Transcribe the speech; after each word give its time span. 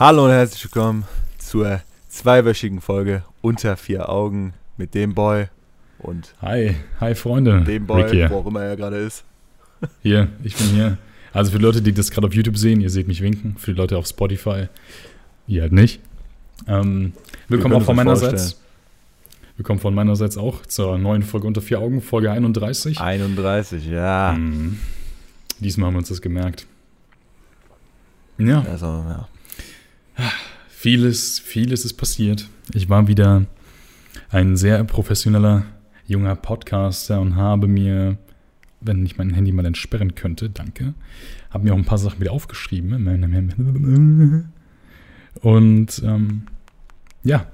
Hallo 0.00 0.24
und 0.24 0.30
herzlich 0.30 0.64
willkommen 0.64 1.04
zur 1.36 1.82
zweiwöchigen 2.08 2.80
Folge 2.80 3.22
Unter 3.42 3.76
vier 3.76 4.08
Augen 4.08 4.54
mit 4.78 4.94
dem 4.94 5.14
Boy 5.14 5.48
und 5.98 6.34
Hi, 6.40 6.74
hi 6.98 7.14
Freunde. 7.14 7.60
dem 7.64 7.86
Boy, 7.86 8.30
wo 8.30 8.36
auch 8.38 8.46
immer 8.46 8.62
er 8.62 8.76
gerade 8.76 8.96
ist. 8.96 9.24
Hier, 10.02 10.28
ich 10.42 10.56
bin 10.56 10.68
hier. 10.68 10.96
Also 11.34 11.52
für 11.52 11.58
die 11.58 11.64
Leute, 11.66 11.82
die 11.82 11.92
das 11.92 12.10
gerade 12.10 12.26
auf 12.26 12.32
YouTube 12.32 12.56
sehen, 12.56 12.80
ihr 12.80 12.88
seht 12.88 13.08
mich 13.08 13.20
winken. 13.20 13.56
Für 13.58 13.74
die 13.74 13.76
Leute 13.76 13.98
auf 13.98 14.06
Spotify, 14.06 14.68
ihr 15.46 15.60
halt 15.60 15.72
nicht. 15.72 16.00
Ähm, 16.66 17.12
willkommen 17.48 17.74
auch 17.74 17.82
von 17.82 17.94
meinerseits. 17.94 18.58
Willkommen 19.58 19.80
von 19.80 19.94
meinerseits 19.94 20.38
auch 20.38 20.64
zur 20.64 20.96
neuen 20.96 21.22
Folge 21.22 21.46
Unter 21.46 21.60
vier 21.60 21.78
Augen, 21.78 22.00
Folge 22.00 22.30
31. 22.30 22.98
31, 22.98 23.86
ja. 23.86 24.32
Mhm. 24.32 24.78
Diesmal 25.58 25.88
haben 25.88 25.94
wir 25.94 25.98
uns 25.98 26.08
das 26.08 26.22
gemerkt. 26.22 26.66
Ja, 28.38 28.62
Also, 28.62 28.86
ja. 28.86 29.28
Vieles, 30.68 31.38
vieles 31.38 31.84
ist 31.84 31.94
passiert. 31.94 32.48
Ich 32.72 32.88
war 32.88 33.08
wieder 33.08 33.46
ein 34.30 34.56
sehr 34.56 34.82
professioneller 34.84 35.64
junger 36.06 36.36
Podcaster 36.36 37.20
und 37.20 37.36
habe 37.36 37.68
mir, 37.68 38.16
wenn 38.80 39.04
ich 39.04 39.16
mein 39.16 39.34
Handy 39.34 39.52
mal 39.52 39.66
entsperren 39.66 40.14
könnte, 40.14 40.50
danke, 40.50 40.94
habe 41.50 41.64
mir 41.64 41.74
auch 41.74 41.78
ein 41.78 41.84
paar 41.84 41.98
Sachen 41.98 42.20
wieder 42.20 42.32
aufgeschrieben. 42.32 43.06
Und 45.40 46.02
ähm, 46.04 46.42
ja, 47.22 47.46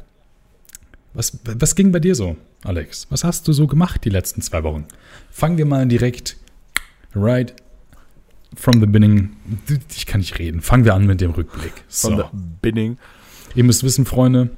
was, 1.15 1.39
was 1.45 1.75
ging 1.75 1.93
bei 1.93 2.01
dir 2.01 2.15
so, 2.15 2.37
Alex? 2.63 3.07
Was 3.11 3.25
hast 3.25 3.49
du 3.49 3.53
so 3.53 3.67
gemacht 3.67 4.05
die 4.05 4.11
letzten 4.11 4.43
zwei 4.43 4.63
Wochen? 4.63 4.87
Fangen 5.31 5.59
wir 5.59 5.67
mal 5.67 5.87
direkt 5.87 6.37
right 7.15 7.55
from 8.57 8.81
the 8.81 8.87
beginning. 8.87 9.37
Ich 9.95 10.07
kann 10.07 10.21
nicht 10.21 10.39
reden. 10.39 10.61
Fangen 10.61 10.85
wir 10.85 10.95
an 10.95 11.07
mit 11.07 11.21
dem 11.21 11.31
Rückblick. 11.33 11.73
So. 11.89 12.15
der 12.15 12.31
Binning. 12.33 12.99
Ihr 13.55 13.65
müsst 13.65 13.83
wissen, 13.83 14.05
Freunde, 14.05 14.51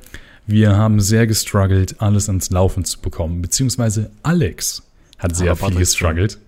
wir 0.47 0.77
haben 0.77 1.01
sehr 1.01 1.27
gestruggelt, 1.27 2.01
alles 2.01 2.29
ans 2.29 2.51
Laufen 2.51 2.85
zu 2.85 3.01
bekommen. 3.01 3.43
Beziehungsweise 3.43 4.11
Alex 4.23 4.83
hat 5.19 5.37
sehr 5.37 5.51
Aber 5.51 5.57
viel 5.57 5.65
Patrick 5.67 5.79
gestruggelt. 5.81 6.39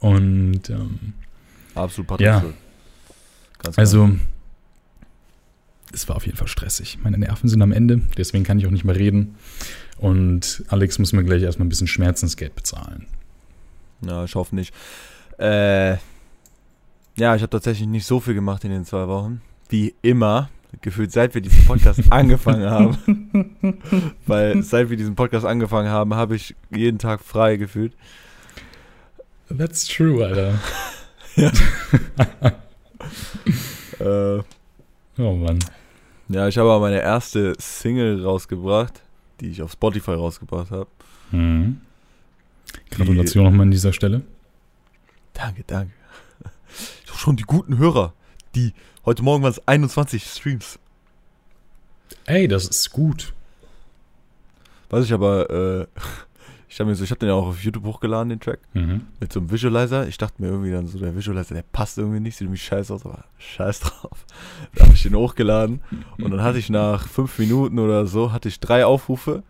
Und 0.00 0.70
ähm, 0.70 1.14
Absolut 1.74 2.08
Patrick 2.08 2.26
Ja. 2.26 2.44
Also, 3.76 4.10
es 5.92 6.08
war 6.08 6.16
auf 6.16 6.24
jeden 6.24 6.38
Fall 6.38 6.48
stressig. 6.48 6.98
Meine 7.02 7.18
Nerven 7.18 7.48
sind 7.48 7.60
am 7.60 7.72
Ende, 7.72 8.00
deswegen 8.16 8.44
kann 8.44 8.58
ich 8.58 8.66
auch 8.66 8.70
nicht 8.70 8.84
mehr 8.84 8.96
reden. 8.96 9.34
Und 9.98 10.64
Alex 10.68 10.98
muss 10.98 11.12
mir 11.12 11.24
gleich 11.24 11.42
erstmal 11.42 11.66
ein 11.66 11.68
bisschen 11.68 11.86
Schmerzensgeld 11.86 12.54
bezahlen. 12.54 13.06
Ja, 14.00 14.24
ich 14.24 14.34
hoffe 14.34 14.54
nicht. 14.54 14.72
Äh, 15.36 15.96
ja, 17.20 17.36
ich 17.36 17.42
habe 17.42 17.50
tatsächlich 17.50 17.86
nicht 17.86 18.06
so 18.06 18.18
viel 18.20 18.34
gemacht 18.34 18.64
in 18.64 18.70
den 18.70 18.84
zwei 18.84 19.06
Wochen. 19.08 19.42
Wie 19.68 19.94
immer. 20.02 20.48
Gefühlt 20.80 21.10
seit 21.12 21.34
wir 21.34 21.40
diesen 21.40 21.66
Podcast 21.66 22.00
angefangen 22.12 22.68
haben. 22.70 22.96
Weil 24.26 24.62
seit 24.62 24.88
wir 24.90 24.96
diesen 24.96 25.14
Podcast 25.16 25.44
angefangen 25.44 25.88
haben, 25.90 26.14
habe 26.14 26.36
ich 26.36 26.54
jeden 26.70 26.98
Tag 26.98 27.20
frei 27.22 27.56
gefühlt. 27.56 27.92
That's 29.56 29.86
true, 29.86 30.24
Alter. 30.24 30.58
Äh, 33.98 34.42
Oh 35.18 35.34
Mann. 35.34 35.58
ja, 36.28 36.48
ich 36.48 36.56
habe 36.56 36.70
aber 36.70 36.80
meine 36.80 37.00
erste 37.02 37.52
Single 37.58 38.24
rausgebracht, 38.24 39.02
die 39.40 39.50
ich 39.50 39.60
auf 39.60 39.72
Spotify 39.72 40.12
rausgebracht 40.12 40.70
habe. 40.70 40.86
Mhm. 41.30 41.80
Gratulation 42.90 43.44
nochmal 43.44 43.62
an 43.62 43.70
dieser 43.70 43.92
Stelle. 43.92 44.22
Danke, 45.34 45.64
danke. 45.66 45.92
Schon 47.20 47.36
die 47.36 47.42
guten 47.42 47.76
Hörer. 47.76 48.14
Die, 48.54 48.72
heute 49.04 49.22
Morgen 49.22 49.42
waren 49.42 49.50
es 49.50 49.68
21 49.68 50.24
Streams. 50.24 50.78
Ey, 52.24 52.48
das 52.48 52.66
ist 52.66 52.92
gut. 52.92 53.34
Was 54.88 55.04
ich 55.04 55.12
aber, 55.12 55.50
äh, 55.50 55.86
ich 56.70 56.80
habe 56.80 56.88
mir 56.88 56.96
so, 56.96 57.04
ich 57.04 57.10
habe 57.10 57.18
den 57.18 57.28
ja 57.28 57.34
auch 57.34 57.48
auf 57.48 57.62
YouTube 57.62 57.84
hochgeladen, 57.84 58.30
den 58.30 58.40
Track. 58.40 58.60
Mhm. 58.72 59.02
mit 59.20 59.30
so 59.30 59.40
einem 59.40 59.50
Visualizer. 59.50 60.08
Ich 60.08 60.16
dachte 60.16 60.40
mir 60.40 60.48
irgendwie 60.48 60.70
dann 60.70 60.86
so, 60.86 60.98
der 60.98 61.14
Visualizer, 61.14 61.54
der 61.54 61.62
passt 61.70 61.98
irgendwie 61.98 62.20
nicht, 62.20 62.36
sieht 62.36 62.46
irgendwie 62.46 62.58
scheiße 62.58 62.94
aus, 62.94 63.04
aber 63.04 63.26
scheiß 63.36 63.80
drauf. 63.80 64.24
Da 64.74 64.84
habe 64.84 64.94
ich 64.94 65.02
den 65.02 65.14
hochgeladen 65.14 65.82
und 66.16 66.30
dann 66.30 66.42
hatte 66.42 66.56
ich 66.56 66.70
nach 66.70 67.06
fünf 67.06 67.38
Minuten 67.38 67.78
oder 67.80 68.06
so, 68.06 68.32
hatte 68.32 68.48
ich 68.48 68.60
drei 68.60 68.86
Aufrufe 68.86 69.42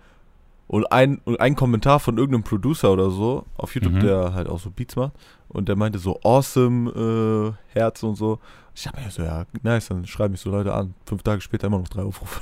und 0.71 0.91
ein, 0.93 1.21
und 1.25 1.41
ein 1.41 1.57
Kommentar 1.57 1.99
von 2.01 2.17
irgendeinem 2.17 2.45
Producer 2.45 2.93
oder 2.93 3.11
so 3.11 3.45
auf 3.57 3.75
YouTube, 3.75 3.95
Mhm. 3.95 4.01
der 4.01 4.33
halt 4.35 4.49
auch 4.49 4.61
so 4.61 4.71
Beats 4.71 4.95
macht 4.95 5.13
und 5.49 5.69
der 5.69 5.75
meinte 5.77 5.99
so, 5.99 6.21
awesome, 6.23 6.91
äh, 6.91 7.53
Herz 7.79 8.03
und 8.05 8.15
so. 8.17 8.39
Ich 8.75 8.87
habe 8.87 9.01
mir 9.01 9.11
so, 9.11 9.23
ja, 9.23 9.47
nice, 9.63 9.89
dann 9.89 10.07
schreiben 10.07 10.33
mich 10.33 10.41
so 10.41 10.51
Leute 10.51 10.73
an. 10.73 10.95
Fünf 11.07 11.23
Tage 11.25 11.41
später 11.41 11.67
immer 11.67 11.79
noch 11.81 11.89
drei 11.89 12.03
Aufrufe. 12.03 12.41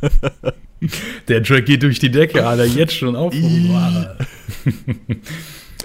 Der 1.28 1.42
Track 1.42 1.66
geht 1.66 1.82
durch 1.82 1.98
die 1.98 2.10
Decke, 2.10 2.46
Alter, 2.46 2.64
jetzt 2.66 2.94
schon 2.94 3.16
auf. 3.16 3.34
Ih. 3.34 3.70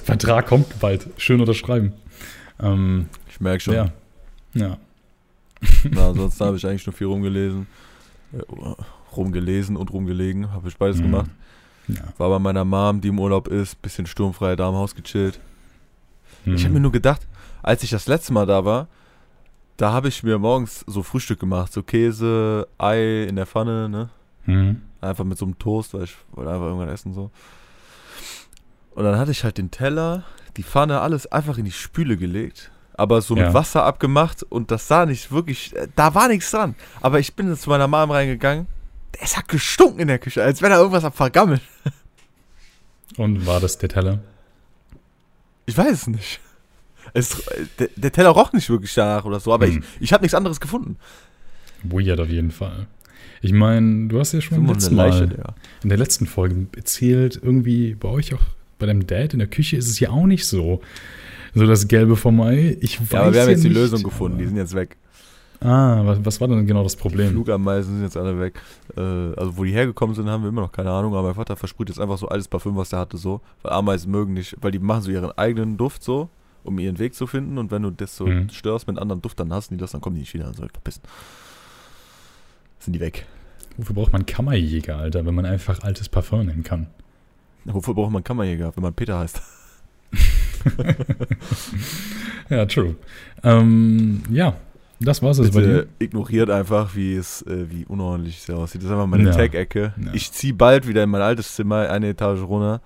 Vertrag 0.04 0.46
kommt 0.48 0.80
bald. 0.80 1.08
Schön 1.18 1.40
unterschreiben. 1.40 1.94
Ähm, 2.60 3.08
Ich 3.30 3.40
merke 3.40 3.62
schon. 3.62 3.74
ja. 3.74 3.92
Ja. 4.54 4.78
Na, 5.90 6.10
ansonsten 6.10 6.46
habe 6.46 6.58
ich 6.58 6.68
eigentlich 6.68 6.86
nur 6.86 6.94
viel 6.94 7.08
rumgelesen. 7.08 7.66
Rumgelesen 9.18 9.76
und 9.78 9.92
rumgelegen, 9.92 10.52
habe 10.52 10.68
ich 10.68 10.78
beides 10.78 10.98
Mhm. 10.98 11.04
gemacht. 11.04 11.30
ja. 11.88 12.02
War 12.18 12.30
bei 12.30 12.40
meiner 12.40 12.66
Mom, 12.66 13.02
die 13.02 13.10
im 13.10 13.20
Urlaub 13.20 13.48
ist, 13.48 13.82
bisschen 13.82 14.06
sturmfrei 14.06 14.56
da 14.56 14.70
im 14.70 14.76
Haus 14.76 14.96
gechillt. 14.96 15.40
Mhm. 16.46 16.56
Ich 16.56 16.64
habe 16.64 16.74
mir 16.74 16.80
nur 16.80 16.92
gedacht, 16.92 17.28
als 17.62 17.84
ich 17.84 17.90
das 17.90 18.08
letzte 18.08 18.34
Mal 18.34 18.46
da 18.46 18.64
war, 18.66 18.88
da 19.78 19.92
habe 19.92 20.08
ich 20.08 20.24
mir 20.24 20.38
morgens 20.38 20.84
so 20.88 21.02
Frühstück 21.04 21.40
gemacht, 21.40 21.74
so 21.74 21.82
Käse, 21.84 22.68
Ei 22.78 23.24
in 23.24 23.36
der 23.36 23.46
Pfanne, 23.48 23.90
ne? 23.90 24.10
Mhm. 24.46 24.82
Einfach 25.02 25.24
mit 25.26 25.38
so 25.38 25.46
einem 25.46 25.58
Toast, 25.60 25.94
weil 25.94 26.04
ich 26.04 26.16
wollte 26.34 26.52
einfach 26.52 26.66
irgendwann 26.68 26.90
essen 26.90 27.14
so. 27.14 27.32
Und 28.96 29.04
dann 29.04 29.18
hatte 29.18 29.32
ich 29.32 29.44
halt 29.44 29.58
den 29.58 29.72
Teller, 29.72 30.24
die 30.58 30.64
Pfanne, 30.64 31.02
alles 31.02 31.26
einfach 31.32 31.58
in 31.58 31.66
die 31.66 31.72
Spüle 31.72 32.16
gelegt. 32.18 32.72
Aber 32.96 33.22
so 33.22 33.34
mit 33.34 33.44
Ja. 33.46 33.54
Wasser 33.56 33.84
abgemacht 33.84 34.44
und 34.44 34.70
das 34.70 34.88
sah 34.88 35.06
nicht 35.08 35.32
wirklich, 35.32 35.76
äh, 35.76 35.88
da 35.96 36.14
war 36.14 36.28
nichts 36.28 36.52
dran. 36.52 36.76
Aber 37.02 37.20
ich 37.20 37.34
bin 37.36 37.50
jetzt 37.50 37.64
zu 37.64 37.70
meiner 37.72 37.88
Mom 37.88 38.12
reingegangen, 38.12 38.68
es 39.22 39.38
hat 39.38 39.48
gestunken 39.48 40.00
in 40.00 40.08
der 40.08 40.20
Küche, 40.20 40.44
als 40.44 40.62
wenn 40.62 40.70
da 40.72 40.78
irgendwas 40.78 41.04
am 41.04 41.14
Vergammeln. 41.14 41.62
Und 43.18 43.46
war 43.46 43.60
das 43.60 43.78
der 43.78 43.90
Teller? 43.90 44.20
Ich 45.66 45.78
weiß 45.78 45.92
es 45.92 46.08
nicht. 46.08 46.40
Es, 47.14 47.44
der, 47.80 47.90
der 47.96 48.12
Teller 48.12 48.30
roch 48.30 48.54
nicht 48.54 48.70
wirklich 48.70 48.94
danach 48.94 49.26
oder 49.26 49.40
so, 49.40 49.54
aber 49.54 49.68
Hm. 49.68 49.80
ich, 50.00 50.02
ich 50.02 50.14
habe 50.14 50.24
nichts 50.24 50.34
anderes 50.34 50.60
gefunden. 50.60 50.98
Weird 51.84 52.20
auf 52.20 52.30
jeden 52.30 52.52
Fall. 52.52 52.88
Ich 53.42 53.52
meine, 53.52 54.08
du 54.08 54.20
hast 54.20 54.32
ja 54.32 54.42
schon 54.42 54.66
letzten 54.68 54.96
Leiche, 54.96 55.28
Mal 55.28 55.54
in 55.84 55.90
der 55.90 55.98
letzten 55.98 56.26
Folge 56.26 56.66
erzählt, 56.76 57.40
irgendwie 57.42 57.94
bei 57.94 58.08
euch 58.08 58.34
auch, 58.34 58.42
bei 58.80 58.86
deinem 58.86 59.06
Dad 59.06 59.34
in 59.34 59.40
der 59.40 59.50
Küche 59.50 59.76
ist 59.78 59.90
es 59.90 60.00
ja 60.00 60.10
auch 60.10 60.26
nicht 60.26 60.48
so. 60.48 60.82
So 61.54 61.68
das 61.68 61.88
Gelbe 61.88 62.16
vom 62.16 62.42
Ei. 62.42 62.78
Ich 62.80 63.00
weiß 63.00 63.12
Ja, 63.12 63.22
aber 63.22 63.34
wir 63.34 63.42
haben 63.42 63.50
jetzt 63.50 63.64
die 63.64 63.68
nicht, 63.70 63.78
Lösung 63.78 64.02
gefunden, 64.02 64.38
die 64.40 64.46
sind 64.48 64.56
jetzt 64.58 64.74
weg. 64.74 64.98
Ah, 65.64 66.02
was, 66.06 66.24
was 66.26 66.42
war 66.42 66.48
denn 66.50 66.66
genau 66.68 66.84
das 66.84 66.96
Die 66.96 67.02
Problem? 67.02 67.32
Flugameisen 67.32 67.96
sind 67.96 68.04
jetzt 68.04 68.18
alle 68.18 68.40
weg. 68.40 68.60
Äh, 68.98 69.00
also 69.00 69.58
wo 69.58 69.64
die 69.64 69.72
hergekommen 69.72 70.16
sind, 70.16 70.30
haben 70.30 70.44
wir 70.44 70.50
immer 70.50 70.62
noch 70.62 70.72
keine 70.72 70.92
Ahnung, 70.92 71.14
aber 71.14 71.24
mein 71.28 71.36
Vater 71.36 71.56
versprüht 71.56 71.90
jetzt 71.90 72.00
einfach 72.00 72.18
so 72.18 72.28
alles 72.28 72.48
Parfüm, 72.48 72.76
was 72.76 72.90
der 72.90 73.00
hatte, 73.00 73.18
so. 73.18 73.42
Weil 73.62 73.74
Ameisen 73.74 74.12
mögen 74.12 74.34
nicht, 74.34 74.56
weil 74.62 74.72
die 74.72 74.80
machen 74.80 75.04
so 75.04 75.12
ihren 75.12 75.32
eigenen 75.38 75.78
Duft 75.78 76.04
so, 76.04 76.30
um 76.64 76.80
ihren 76.80 77.00
Weg 77.00 77.16
zu 77.16 77.28
finden 77.28 77.58
und 77.58 77.72
wenn 77.72 77.84
du 77.84 77.92
das 77.92 78.18
so 78.18 78.26
Mhm. 78.26 78.50
störst 78.50 78.88
mit 78.88 78.98
einem 78.98 79.04
anderen 79.04 79.22
Duft, 79.22 79.40
dann 79.40 79.54
hassen 79.54 79.76
die 79.76 79.80
das, 79.80 79.92
dann 79.92 80.02
kommen 80.02 80.16
die 80.16 80.22
nicht 80.22 80.34
wieder, 80.34 80.46
dann 80.46 80.54
soll 80.54 80.66
ich 80.66 80.72
verpissen. 80.74 81.02
Sind 82.80 82.94
die 82.94 83.00
weg. 83.00 83.26
Wofür 83.78 83.96
braucht 83.96 84.14
man 84.14 84.26
Kammerjäger, 84.26 84.98
Alter, 84.98 85.26
wenn 85.26 85.36
man 85.36 85.46
einfach 85.46 85.82
altes 85.84 86.10
Parfum 86.10 86.46
nennen 86.46 86.64
kann? 86.64 86.88
Wofür 87.66 87.94
braucht 87.94 88.12
man 88.12 88.24
Kammerjäger, 88.24 88.76
wenn 88.76 88.84
man 88.84 88.94
Peter 88.94 89.20
heißt? 89.20 89.42
Ja, 92.50 92.66
true. 92.66 92.96
Ähm, 93.44 94.22
ja, 94.30 94.56
das 95.00 95.22
war's 95.22 95.38
jetzt 95.38 95.54
bei 95.54 95.62
dir. 95.62 95.68
Bitte 95.68 95.88
ignoriert 96.00 96.50
einfach, 96.50 96.96
wie 96.96 97.16
es, 97.16 97.42
äh, 97.44 97.70
wie 97.70 97.86
unordentlich 97.86 98.40
es 98.40 98.50
aussieht. 98.50 98.82
Das 98.82 98.86
ist 98.86 98.92
einfach 98.92 99.08
meine 99.08 99.26
Ja. 99.26 99.32
Tag-Ecke. 99.32 99.94
Ja. 99.98 100.14
Ich 100.14 100.32
ziehe 100.32 100.54
bald 100.54 100.88
wieder 100.88 101.04
in 101.04 101.10
mein 101.10 101.22
altes 101.22 101.56
Zimmer, 101.56 101.90
eine 101.90 102.10
Etage 102.10 102.42
runter. 102.42 102.82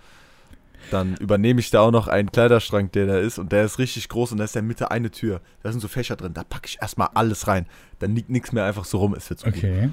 Dann 0.89 1.15
übernehme 1.17 1.59
ich 1.59 1.69
da 1.69 1.81
auch 1.81 1.91
noch 1.91 2.07
einen 2.07 2.31
Kleiderschrank, 2.31 2.93
der 2.93 3.07
da 3.07 3.17
ist. 3.17 3.39
Und 3.39 3.51
der 3.51 3.65
ist 3.65 3.77
richtig 3.77 4.07
groß 4.09 4.31
und 4.31 4.37
da 4.37 4.45
ist 4.45 4.55
in 4.55 4.61
der 4.61 4.67
Mitte 4.67 4.89
eine 4.91 5.11
Tür. 5.11 5.41
Da 5.61 5.71
sind 5.71 5.81
so 5.81 5.87
Fächer 5.87 6.15
drin. 6.15 6.33
Da 6.33 6.43
packe 6.43 6.67
ich 6.67 6.77
erstmal 6.81 7.09
alles 7.13 7.47
rein. 7.47 7.65
Dann 7.99 8.15
liegt 8.15 8.29
nichts 8.29 8.51
mehr 8.53 8.63
einfach 8.63 8.85
so 8.85 8.99
rum. 8.99 9.13
Ist 9.13 9.29
jetzt 9.29 9.43
gut. 9.43 9.55
Okay. 9.57 9.89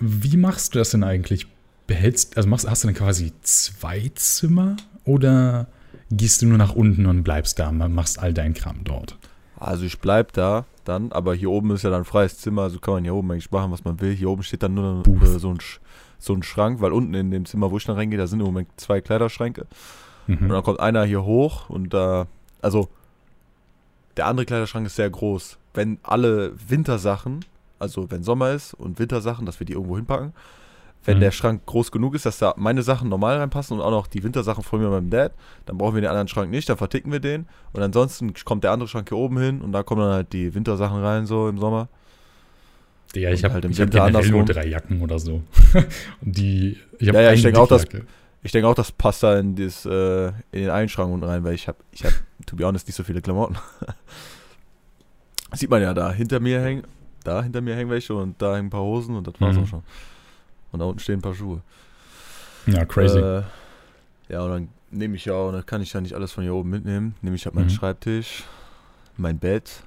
Wie 0.00 0.36
machst 0.36 0.74
du 0.74 0.78
das 0.78 0.90
denn 0.90 1.04
eigentlich? 1.04 1.46
Behältst, 1.86 2.36
also 2.38 2.48
machst, 2.48 2.68
hast 2.68 2.84
du 2.84 2.88
dann 2.88 2.94
quasi 2.96 3.32
zwei 3.42 4.10
Zimmer 4.14 4.76
oder 5.04 5.66
gehst 6.10 6.40
du 6.40 6.46
nur 6.46 6.56
nach 6.56 6.74
unten 6.74 7.04
und 7.04 7.22
bleibst 7.22 7.58
da, 7.58 7.68
und 7.68 7.94
machst 7.94 8.18
all 8.18 8.32
dein 8.32 8.54
Kram 8.54 8.84
dort? 8.84 9.18
Also 9.58 9.84
ich 9.84 9.98
bleib 9.98 10.32
da 10.32 10.64
dann, 10.84 11.12
aber 11.12 11.34
hier 11.34 11.50
oben 11.50 11.70
ist 11.70 11.82
ja 11.82 11.90
dann 11.90 12.04
freies 12.04 12.38
Zimmer, 12.38 12.62
also 12.62 12.78
kann 12.78 12.94
man 12.94 13.04
hier 13.04 13.14
oben 13.14 13.30
eigentlich 13.30 13.50
machen, 13.50 13.70
was 13.72 13.84
man 13.84 14.00
will. 14.00 14.14
Hier 14.14 14.28
oben 14.28 14.42
steht 14.42 14.62
dann 14.62 14.74
nur 14.74 15.02
Booth. 15.02 15.22
äh, 15.22 15.38
so, 15.38 15.50
ein, 15.50 15.58
so 16.18 16.34
ein 16.34 16.42
Schrank, 16.42 16.80
weil 16.80 16.92
unten 16.92 17.14
in 17.14 17.30
dem 17.30 17.46
Zimmer, 17.46 17.70
wo 17.70 17.76
ich 17.76 17.84
dann 17.84 17.96
reingehe, 17.96 18.18
da 18.18 18.26
sind 18.26 18.40
im 18.40 18.46
Moment 18.46 18.68
zwei 18.76 19.00
Kleiderschränke. 19.00 19.66
Und 20.26 20.40
Mhm. 20.40 20.48
dann 20.48 20.62
kommt 20.62 20.80
einer 20.80 21.04
hier 21.04 21.24
hoch 21.24 21.68
und 21.68 21.92
da, 21.92 22.26
also 22.62 22.88
der 24.16 24.26
andere 24.26 24.46
Kleiderschrank 24.46 24.86
ist 24.86 24.96
sehr 24.96 25.10
groß. 25.10 25.58
Wenn 25.74 25.98
alle 26.02 26.52
Wintersachen 26.68 27.44
also 27.80 28.10
wenn 28.10 28.22
Sommer 28.22 28.52
ist 28.52 28.72
und 28.74 28.98
Wintersachen, 28.98 29.44
dass 29.46 29.60
wir 29.60 29.66
die 29.66 29.74
irgendwo 29.74 29.96
hinpacken. 29.96 30.32
Wenn 31.06 31.18
Mhm. 31.18 31.20
der 31.22 31.30
Schrank 31.32 31.66
groß 31.66 31.90
genug 31.92 32.14
ist, 32.14 32.24
dass 32.26 32.38
da 32.38 32.54
meine 32.56 32.82
Sachen 32.82 33.08
normal 33.10 33.36
reinpassen 33.38 33.76
und 33.78 33.84
auch 33.84 33.90
noch 33.90 34.06
die 34.06 34.22
Wintersachen 34.22 34.62
von 34.64 34.80
mir 34.80 34.86
und 34.86 34.92
meinem 34.92 35.10
Dad, 35.10 35.32
dann 35.66 35.76
brauchen 35.76 35.94
wir 35.94 36.00
den 36.00 36.08
anderen 36.10 36.28
Schrank 36.28 36.50
nicht, 36.50 36.68
dann 36.68 36.76
verticken 36.78 37.12
wir 37.12 37.20
den. 37.20 37.46
Und 37.72 37.82
ansonsten 37.82 38.32
kommt 38.44 38.64
der 38.64 38.72
andere 38.72 38.88
Schrank 38.88 39.08
hier 39.10 39.18
oben 39.18 39.38
hin 39.38 39.60
und 39.60 39.72
da 39.72 39.82
kommen 39.82 40.00
dann 40.00 40.12
halt 40.12 40.32
die 40.32 40.54
Wintersachen 40.54 41.02
rein, 41.02 41.26
so 41.26 41.48
im 41.48 41.58
Sommer. 41.58 41.88
Digga, 43.14 43.30
ich 43.30 43.44
habe 43.44 43.54
halt 43.54 43.64
im 43.64 43.70
ich 43.70 43.80
hab 43.80 43.86
Winter 43.92 44.06
generell 44.06 44.30
nur 44.30 44.44
drei 44.44 44.66
Jacken 44.66 45.00
oder 45.02 45.18
so. 45.20 45.42
Und 46.20 46.36
die, 46.36 46.78
ich 46.98 47.06
Ja, 47.06 47.20
ja, 47.20 47.32
ich 47.32 47.42
denke 47.42 47.60
auch, 47.60 47.68
dass-. 47.68 47.84
Ich 48.42 48.50
denke 48.52 48.66
auch, 48.68 48.74
das 48.74 48.90
passt 48.92 49.22
da 49.22 49.38
in, 49.38 49.54
das, 49.56 49.86
äh, 49.86 50.26
in 50.28 50.34
den 50.62 50.70
einen 50.70 50.88
Schrank 50.88 51.12
unten 51.12 51.24
rein, 51.24 51.44
weil 51.44 51.54
ich 51.54 51.66
habe, 51.68 51.78
ich 51.92 52.04
habe, 52.04 52.14
to 52.44 52.56
be 52.56 52.64
honest, 52.66 52.86
nicht 52.88 52.96
so 52.96 53.04
viele 53.04 53.22
Klamotten. 53.22 53.56
Sieht 55.54 55.70
man 55.70 55.80
ja 55.80 55.94
da, 55.94 56.12
hinter 56.12 56.40
mir 56.40 56.60
hängen, 56.60 56.82
da 57.22 57.42
hinter 57.42 57.60
mir 57.60 57.76
hängen 57.76 57.88
welche 57.90 58.14
und 58.14 58.40
da 58.42 58.56
hängen 58.56 58.66
ein 58.66 58.70
paar 58.70 58.82
Hosen 58.82 59.16
und 59.16 59.26
das 59.26 59.34
war's 59.40 59.56
Mhm. 59.56 59.62
auch 59.62 59.66
schon. 59.68 59.82
Und 60.74 60.80
da 60.80 60.86
unten 60.86 60.98
stehen 60.98 61.20
ein 61.20 61.22
paar 61.22 61.36
Schuhe. 61.36 61.60
Ja, 62.66 62.84
crazy. 62.84 63.16
Äh, 63.18 63.42
ja, 64.28 64.42
und 64.42 64.50
dann 64.50 64.68
nehme 64.90 65.14
ich 65.14 65.24
ja, 65.24 65.34
und 65.34 65.52
dann 65.52 65.64
kann 65.64 65.80
ich 65.82 65.92
ja 65.92 66.00
nicht 66.00 66.14
alles 66.14 66.32
von 66.32 66.42
hier 66.42 66.52
oben 66.52 66.70
mitnehmen. 66.70 67.14
Nehme 67.22 67.36
ich 67.36 67.44
halt 67.44 67.54
meinen 67.54 67.66
Mhm. 67.66 67.70
Schreibtisch, 67.70 68.42
mein 69.16 69.38
Bett, 69.38 69.84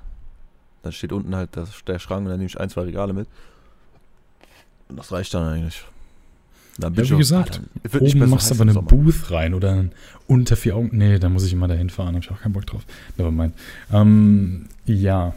dann 0.84 0.94
steht 0.94 1.12
unten 1.12 1.36
halt 1.36 1.50
das, 1.57 1.72
der 1.86 2.00
Schrank 2.00 2.22
und 2.22 2.30
dann 2.30 2.38
nehme 2.38 2.48
ich 2.48 2.57
ein, 2.57 2.69
zwei 2.69 2.84
Regale 2.84 3.12
mit. 3.12 3.28
Und 4.88 4.98
das 4.98 5.12
reicht 5.12 5.34
dann 5.34 5.44
eigentlich. 5.45 5.84
Dann 6.78 6.94
Ja, 6.94 7.04
wie 7.10 7.13
auch- 7.16 7.18
gesagt, 7.18 7.56
Alter, 7.57 7.63
es 7.84 7.94
wird 7.94 8.04
nicht 8.04 8.16
Oben 8.16 8.30
machst 8.30 8.50
du 8.50 8.56
aber 8.56 8.62
eine 8.62 8.72
Sommer. 8.72 8.88
Booth 8.88 9.30
rein 9.31 9.54
oder 9.54 9.72
ein 9.74 9.92
unter 10.28 10.56
vier 10.56 10.78
Augen. 10.78 10.92
Nee, 10.94 11.19
da 11.19 11.28
muss 11.28 11.44
ich 11.44 11.51
immer 11.51 11.68
dahin 11.68 11.89
fahren, 11.89 12.16
habe 12.16 12.19
ich 12.24 12.31
auch 12.31 12.39
keinen 12.39 12.54
Bock 12.54 12.66
drauf. 12.66 12.84
Nevermind. 13.18 13.54
Ähm, 13.92 14.69
ja, 14.86 15.34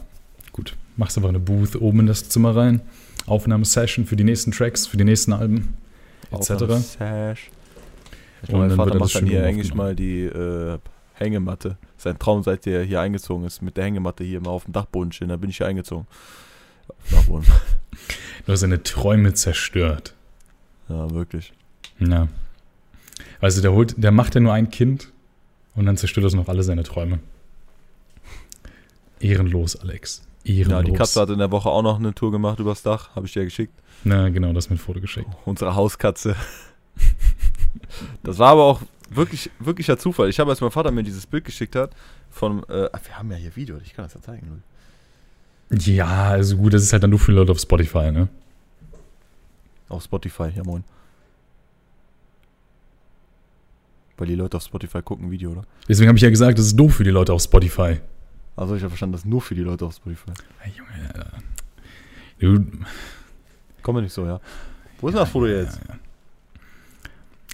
gut. 0.53 0.77
Machst 0.95 1.17
einfach 1.17 1.29
eine 1.29 1.39
Booth 1.39 1.75
oben 1.75 2.01
in 2.01 2.07
das 2.07 2.29
Zimmer 2.29 2.55
rein. 2.55 2.79
Aufnahmesession 3.27 4.05
für 4.05 4.15
die 4.15 4.23
nächsten 4.23 4.51
Tracks, 4.51 4.87
für 4.87 4.97
die 4.97 5.03
nächsten 5.03 5.33
Alben, 5.33 5.75
etc. 6.31 6.49
Ich 8.43 8.49
Und 8.49 8.59
mein 8.59 8.69
dann 8.69 8.77
Vater 8.77 8.95
macht 8.95 9.15
dann 9.15 9.27
hier 9.27 9.43
eigentlich 9.43 9.73
mal 9.73 9.95
die 9.95 10.23
äh, 10.23 10.79
Hängematte. 11.13 11.77
Sein 11.97 12.17
Traum, 12.17 12.41
seit 12.43 12.65
er 12.65 12.83
hier 12.83 12.99
eingezogen 12.99 13.45
ist, 13.45 13.61
mit 13.61 13.77
der 13.77 13.85
Hängematte 13.85 14.23
hier 14.23 14.41
mal 14.41 14.49
auf 14.49 14.65
dem 14.65 14.73
Dachboden 14.73 15.11
stehen. 15.11 15.29
Da 15.29 15.37
bin 15.37 15.49
ich 15.49 15.57
hier 15.57 15.67
eingezogen. 15.67 16.07
Dachboden. 17.09 17.45
Du 18.47 18.53
hast 18.53 18.61
seine 18.61 18.81
Träume 18.81 19.35
zerstört. 19.35 20.15
Ja, 20.89 21.11
wirklich. 21.11 21.53
Ja. 21.99 22.27
Also 23.39 23.61
der 23.61 23.71
holt, 23.71 23.93
der 23.97 24.11
macht 24.11 24.33
ja 24.33 24.41
nur 24.41 24.53
ein 24.53 24.71
Kind 24.71 25.11
und 25.75 25.85
dann 25.85 25.95
zerstört 25.95 26.25
das 26.25 26.33
noch 26.33 26.47
alle 26.47 26.63
seine 26.63 26.81
Träume. 26.81 27.19
Ehrenlos, 29.19 29.75
Alex. 29.75 30.23
Ehrenlos. 30.43 30.71
Ja, 30.71 30.81
die 30.83 30.93
Katze 30.93 31.21
hat 31.21 31.29
in 31.29 31.39
der 31.39 31.51
Woche 31.51 31.69
auch 31.69 31.81
noch 31.81 31.99
eine 31.99 32.13
Tour 32.13 32.31
gemacht 32.31 32.59
übers 32.59 32.83
Dach. 32.83 33.15
Habe 33.15 33.25
ich 33.25 33.33
dir 33.33 33.43
geschickt. 33.43 33.73
Na, 34.03 34.29
genau, 34.29 34.53
das 34.53 34.69
mit 34.69 34.79
Foto 34.79 34.99
geschickt. 34.99 35.29
Unsere 35.45 35.75
Hauskatze. 35.75 36.35
Das 38.23 38.37
war 38.39 38.49
aber 38.49 38.63
auch 38.63 38.81
wirklich, 39.09 39.49
wirklicher 39.59 39.97
Zufall. 39.97 40.29
Ich 40.29 40.39
habe, 40.39 40.49
als 40.49 40.61
mein 40.61 40.71
Vater 40.71 40.91
mir 40.91 41.03
dieses 41.03 41.25
Bild 41.25 41.45
geschickt 41.45 41.75
hat, 41.75 41.91
von, 42.29 42.63
äh, 42.63 42.89
wir 43.05 43.17
haben 43.17 43.31
ja 43.31 43.37
hier 43.37 43.55
Video, 43.55 43.77
ich 43.83 43.93
kann 43.93 44.05
das 44.05 44.13
ja 44.13 44.21
zeigen. 44.21 44.63
Ja, 45.69 46.29
also 46.29 46.57
gut, 46.57 46.73
das 46.73 46.83
ist 46.83 46.93
halt 46.93 47.03
dann 47.03 47.09
nur 47.09 47.19
für 47.19 47.31
Leute 47.31 47.51
auf 47.51 47.59
Spotify, 47.59 48.11
ne? 48.11 48.27
Auf 49.89 50.03
Spotify, 50.03 50.49
ja 50.55 50.63
moin. 50.63 50.83
Weil 54.17 54.27
die 54.27 54.35
Leute 54.35 54.57
auf 54.57 54.63
Spotify 54.63 55.01
gucken 55.01 55.31
Video, 55.31 55.51
oder? 55.51 55.63
Deswegen 55.87 56.07
habe 56.09 56.17
ich 56.17 56.23
ja 56.23 56.29
gesagt, 56.29 56.57
das 56.57 56.67
ist 56.67 56.75
doof 56.75 56.95
für 56.95 57.03
die 57.03 57.09
Leute 57.09 57.33
auf 57.33 57.41
Spotify. 57.41 57.99
Also 58.55 58.75
ich 58.75 58.81
habe 58.81 58.89
verstanden, 58.89 59.13
das 59.13 59.25
nur 59.25 59.41
für 59.41 59.55
die 59.55 59.61
Leute 59.61 59.85
auf 59.85 59.95
Spotify. 59.95 60.31
Hey, 60.59 60.73
Junge, 60.77 60.89
Alter. 61.13 61.31
Du, 62.39 62.65
Kommen 63.81 63.97
wir 63.97 64.01
nicht 64.03 64.13
so, 64.13 64.25
ja. 64.25 64.39
Wo 64.99 65.07
ist 65.07 65.13
denn 65.13 65.21
das 65.21 65.29
Foto 65.29 65.47
jetzt? 65.47 65.79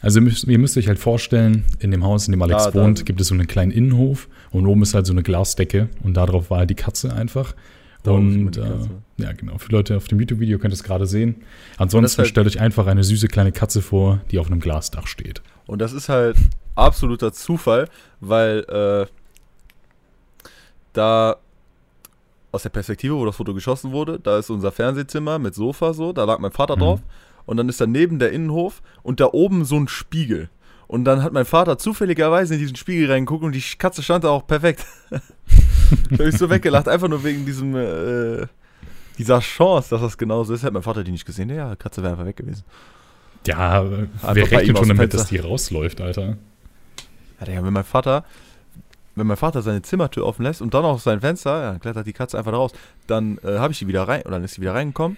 Also 0.01 0.19
ihr 0.19 0.23
müsst, 0.23 0.43
ihr 0.45 0.59
müsst 0.59 0.77
euch 0.77 0.87
halt 0.87 0.99
vorstellen, 0.99 1.63
in 1.79 1.91
dem 1.91 2.03
Haus, 2.03 2.27
in 2.27 2.31
dem 2.31 2.41
Alex 2.41 2.65
da. 2.65 2.73
wohnt, 2.75 3.05
gibt 3.05 3.19
es 3.19 3.27
so 3.27 3.33
einen 3.33 3.47
kleinen 3.47 3.71
Innenhof 3.71 4.27
und 4.51 4.65
oben 4.67 4.81
ist 4.83 4.93
halt 4.93 5.05
so 5.07 5.13
eine 5.13 5.23
Glasdecke 5.23 5.89
und 6.03 6.15
darauf 6.15 6.49
war 6.49 6.59
halt 6.59 6.69
die 6.69 6.75
Katze 6.75 7.13
einfach. 7.13 7.55
Und 8.03 8.55
äh, 8.57 8.69
ja, 9.17 9.33
genau, 9.33 9.57
für 9.57 9.69
Leute 9.71 9.97
auf 9.97 10.07
dem 10.07 10.19
YouTube-Video 10.19 10.59
könnt 10.59 10.71
ihr 10.71 10.75
es 10.75 10.83
gerade 10.83 11.05
sehen. 11.07 11.35
Ansonsten 11.77 12.19
halt- 12.19 12.29
stellt 12.29 12.47
euch 12.47 12.59
einfach 12.61 12.87
eine 12.87 13.03
süße 13.03 13.27
kleine 13.27 13.51
Katze 13.51 13.81
vor, 13.81 14.21
die 14.31 14.39
auf 14.39 14.47
einem 14.47 14.61
Glasdach 14.61 15.07
steht. 15.07 15.41
Und 15.65 15.79
das 15.79 15.91
ist 15.91 16.07
halt 16.07 16.37
absoluter 16.75 17.33
Zufall, 17.33 17.89
weil 18.21 18.59
äh, 18.69 19.11
da 20.97 21.37
aus 22.51 22.63
der 22.63 22.69
Perspektive, 22.69 23.15
wo 23.15 23.25
das 23.25 23.35
Foto 23.35 23.53
geschossen 23.53 23.91
wurde, 23.91 24.19
da 24.19 24.37
ist 24.37 24.49
unser 24.49 24.71
Fernsehzimmer 24.71 25.37
mit 25.37 25.53
Sofa 25.53 25.93
so, 25.93 26.13
da 26.13 26.23
lag 26.23 26.39
mein 26.39 26.51
Vater 26.51 26.75
Mhm. 26.75 26.79
drauf 26.79 26.99
und 27.45 27.57
dann 27.57 27.69
ist 27.69 27.79
daneben 27.81 28.19
der 28.19 28.31
Innenhof 28.31 28.81
und 29.03 29.19
da 29.19 29.27
oben 29.31 29.65
so 29.65 29.75
ein 29.77 29.87
Spiegel. 29.87 30.49
Und 30.87 31.03
dann 31.03 31.21
hat 31.21 31.33
mein 31.33 31.45
Vater 31.45 31.77
zufälligerweise 31.77 32.53
in 32.53 32.61
diesen 32.61 32.77
Spiegel 32.77 33.11
reingeguckt 33.11 33.43
und 33.43 33.53
die 33.53 33.63
Katze 33.77 34.01
stand 34.01 34.23
da 34.23 34.29
auch 34.29 34.47
perfekt. 34.47 34.85
da 35.09 35.19
habe 36.13 36.29
ich 36.29 36.37
so 36.37 36.49
weggelacht, 36.49 36.87
einfach 36.87 37.09
nur 37.09 37.23
wegen 37.25 37.45
diesem 37.45 37.75
äh, 37.75 38.47
dieser 39.17 39.39
Chance, 39.39 39.89
dass 39.89 40.01
das 40.01 40.17
genauso 40.17 40.53
ist. 40.53 40.63
Hätte 40.63 40.73
mein 40.73 40.83
Vater 40.83 41.03
die 41.03 41.11
nicht 41.11 41.25
gesehen, 41.25 41.49
ja, 41.49 41.75
Katze 41.75 42.01
wäre 42.01 42.13
einfach 42.13 42.25
weg 42.25 42.37
gewesen. 42.37 42.63
Ja, 43.45 43.81
bei 43.81 44.07
wer 44.35 44.43
ihm 44.43 44.49
rechnet 44.49 44.77
schon 44.77 44.87
damit, 44.89 45.13
dass 45.13 45.27
die 45.27 45.37
rausläuft, 45.37 45.99
Alter? 46.01 46.37
Ja, 47.39 47.45
Digga, 47.45 47.63
wenn 47.63 47.73
mein 47.73 47.83
Vater, 47.83 48.23
wenn 49.17 49.27
mein 49.27 49.37
Vater 49.37 49.61
seine 49.61 49.81
Zimmertür 49.81 50.25
offen 50.25 50.43
lässt 50.43 50.61
und 50.61 50.73
dann 50.73 50.85
auch 50.85 50.99
sein 50.99 51.21
Fenster, 51.21 51.61
dann 51.61 51.79
klettert 51.79 52.07
die 52.07 52.13
Katze 52.13 52.37
einfach 52.37 52.53
raus. 52.53 52.71
Dann 53.07 53.37
äh, 53.39 53.57
habe 53.57 53.73
ich 53.73 53.79
die 53.79 53.87
wieder 53.87 54.07
rein, 54.07 54.21
oder 54.21 54.31
dann 54.31 54.43
ist 54.43 54.55
sie 54.55 54.61
wieder 54.61 54.73
reingekommen. 54.73 55.17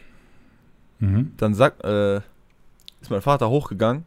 Mhm. 1.00 1.34
Dann 1.38 1.54
sagt, 1.54 1.84
äh, 1.84 2.18
ist 3.02 3.10
mein 3.10 3.22
Vater 3.22 3.50
hochgegangen, 3.50 4.06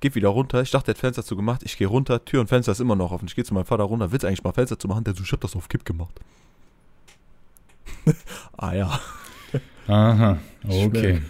geht 0.00 0.14
wieder 0.14 0.28
runter. 0.28 0.62
Ich 0.62 0.70
dachte, 0.70 0.90
er 0.90 0.94
hat 0.94 0.98
Fenster 0.98 1.24
zugemacht. 1.24 1.62
Ich 1.64 1.76
gehe 1.76 1.86
runter, 1.86 2.24
Tür 2.24 2.40
und 2.40 2.48
Fenster 2.48 2.72
ist 2.72 2.80
immer 2.80 2.96
noch 2.96 3.12
offen. 3.12 3.26
Ich 3.26 3.34
gehe 3.34 3.44
zu 3.44 3.54
meinem 3.54 3.66
Vater 3.66 3.84
runter, 3.84 4.12
willst 4.12 4.24
eigentlich 4.24 4.44
mal 4.44 4.52
Fenster 4.52 4.78
zu 4.78 4.88
machen? 4.88 5.04
Der 5.04 5.14
so, 5.14 5.22
ich 5.22 5.32
hab 5.32 5.40
das 5.40 5.56
auf 5.56 5.68
Kipp 5.68 5.84
gemacht. 5.84 6.20
ah 8.56 8.72
ja. 8.72 9.00
Aha, 9.88 10.38
okay. 10.68 11.20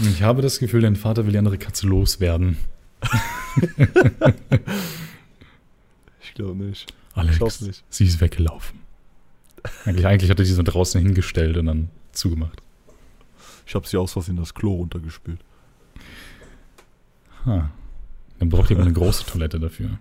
Ich 0.00 0.22
habe 0.22 0.42
das 0.42 0.58
Gefühl, 0.58 0.82
dein 0.82 0.96
Vater 0.96 1.24
will 1.24 1.32
die 1.32 1.38
andere 1.38 1.56
Katze 1.56 1.86
loswerden. 1.86 2.58
Ich 6.32 6.34
glaube 6.34 6.64
nicht. 6.64 6.94
Alex, 7.14 7.64
sie 7.90 8.04
ist 8.04 8.20
weggelaufen. 8.20 8.80
Eigentlich, 9.84 10.06
eigentlich 10.06 10.30
hat 10.30 10.38
er 10.38 10.44
die 10.44 10.52
so 10.52 10.62
draußen 10.62 11.00
hingestellt 11.00 11.56
und 11.56 11.66
dann 11.66 11.90
zugemacht. 12.12 12.62
Ich 13.66 13.74
habe 13.74 13.86
sie 13.86 13.96
aus 13.96 14.12
Versehen 14.12 14.36
das 14.36 14.54
Klo 14.54 14.74
runtergespült. 14.74 15.40
Ha. 17.46 17.70
Dann 18.38 18.48
braucht 18.48 18.70
ihr 18.70 18.76
aber 18.76 18.84
eine 18.84 18.92
große 18.92 19.24
Toilette 19.24 19.60
dafür. 19.60 19.98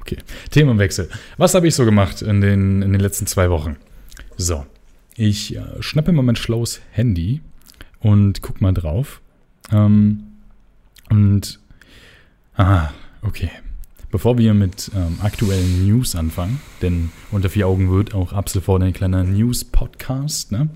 Okay, 0.00 0.18
Themenwechsel. 0.50 1.08
Was 1.36 1.54
habe 1.54 1.68
ich 1.68 1.74
so 1.74 1.84
gemacht 1.84 2.22
in 2.22 2.40
den, 2.40 2.82
in 2.82 2.92
den 2.92 3.00
letzten 3.00 3.26
zwei 3.26 3.50
Wochen? 3.50 3.76
So, 4.36 4.66
ich 5.14 5.56
äh, 5.56 5.82
schnappe 5.82 6.12
mal 6.12 6.22
mein 6.22 6.36
schlaues 6.36 6.80
Handy 6.90 7.42
und 8.00 8.42
guck 8.42 8.60
mal 8.60 8.72
drauf. 8.72 9.20
Ähm, 9.70 10.24
und, 11.10 11.60
ah, 12.56 12.90
okay. 13.22 13.50
Bevor 14.10 14.38
wir 14.38 14.54
mit 14.54 14.90
ähm, 14.96 15.18
aktuellen 15.22 15.86
News 15.86 16.16
anfangen, 16.16 16.60
denn 16.82 17.10
unter 17.30 17.48
vier 17.48 17.68
Augen 17.68 17.90
wird 17.90 18.12
auch 18.12 18.32
ab 18.32 18.48
sofort 18.48 18.82
ein 18.82 18.92
kleiner 18.92 19.22
News-Podcast, 19.22 20.50
ne? 20.50 20.68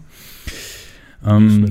Ähm, 1.27 1.65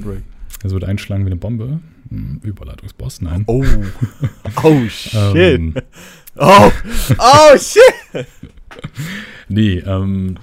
es 0.64 0.72
wird 0.72 0.84
einschlagen 0.84 1.24
wie 1.24 1.28
eine 1.28 1.38
Bombe. 1.38 1.80
Hm, 2.10 2.42
Überleitungsboss, 2.44 3.22
nein. 3.22 3.44
Oh. 3.48 3.64
Oh 4.64 4.88
shit. 4.90 5.36
Ähm, 5.36 5.74
Oh. 6.36 6.72
Oh 7.20 7.58
shit. 7.58 8.26
nee, 9.48 9.78
ähm, 9.80 10.38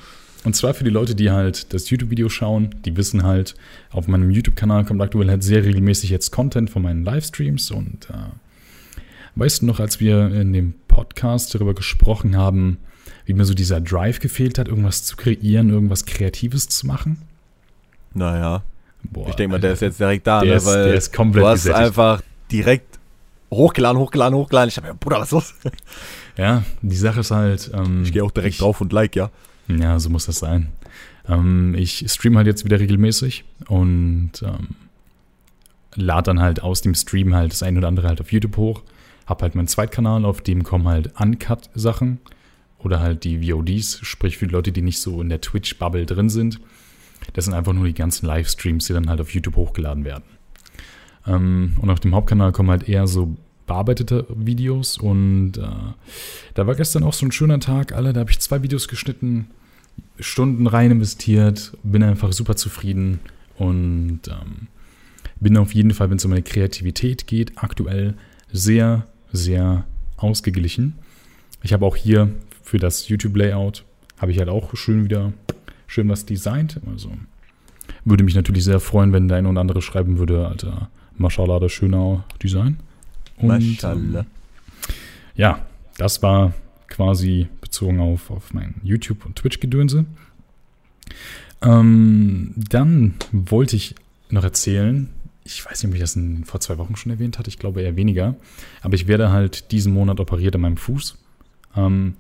und 0.44 0.56
zwar 0.56 0.72
für 0.72 0.84
die 0.84 0.90
Leute, 0.90 1.14
die 1.14 1.30
halt 1.30 1.72
das 1.75 1.90
YouTube-Video 1.90 2.28
schauen, 2.28 2.75
die 2.84 2.96
wissen 2.96 3.25
halt, 3.25 3.54
auf 3.90 4.08
meinem 4.08 4.30
YouTube-Kanal 4.30 4.84
kommt 4.84 5.02
aktuell 5.02 5.28
halt 5.28 5.42
sehr 5.42 5.64
regelmäßig 5.64 6.10
jetzt 6.10 6.30
Content 6.30 6.70
von 6.70 6.82
meinen 6.82 7.04
Livestreams 7.04 7.70
und 7.72 8.08
äh, 8.10 8.14
weißt 9.37 9.62
du 9.62 9.66
noch, 9.66 9.80
als 9.80 10.00
wir 10.00 10.32
in 10.34 10.52
dem 10.52 10.75
Podcast 10.88 11.54
darüber 11.54 11.75
gesprochen 11.75 12.37
haben, 12.37 12.78
wie 13.26 13.34
mir 13.34 13.44
so 13.44 13.54
dieser 13.54 13.80
Drive 13.80 14.20
gefehlt 14.20 14.58
hat, 14.58 14.68
irgendwas 14.68 15.04
zu 15.04 15.16
kreieren, 15.16 15.70
irgendwas 15.70 16.04
Kreatives 16.06 16.68
zu 16.68 16.87
machen? 16.87 17.22
Naja. 18.14 18.62
Boah, 19.02 19.28
Ich 19.28 19.34
denke 19.37 19.52
mal, 19.52 19.60
der 19.60 19.72
ist 19.72 19.82
jetzt 19.82 19.99
direkt 20.00 20.26
da, 20.26 20.40
der 20.40 20.50
ne? 20.50 20.56
ist, 20.56 20.66
weil 20.66 20.84
der 20.84 20.94
ist 20.94 21.12
komplett 21.12 21.44
du 21.44 21.49
hast 21.49 21.62
gesättigt. 21.64 21.87
einfach 21.87 22.22
direkt 22.52 22.99
hochgeladen, 23.50 23.99
hochgeladen, 23.99 24.37
hochgeladen. 24.37 24.68
Ich 24.68 24.76
hab 24.76 24.84
ja, 24.84 24.92
Bruder, 24.99 25.20
was 25.20 25.28
ist 25.28 25.32
los? 25.32 25.54
Ja, 26.37 26.62
die 26.82 26.96
Sache 26.96 27.20
ist 27.20 27.30
halt. 27.30 27.70
Ähm, 27.75 28.02
Ich 28.02 28.12
gehe 28.12 28.22
auch 28.25 28.30
direkt 28.30 28.54
ich- 28.54 28.60
drauf 28.60 28.80
und 28.80 28.92
like, 28.92 29.16
ja. 29.16 29.30
Ja, 29.68 29.99
so 30.00 30.10
muss 30.10 30.26
das 30.26 30.38
sein. 30.38 30.68
Ähm, 31.28 31.75
ich 31.78 32.04
stream 32.08 32.37
halt 32.37 32.46
jetzt 32.46 32.64
wieder 32.64 32.80
regelmäßig 32.80 33.44
und 33.68 34.32
ähm, 34.42 34.68
lade 35.94 36.25
dann 36.25 36.40
halt 36.40 36.62
aus 36.62 36.80
dem 36.82 36.94
Stream 36.94 37.34
halt 37.34 37.52
das 37.52 37.62
ein 37.62 37.76
oder 37.78 37.88
andere 37.88 38.08
halt 38.08 38.20
auf 38.20 38.32
YouTube 38.32 38.56
hoch. 38.56 38.82
Hab 39.30 39.42
halt 39.42 39.54
meinen 39.54 39.68
Zweitkanal, 39.68 40.25
auf 40.25 40.40
dem 40.40 40.64
kommen 40.64 40.88
halt 40.88 41.12
Uncut-Sachen 41.20 42.18
oder 42.78 42.99
halt 42.99 43.22
die 43.22 43.49
VODs, 43.49 44.00
sprich 44.02 44.37
für 44.37 44.49
die 44.49 44.52
Leute, 44.52 44.72
die 44.72 44.82
nicht 44.82 45.00
so 45.00 45.22
in 45.22 45.28
der 45.28 45.40
Twitch-Bubble 45.40 46.04
drin 46.04 46.28
sind. 46.28 46.58
Das 47.34 47.44
sind 47.44 47.54
einfach 47.54 47.72
nur 47.72 47.87
die 47.87 47.94
ganzen 47.94 48.26
Livestreams, 48.26 48.87
die 48.87 48.92
dann 48.92 49.08
halt 49.08 49.20
auf 49.20 49.32
YouTube 49.32 49.54
hochgeladen 49.54 50.04
werden. 50.04 50.25
Ähm, 51.28 51.75
und 51.80 51.90
auf 51.90 52.00
dem 52.00 52.12
Hauptkanal 52.12 52.50
kommen 52.50 52.70
halt 52.70 52.88
eher 52.88 53.06
so 53.06 53.37
bearbeitete 53.68 54.26
Videos 54.34 54.99
und 54.99 55.58
äh, 55.58 55.62
da 56.54 56.66
war 56.66 56.75
gestern 56.75 57.04
auch 57.04 57.12
so 57.12 57.25
ein 57.25 57.30
schöner 57.30 57.60
Tag, 57.60 57.92
alle, 57.92 58.12
da 58.12 58.20
habe 58.20 58.32
ich 58.32 58.40
zwei 58.40 58.64
Videos 58.64 58.88
geschnitten, 58.88 59.49
Stunden 60.18 60.66
rein 60.66 60.90
investiert, 60.90 61.78
bin 61.84 62.02
einfach 62.02 62.32
super 62.32 62.56
zufrieden 62.56 63.20
und 63.58 64.22
ähm, 64.26 64.66
bin 65.38 65.56
auf 65.56 65.72
jeden 65.72 65.92
Fall, 65.92 66.10
wenn 66.10 66.16
es 66.16 66.25
um 66.25 66.30
meine 66.30 66.42
Kreativität 66.42 67.28
geht, 67.28 67.52
aktuell 67.62 68.14
sehr, 68.50 69.06
sehr 69.32 69.84
ausgeglichen. 70.16 70.94
Ich 71.62 71.72
habe 71.72 71.84
auch 71.84 71.96
hier 71.96 72.30
für 72.62 72.78
das 72.78 73.08
YouTube-Layout, 73.08 73.84
habe 74.18 74.32
ich 74.32 74.38
halt 74.38 74.49
auch 74.49 74.76
schön 74.76 75.04
wieder, 75.04 75.32
schön 75.87 76.08
was 76.08 76.26
designt. 76.26 76.80
Also 76.90 77.10
würde 78.04 78.25
mich 78.25 78.34
natürlich 78.34 78.64
sehr 78.64 78.80
freuen, 78.80 79.12
wenn 79.12 79.28
der 79.28 79.38
eine 79.38 79.49
oder 79.49 79.60
andere 79.60 79.82
schreiben 79.82 80.18
würde, 80.18 80.46
Alter, 80.46 80.90
Mashallah, 81.16 81.58
das 81.58 81.72
schöne 81.72 82.25
Design. 82.42 82.78
Und, 83.37 83.49
Maschallah. 83.49 84.20
ähm, 84.20 84.26
ja, 85.34 85.64
das 85.96 86.22
war 86.22 86.52
quasi 86.88 87.49
bezogen 87.60 88.00
auf, 88.00 88.30
auf 88.30 88.52
mein 88.52 88.75
YouTube- 88.82 89.25
und 89.26 89.37
Twitch-Gedönse. 89.37 90.06
Ähm, 91.62 92.54
dann 92.56 93.14
wollte 93.32 93.76
ich 93.76 93.94
noch 94.30 94.44
erzählen, 94.44 95.10
ich 95.54 95.64
weiß 95.64 95.83
nicht, 95.83 95.90
ob 95.90 95.95
ich 95.95 96.00
das 96.00 96.16
in, 96.16 96.45
vor 96.45 96.61
zwei 96.61 96.78
Wochen 96.78 96.97
schon 96.97 97.11
erwähnt 97.11 97.38
hatte, 97.38 97.49
ich 97.49 97.59
glaube 97.59 97.83
eher 97.83 97.97
weniger, 97.97 98.37
aber 98.83 98.95
ich 98.95 99.07
werde 99.07 99.30
halt 99.30 99.73
diesen 99.73 99.92
Monat 99.92 100.21
operiert 100.21 100.54
an 100.54 100.61
meinem 100.62 100.76
Fuß. 100.76 101.16
Ähm, 101.76 102.14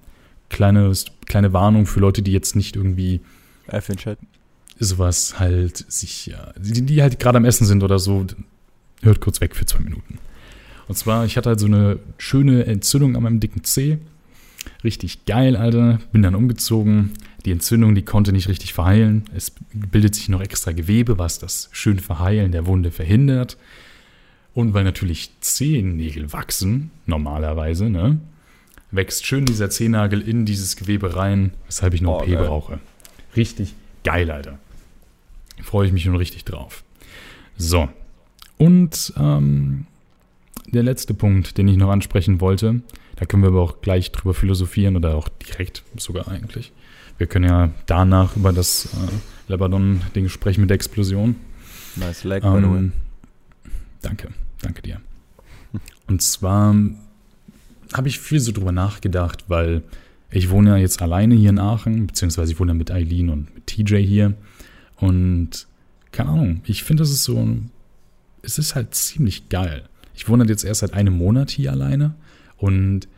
kleines, 0.48 1.06
kleine 1.26 1.52
Warnung 1.52 1.86
für 1.86 2.00
Leute, 2.00 2.22
die 2.22 2.32
jetzt 2.32 2.56
nicht 2.56 2.76
irgendwie 2.76 3.20
F 3.68 3.88
Chat. 3.96 4.18
sowas 4.78 5.38
halt 5.38 5.84
sich, 5.90 6.26
ja, 6.26 6.52
die, 6.58 6.82
die 6.82 7.02
halt 7.02 7.18
gerade 7.20 7.38
am 7.38 7.44
Essen 7.44 7.66
sind 7.66 7.82
oder 7.82 7.98
so, 7.98 8.26
hört 9.02 9.20
kurz 9.20 9.40
weg 9.40 9.54
für 9.54 9.64
zwei 9.64 9.80
Minuten. 9.80 10.18
Und 10.88 10.96
zwar, 10.96 11.24
ich 11.24 11.36
hatte 11.36 11.50
halt 11.50 11.60
so 11.60 11.66
eine 11.66 12.00
schöne 12.18 12.66
Entzündung 12.66 13.16
an 13.16 13.22
meinem 13.22 13.40
dicken 13.40 13.62
Zeh. 13.62 13.98
Richtig 14.82 15.26
geil, 15.26 15.56
Alter. 15.56 15.98
Bin 16.12 16.22
dann 16.22 16.34
umgezogen. 16.34 17.12
Die 17.44 17.50
Entzündung, 17.52 17.94
die 17.94 18.02
konnte 18.02 18.32
nicht 18.32 18.48
richtig 18.48 18.72
verheilen. 18.72 19.24
Es 19.34 19.52
bildet 19.72 20.14
sich 20.14 20.28
noch 20.28 20.40
extra 20.40 20.72
Gewebe, 20.72 21.18
was 21.18 21.38
das 21.38 21.68
schöne 21.72 22.00
Verheilen 22.00 22.52
der 22.52 22.66
Wunde 22.66 22.90
verhindert. 22.90 23.56
Und 24.54 24.74
weil 24.74 24.84
natürlich 24.84 25.30
Zehennägel 25.40 26.32
wachsen, 26.32 26.90
normalerweise, 27.06 27.88
ne, 27.88 28.18
wächst 28.90 29.24
schön 29.26 29.44
dieser 29.46 29.70
Zehennagel 29.70 30.20
in 30.20 30.44
dieses 30.44 30.76
Gewebe 30.76 31.14
rein, 31.14 31.52
weshalb 31.66 31.94
ich 31.94 32.00
noch 32.02 32.18
Oh, 32.18 32.22
OP 32.22 32.26
geil. 32.26 32.44
brauche. 32.44 32.80
Richtig 33.36 33.74
geil, 34.02 34.30
Alter. 34.30 34.58
Freue 35.62 35.86
ich 35.86 35.92
mich 35.92 36.02
schon 36.02 36.16
richtig 36.16 36.44
drauf. 36.44 36.82
So. 37.56 37.88
Und 38.58 39.12
ähm, 39.16 39.86
der 40.66 40.82
letzte 40.82 41.14
Punkt, 41.14 41.56
den 41.58 41.68
ich 41.68 41.76
noch 41.76 41.90
ansprechen 41.90 42.40
wollte, 42.40 42.80
da 43.20 43.26
können 43.26 43.42
wir 43.42 43.48
aber 43.48 43.60
auch 43.60 43.82
gleich 43.82 44.12
drüber 44.12 44.32
philosophieren 44.32 44.96
oder 44.96 45.14
auch 45.14 45.28
direkt 45.28 45.84
sogar 45.98 46.28
eigentlich. 46.28 46.72
Wir 47.18 47.26
können 47.26 47.44
ja 47.44 47.70
danach 47.84 48.34
über 48.34 48.50
das 48.54 48.86
äh, 48.86 49.52
Lebanon-Ding 49.52 50.30
sprechen 50.30 50.62
mit 50.62 50.70
der 50.70 50.76
Explosion. 50.76 51.36
Nice 51.96 52.24
leg, 52.24 52.42
by 52.42 52.48
the 52.48 52.62
way. 52.62 52.78
Ähm, 52.78 52.92
danke, 54.00 54.28
danke 54.62 54.80
dir. 54.80 55.02
Und 56.06 56.22
zwar 56.22 56.74
habe 57.92 58.08
ich 58.08 58.18
viel 58.18 58.40
so 58.40 58.52
drüber 58.52 58.72
nachgedacht, 58.72 59.44
weil 59.48 59.82
ich 60.30 60.48
wohne 60.48 60.70
ja 60.70 60.76
jetzt 60.78 61.02
alleine 61.02 61.34
hier 61.34 61.50
in 61.50 61.58
Aachen, 61.58 62.06
beziehungsweise 62.06 62.52
ich 62.52 62.58
wohne 62.58 62.72
ja 62.72 62.78
mit 62.78 62.90
Eileen 62.90 63.28
und 63.28 63.54
mit 63.54 63.66
TJ 63.66 63.96
hier. 63.96 64.32
Und 64.96 65.66
keine 66.10 66.30
Ahnung, 66.30 66.62
ich 66.64 66.84
finde, 66.84 67.02
das 67.02 67.10
ist 67.10 67.24
so, 67.24 67.46
es 68.40 68.56
ist 68.56 68.74
halt 68.74 68.94
ziemlich 68.94 69.50
geil. 69.50 69.90
Ich 70.14 70.26
wohne 70.26 70.44
halt 70.44 70.50
jetzt 70.50 70.64
erst 70.64 70.80
seit 70.80 70.94
einem 70.94 71.18
Monat 71.18 71.50
hier 71.50 71.70
alleine 71.72 72.14
und 72.60 73.08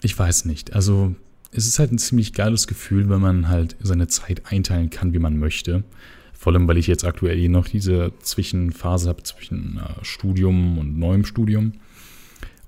ich 0.00 0.18
weiß 0.18 0.46
nicht, 0.46 0.72
also 0.74 1.14
es 1.52 1.66
ist 1.66 1.78
halt 1.78 1.92
ein 1.92 1.98
ziemlich 1.98 2.32
geiles 2.32 2.66
Gefühl, 2.66 3.10
wenn 3.10 3.20
man 3.20 3.48
halt 3.48 3.76
seine 3.80 4.08
Zeit 4.08 4.50
einteilen 4.50 4.88
kann, 4.88 5.12
wie 5.12 5.18
man 5.18 5.36
möchte. 5.38 5.84
Vor 6.32 6.52
allem, 6.52 6.66
weil 6.66 6.78
ich 6.78 6.86
jetzt 6.86 7.04
aktuell 7.04 7.38
eh 7.38 7.48
noch 7.48 7.68
diese 7.68 8.12
Zwischenphase 8.20 9.08
habe 9.08 9.22
zwischen 9.22 9.78
äh, 9.78 10.04
Studium 10.04 10.78
und 10.78 10.98
neuem 10.98 11.24
Studium 11.24 11.74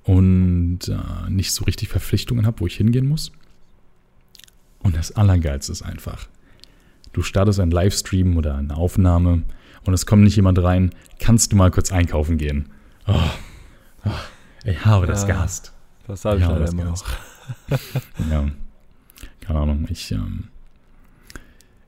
und 0.05 0.81
äh, 0.89 1.31
nicht 1.31 1.51
so 1.53 1.65
richtig 1.65 1.89
Verpflichtungen 1.89 2.47
habe, 2.47 2.61
wo 2.61 2.67
ich 2.67 2.77
hingehen 2.77 3.07
muss. 3.07 3.33
Und 4.81 4.95
das 4.95 5.13
Allergeilste 5.13 5.73
ist 5.73 5.83
einfach, 5.83 6.29
du 7.15 7.23
startest 7.23 7.59
einen 7.59 7.71
Livestream 7.71 8.37
oder 8.37 8.57
eine 8.57 8.77
Aufnahme 8.77 9.43
und 9.85 9.95
es 9.95 10.05
kommt 10.05 10.25
nicht 10.25 10.37
jemand 10.37 10.63
rein, 10.63 10.91
kannst 11.19 11.53
du 11.53 11.57
mal 11.57 11.71
kurz 11.71 11.91
einkaufen 11.91 12.37
gehen. 12.37 12.67
Oh, 13.07 13.31
oh, 14.05 14.11
ich 14.65 14.85
habe 14.85 15.07
das 15.07 15.23
Ja. 15.23 15.29
gehasst. 15.29 15.73
Das 16.07 16.23
sage 16.23 16.37
ich 16.39 16.43
Ja, 16.43 16.51
leider 16.53 16.69
immer 16.71 16.85
noch. 16.85 17.05
Ja, 18.31 18.49
keine 19.41 19.59
Ahnung. 19.59 19.87
Ich, 19.91 20.11
ähm, 20.13 20.45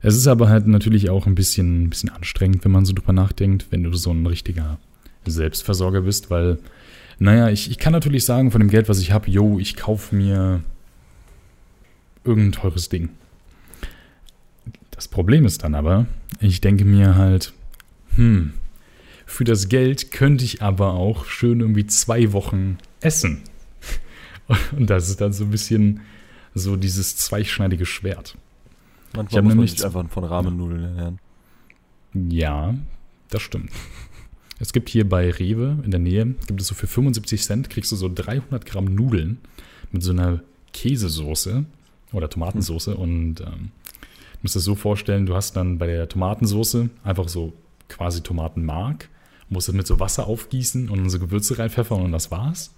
es 0.01 0.15
ist 0.15 0.27
aber 0.27 0.49
halt 0.49 0.67
natürlich 0.67 1.09
auch 1.09 1.25
ein 1.25 1.35
bisschen, 1.35 1.83
ein 1.83 1.89
bisschen 1.89 2.09
anstrengend, 2.09 2.63
wenn 2.63 2.71
man 2.71 2.85
so 2.85 2.93
drüber 2.93 3.13
nachdenkt, 3.13 3.67
wenn 3.71 3.83
du 3.83 3.93
so 3.93 4.11
ein 4.11 4.25
richtiger 4.25 4.77
Selbstversorger 5.25 6.01
bist, 6.01 6.29
weil, 6.29 6.59
naja, 7.19 7.49
ich, 7.49 7.69
ich 7.71 7.79
kann 7.79 7.93
natürlich 7.93 8.23
sagen, 8.25 8.51
von 8.51 8.59
dem 8.61 8.69
Geld, 8.69 8.87
was 8.89 8.99
ich 8.99 9.11
habe, 9.11 9.29
yo, 9.29 9.57
ich 9.59 9.75
kaufe 9.75 10.15
mir 10.15 10.61
irgendein 12.23 12.51
teures 12.61 12.89
Ding. 12.89 13.09
Das 14.91 15.07
Problem 15.07 15.45
ist 15.45 15.63
dann 15.63 15.75
aber, 15.75 16.05
ich 16.39 16.61
denke 16.61 16.85
mir 16.85 17.15
halt, 17.15 17.53
hm, 18.15 18.53
für 19.27 19.43
das 19.43 19.69
Geld 19.69 20.09
könnte 20.11 20.43
ich 20.45 20.61
aber 20.63 20.93
auch 20.93 21.25
schön 21.25 21.59
irgendwie 21.59 21.85
zwei 21.85 22.31
Wochen 22.33 22.77
essen. 23.01 23.43
Und 24.75 24.89
das 24.89 25.09
ist 25.09 25.21
dann 25.21 25.33
so 25.33 25.43
ein 25.43 25.51
bisschen 25.51 25.99
so 26.55 26.75
dieses 26.77 27.17
zweischneidige 27.17 27.85
Schwert. 27.85 28.35
Ich 29.11 29.17
Manchmal 29.17 29.43
muss 29.43 29.55
man 29.55 29.67
z- 29.67 29.85
einfach 29.85 30.09
von 30.09 30.23
Rahmennudeln 30.23 30.83
ernähren. 30.83 31.19
Ja, 32.13 32.73
das 33.29 33.41
stimmt. 33.41 33.71
Es 34.59 34.73
gibt 34.73 34.89
hier 34.89 35.07
bei 35.07 35.29
Rewe 35.29 35.77
in 35.83 35.91
der 35.91 35.99
Nähe, 35.99 36.25
gibt 36.47 36.61
es 36.61 36.67
so 36.67 36.73
für 36.73 36.87
75 36.87 37.43
Cent, 37.43 37.69
kriegst 37.69 37.91
du 37.91 37.95
so 37.95 38.09
300 38.11 38.65
Gramm 38.65 38.85
Nudeln 38.85 39.37
mit 39.91 40.01
so 40.01 40.11
einer 40.11 40.41
Käsesoße 40.73 41.65
oder 42.13 42.29
Tomatensoße 42.29 42.95
und 42.95 43.41
ähm, 43.41 43.71
du 43.91 44.39
musst 44.41 44.55
das 44.55 44.63
so 44.63 44.73
vorstellen, 44.75 45.25
du 45.27 45.35
hast 45.35 45.55
dann 45.57 45.77
bei 45.77 45.85
der 45.87 46.07
Tomatensoße 46.09 46.89
einfach 47.03 47.27
so 47.29 47.53
quasi 47.89 48.21
Tomatenmark, 48.21 49.09
musst 49.49 49.67
das 49.67 49.75
mit 49.75 49.87
so 49.87 49.99
Wasser 49.99 50.27
aufgießen 50.27 50.89
und 50.89 51.09
so 51.09 51.19
Gewürze 51.19 51.57
reinpfeffern 51.57 52.01
und 52.01 52.11
das 52.11 52.31
war's. 52.31 52.73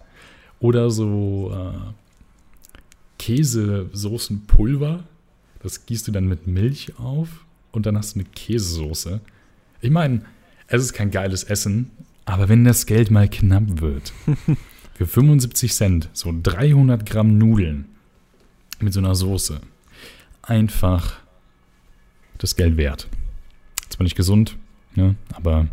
Oder 0.60 0.90
so 0.90 1.52
äh, 1.54 1.78
Käsesoßenpulver, 3.18 5.04
das 5.62 5.86
gießt 5.86 6.08
du 6.08 6.12
dann 6.12 6.28
mit 6.28 6.48
Milch 6.48 6.98
auf 7.00 7.46
und 7.72 7.86
dann 7.86 7.98
hast 7.98 8.16
du 8.16 8.20
eine 8.20 8.30
Käsesoße. 8.30 9.22
Ich 9.82 9.92
meine, 9.92 10.22
es 10.68 10.84
ist 10.84 10.94
kein 10.94 11.12
geiles 11.12 11.44
Essen, 11.44 11.92
aber 12.26 12.50
wenn 12.50 12.64
das 12.64 12.86
Geld 12.86 13.10
mal 13.12 13.30
knapp 13.30 13.82
wird, 13.82 14.14
für 14.94 15.08
75 15.08 15.74
Cent, 15.74 16.10
so 16.14 16.34
300 16.44 17.06
Gramm 17.06 17.38
Nudeln 17.38 17.86
mit 18.80 18.94
so 18.94 19.00
einer 19.00 19.16
Soße, 19.16 19.62
einfach 20.42 21.20
das 22.38 22.56
Geld 22.56 22.78
wert. 22.78 23.08
Zwar 23.90 24.04
nicht 24.04 24.16
gesund, 24.16 24.58
ne, 24.96 25.16
aber 25.34 25.68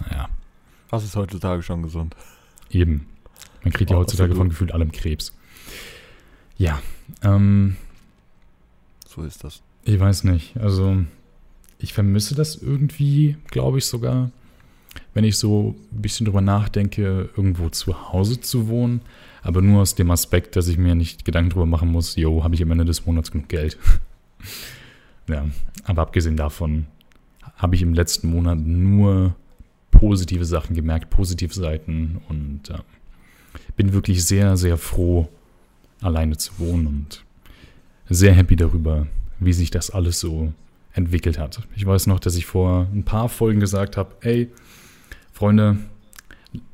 naja, 0.00 0.28
Was 0.90 1.04
ist 1.04 1.16
heutzutage 1.16 1.62
schon 1.62 1.82
gesund? 1.82 2.14
eben. 2.70 3.06
Man 3.62 3.72
kriegt 3.72 3.90
ja 3.90 3.96
Oh, 3.96 4.00
heutzutage 4.00 4.34
von 4.34 4.48
gefühlt 4.50 4.72
allem 4.72 4.92
Krebs. 4.92 5.32
Ja, 6.56 6.80
ähm, 7.22 7.76
So 9.06 9.22
ist 9.22 9.42
das. 9.44 9.62
Ich 9.84 9.98
weiß 9.98 10.24
nicht. 10.24 10.56
Also, 10.58 10.98
ich 11.78 11.92
vermisse 11.94 12.34
das 12.34 12.56
irgendwie, 12.56 13.36
glaube 13.50 13.78
ich 13.78 13.86
sogar, 13.86 14.30
wenn 15.14 15.24
ich 15.24 15.38
so 15.38 15.74
ein 15.92 16.02
bisschen 16.02 16.26
drüber 16.26 16.40
nachdenke, 16.40 17.30
irgendwo 17.36 17.68
zu 17.70 18.12
Hause 18.12 18.40
zu 18.40 18.68
wohnen. 18.68 19.00
Aber 19.42 19.62
nur 19.62 19.82
aus 19.82 19.94
dem 19.94 20.10
Aspekt, 20.10 20.56
dass 20.56 20.68
ich 20.68 20.78
mir 20.78 20.94
nicht 20.94 21.24
Gedanken 21.24 21.50
drüber 21.50 21.66
machen 21.66 21.90
muss, 21.90 22.16
jo, 22.16 22.42
habe 22.44 22.54
ich 22.54 22.62
am 22.62 22.70
Ende 22.70 22.84
des 22.84 23.06
Monats 23.06 23.30
genug 23.30 23.48
Geld. 23.48 23.78
ja, 25.28 25.46
aber 25.84 26.02
abgesehen 26.02 26.36
davon 26.36 26.86
habe 27.56 27.74
ich 27.76 27.82
im 27.82 27.94
letzten 27.94 28.30
Monat 28.30 28.58
nur 28.58 29.34
positive 29.98 30.44
Sachen 30.44 30.76
gemerkt, 30.76 31.10
positive 31.10 31.52
Seiten 31.52 32.20
und 32.28 32.70
äh, 32.70 32.78
bin 33.76 33.92
wirklich 33.92 34.24
sehr, 34.24 34.56
sehr 34.56 34.76
froh, 34.76 35.28
alleine 36.00 36.36
zu 36.36 36.52
wohnen 36.58 36.86
und 36.86 37.24
sehr 38.08 38.32
happy 38.32 38.56
darüber, 38.56 39.06
wie 39.40 39.52
sich 39.52 39.70
das 39.70 39.90
alles 39.90 40.20
so 40.20 40.52
entwickelt 40.92 41.38
hat. 41.38 41.62
Ich 41.76 41.84
weiß 41.84 42.06
noch, 42.06 42.20
dass 42.20 42.36
ich 42.36 42.46
vor 42.46 42.86
ein 42.92 43.04
paar 43.04 43.28
Folgen 43.28 43.60
gesagt 43.60 43.96
habe, 43.96 44.14
ey, 44.20 44.48
Freunde, 45.32 45.78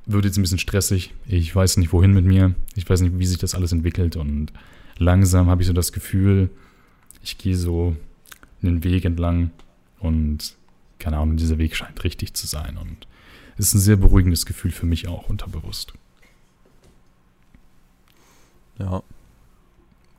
wird 0.07 0.25
jetzt 0.25 0.39
ein 0.39 0.43
bisschen 0.43 0.59
stressig. 0.59 1.15
Ich 1.27 1.55
weiß 1.55 1.79
nicht, 1.79 1.93
wohin 1.93 2.13
mit 2.13 2.25
mir. 2.25 2.55
Ich 2.75 2.89
weiß 2.89 3.01
nicht, 3.01 3.19
wie 3.19 3.27
sich 3.27 3.39
das 3.39 3.55
alles 3.55 3.73
entwickelt. 3.73 4.17
Und 4.17 4.53
langsam 4.99 5.49
habe 5.49 5.63
ich 5.63 5.67
so 5.67 5.73
das 5.73 5.93
Gefühl, 5.93 6.51
ich 7.23 7.39
gehe 7.39 7.57
so 7.57 7.97
einen 8.63 8.85
Weg 8.85 9.05
entlang 9.05 9.51
und 9.99 10.55
keine 10.99 11.19
Ahnung, 11.19 11.37
dieser 11.37 11.59
Weg 11.59 11.75
scheint 11.75 12.05
richtig 12.05 12.35
zu 12.35 12.47
sein 12.47 12.77
und 12.77 13.07
ist 13.57 13.75
ein 13.75 13.81
sehr 13.81 13.97
beruhigendes 13.97 14.47
Gefühl 14.47 14.71
für 14.73 14.87
mich 14.87 15.09
auch 15.09 15.29
unterbewusst. 15.29 15.93
Ja. 18.79 19.03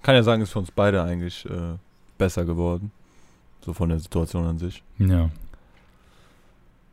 Kann 0.01 0.15
ja 0.15 0.23
sagen, 0.23 0.41
ist 0.41 0.51
für 0.51 0.59
uns 0.59 0.71
beide 0.71 1.03
eigentlich 1.03 1.45
äh, 1.45 1.77
besser 2.17 2.45
geworden. 2.45 2.91
So 3.65 3.73
von 3.73 3.89
der 3.89 3.99
Situation 3.99 4.45
an 4.45 4.59
sich. 4.59 4.83
Ja. 4.99 5.29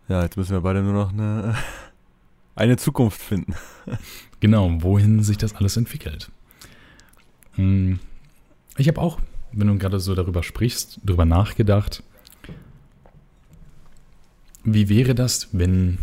Ja, 0.08 0.22
jetzt 0.22 0.36
müssen 0.36 0.52
wir 0.52 0.60
beide 0.62 0.82
nur 0.82 0.94
noch 0.94 1.12
eine, 1.12 1.54
eine 2.54 2.76
Zukunft 2.76 3.20
finden. 3.20 3.54
Genau, 4.40 4.68
wohin 4.82 5.22
sich 5.22 5.36
das 5.38 5.54
alles 5.54 5.76
entwickelt. 5.76 6.28
Hm, 7.52 8.00
Ich 8.76 8.88
habe 8.88 9.00
auch, 9.00 9.20
wenn 9.52 9.68
du 9.68 9.78
gerade 9.78 10.00
so 10.00 10.16
darüber 10.16 10.42
sprichst, 10.42 10.98
darüber 11.04 11.24
nachgedacht, 11.24 12.02
wie 14.64 14.88
wäre 14.88 15.14
das, 15.14 15.48
wenn, 15.52 15.98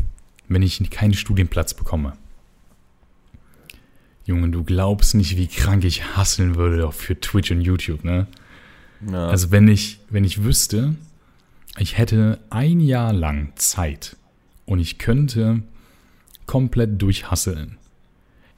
wenn 0.49 0.61
ich 0.61 0.89
keinen 0.89 1.13
Studienplatz 1.13 1.73
bekomme? 1.73 2.13
Junge, 4.25 4.49
du 4.49 4.63
glaubst 4.63 5.15
nicht, 5.15 5.37
wie 5.37 5.47
krank 5.47 5.83
ich 5.83 6.15
hasseln 6.15 6.55
würde 6.55 6.87
auch 6.87 6.93
für 6.93 7.19
Twitch 7.19 7.51
und 7.51 7.61
YouTube, 7.61 8.03
ne? 8.03 8.27
Ja. 9.09 9.29
Also 9.29 9.51
wenn 9.51 9.67
ich, 9.67 9.99
wenn 10.09 10.23
ich 10.23 10.43
wüsste, 10.43 10.95
ich 11.77 11.97
hätte 11.97 12.39
ein 12.49 12.79
Jahr 12.79 13.13
lang 13.13 13.53
Zeit 13.55 14.17
und 14.65 14.79
ich 14.79 14.97
könnte 14.97 15.63
komplett 16.45 17.01
durchhasseln. 17.01 17.77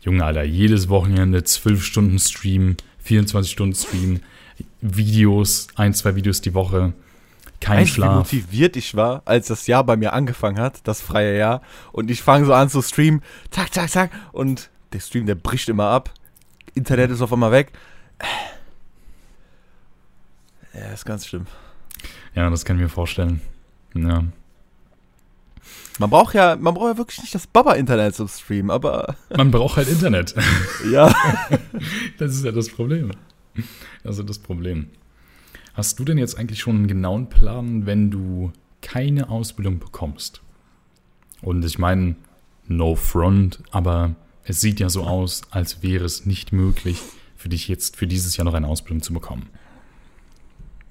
Junge, 0.02 0.26
Alter, 0.26 0.44
jedes 0.44 0.90
Wochenende 0.90 1.44
12 1.44 1.84
Stunden 1.84 2.20
Stream, 2.20 2.76
24 3.00 3.52
Stunden 3.52 3.76
Stream, 3.76 4.20
Videos, 4.82 5.68
ein, 5.76 5.94
zwei 5.94 6.16
Videos 6.16 6.42
die 6.42 6.54
Woche, 6.54 6.94
kein 7.62 7.80
Weißt 7.80 7.92
du, 7.92 7.92
wie 7.92 7.96
Schlaf. 7.96 8.16
motiviert 8.16 8.76
ich 8.76 8.96
war, 8.96 9.22
als 9.26 9.48
das 9.48 9.68
Jahr 9.68 9.84
bei 9.86 9.96
mir 9.96 10.12
angefangen 10.14 10.60
hat, 10.60 10.86
das 10.88 11.00
freie 11.02 11.38
Jahr. 11.38 11.62
Und 11.94 12.12
ich 12.12 12.22
fange 12.22 12.46
so 12.46 12.54
an 12.54 12.70
zu 12.70 12.82
streamen, 12.82 13.22
zack, 13.52 13.74
zack, 13.74 13.90
zack. 13.90 14.12
Und 14.34 14.70
der 14.94 15.00
Stream, 15.00 15.26
der 15.26 15.36
bricht 15.36 15.70
immer 15.70 15.86
ab. 15.88 16.10
Internet 16.74 17.12
ist 17.12 17.22
auf 17.22 17.32
einmal 17.32 17.52
weg. 17.52 17.72
Ja, 20.74 20.88
ist 20.94 21.06
ganz 21.06 21.26
schlimm. 21.28 21.48
Ja, 22.36 22.50
das 22.50 22.66
kann 22.66 22.78
ich 22.78 22.82
mir 22.84 22.90
vorstellen. 22.90 23.42
Ja. 23.94 24.24
Man 26.00 26.10
braucht 26.10 26.34
ja, 26.34 26.56
man 26.56 26.74
braucht 26.74 26.94
ja 26.94 26.98
wirklich 26.98 27.20
nicht 27.22 27.36
das 27.36 27.46
Baba-Internet 27.46 28.16
zum 28.16 28.28
Streamen, 28.28 28.72
aber 28.72 29.16
Man 29.38 29.52
braucht 29.52 29.78
halt 29.78 29.88
Internet. 29.90 30.34
ja. 30.92 31.14
Das 32.18 32.34
ist 32.34 32.46
ja 32.46 32.52
das 32.52 32.70
Problem. 32.70 33.12
Das 34.04 34.14
ist 34.14 34.20
ja 34.20 34.24
das 34.26 34.40
Problem. 34.40 34.88
Hast 35.74 36.00
du 36.00 36.06
denn 36.06 36.18
jetzt 36.18 36.38
eigentlich 36.38 36.60
schon 36.60 36.76
einen 36.78 36.88
genauen 36.88 37.30
Plan, 37.30 37.86
wenn 37.86 38.12
du 38.12 38.52
keine 38.82 39.30
Ausbildung 39.30 39.80
bekommst? 39.80 40.42
Und 41.42 41.64
ich 41.66 41.80
meine, 41.80 42.16
no 42.68 42.96
front, 42.96 43.60
aber 43.72 44.16
es 44.44 44.60
sieht 44.62 44.80
ja 44.80 44.90
so 44.90 45.04
aus, 45.04 45.42
als 45.52 45.82
wäre 45.84 46.06
es 46.06 46.26
nicht 46.26 46.52
möglich, 46.52 47.00
für 47.36 47.50
dich 47.50 47.68
jetzt 47.68 47.96
für 47.98 48.08
dieses 48.08 48.38
Jahr 48.38 48.46
noch 48.46 48.54
eine 48.54 48.68
Ausbildung 48.68 49.02
zu 49.02 49.14
bekommen. 49.14 49.48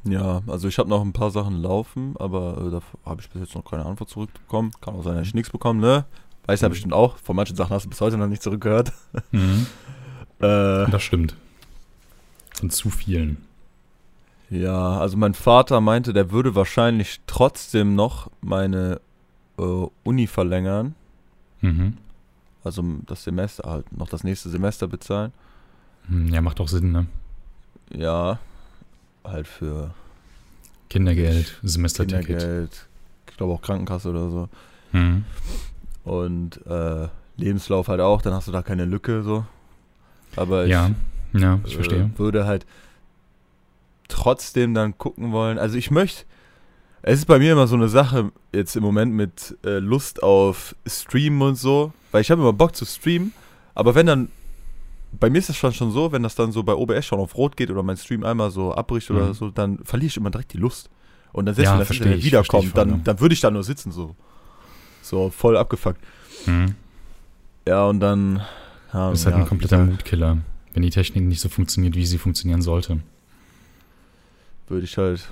Ja, 0.04 0.40
also 0.46 0.66
ich 0.66 0.78
habe 0.78 0.88
noch 0.88 1.02
ein 1.02 1.12
paar 1.12 1.30
Sachen 1.30 1.56
laufen, 1.60 2.14
aber 2.18 2.66
äh, 2.66 2.70
da 2.70 2.80
habe 3.04 3.20
ich 3.20 3.28
bis 3.28 3.42
jetzt 3.42 3.54
noch 3.54 3.64
keine 3.64 3.84
Antwort 3.84 4.08
zurückbekommen. 4.08 4.72
Kann 4.80 4.94
auch 4.94 5.04
sein, 5.04 5.16
dass 5.16 5.26
ich 5.26 5.34
nichts 5.34 5.50
bekomme, 5.50 5.80
ne? 5.80 6.04
Weiß 6.46 6.62
ja 6.62 6.68
Mhm. 6.68 6.72
bestimmt 6.72 6.92
auch. 6.94 7.18
Von 7.18 7.36
manchen 7.36 7.54
Sachen 7.54 7.74
hast 7.74 7.84
du 7.84 7.90
bis 7.90 8.00
heute 8.00 8.16
noch 8.16 8.26
nicht 8.26 8.42
zurückgehört. 8.42 8.92
Mhm. 9.32 9.66
Äh, 10.42 10.90
Das 10.90 11.02
stimmt. 11.02 11.36
Von 12.54 12.70
zu 12.70 12.88
vielen. 12.88 13.36
Ja, 14.50 14.98
also 14.98 15.16
mein 15.16 15.34
Vater 15.34 15.80
meinte, 15.80 16.12
der 16.12 16.30
würde 16.32 16.54
wahrscheinlich 16.54 17.20
trotzdem 17.26 17.94
noch 17.94 18.30
meine 18.40 19.00
äh, 19.58 19.86
Uni 20.04 20.26
verlängern. 20.26 20.94
Mhm. 21.60 21.96
Also 22.64 22.84
das 23.06 23.24
Semester 23.24 23.70
halt, 23.70 23.96
noch 23.96 24.08
das 24.08 24.24
nächste 24.24 24.48
Semester 24.50 24.86
bezahlen. 24.88 25.32
Hm, 26.08 26.28
Ja, 26.28 26.40
macht 26.40 26.60
auch 26.60 26.68
Sinn, 26.68 26.92
ne? 26.92 27.06
Ja, 27.92 28.38
halt 29.24 29.46
für 29.46 29.94
Kindergeld, 30.88 31.58
Semesterticket. 31.62 32.26
Kindergeld, 32.26 32.86
ich 33.28 33.36
glaube 33.36 33.52
auch 33.54 33.62
Krankenkasse 33.62 34.10
oder 34.10 34.30
so. 34.30 34.48
Mhm. 34.92 35.24
Und 36.04 36.66
äh, 36.66 37.08
Lebenslauf 37.36 37.88
halt 37.88 38.00
auch, 38.00 38.22
dann 38.22 38.34
hast 38.34 38.48
du 38.48 38.52
da 38.52 38.62
keine 38.62 38.84
Lücke 38.84 39.22
so. 39.22 39.44
Aber 40.36 40.64
ich 40.64 40.70
Ja, 40.70 40.90
ja, 41.32 41.60
ich 41.64 41.74
verstehe. 41.74 42.10
äh, 42.14 42.18
würde 42.18 42.46
halt 42.46 42.66
trotzdem 44.10 44.74
dann 44.74 44.96
gucken 44.98 45.32
wollen. 45.32 45.58
Also 45.58 45.76
ich 45.78 45.90
möchte, 45.90 46.24
es 47.02 47.20
ist 47.20 47.26
bei 47.26 47.38
mir 47.38 47.52
immer 47.52 47.66
so 47.66 47.76
eine 47.76 47.88
Sache 47.88 48.30
jetzt 48.52 48.76
im 48.76 48.82
Moment 48.82 49.14
mit 49.14 49.56
äh, 49.64 49.78
Lust 49.78 50.22
auf 50.22 50.74
Streamen 50.86 51.40
und 51.42 51.54
so, 51.56 51.92
weil 52.12 52.20
ich 52.20 52.30
habe 52.30 52.42
immer 52.42 52.52
Bock 52.52 52.76
zu 52.76 52.84
streamen, 52.84 53.32
aber 53.74 53.94
wenn 53.94 54.06
dann, 54.06 54.28
bei 55.18 55.30
mir 55.30 55.38
ist 55.38 55.48
das 55.48 55.56
schon, 55.56 55.72
schon 55.72 55.90
so, 55.92 56.12
wenn 56.12 56.22
das 56.22 56.34
dann 56.34 56.52
so 56.52 56.62
bei 56.62 56.74
OBS 56.74 57.06
schon 57.06 57.18
auf 57.18 57.36
Rot 57.36 57.56
geht 57.56 57.70
oder 57.70 57.82
mein 57.82 57.96
Stream 57.96 58.22
einmal 58.24 58.50
so 58.50 58.72
abbricht 58.74 59.10
oder 59.10 59.28
Mhm. 59.28 59.34
so, 59.34 59.50
dann 59.50 59.78
verliere 59.84 60.08
ich 60.08 60.16
immer 60.16 60.30
direkt 60.30 60.52
die 60.52 60.58
Lust. 60.58 60.90
Und 61.32 61.46
dann 61.46 61.54
selbst 61.54 61.68
Ja, 61.68 61.72
wenn 61.74 61.86
das 61.86 61.90
Internet 61.90 62.18
ich, 62.18 62.24
wiederkommt, 62.24 62.64
ich 62.64 62.72
dann, 62.72 62.90
ja. 62.90 63.00
dann 63.04 63.20
würde 63.20 63.32
ich 63.32 63.40
da 63.40 63.50
nur 63.50 63.62
sitzen 63.64 63.92
so. 63.92 64.14
So 65.02 65.30
voll 65.30 65.56
abgefuckt. 65.56 66.00
Mhm. 66.46 66.74
Ja, 67.66 67.86
und 67.86 68.00
dann. 68.00 68.42
Ja, 68.92 69.10
Das 69.10 69.20
ist 69.20 69.26
halt 69.26 69.36
ja, 69.36 69.42
ein 69.42 69.48
kompletter 69.48 69.78
Mutkiller, 69.84 70.38
wenn 70.74 70.82
die 70.82 70.90
Technik 70.90 71.24
nicht 71.24 71.40
so 71.40 71.48
funktioniert, 71.48 71.94
wie 71.94 72.04
sie 72.04 72.18
funktionieren 72.18 72.62
sollte. 72.62 73.00
Würde 74.70 74.84
ich 74.84 74.96
halt 74.96 75.30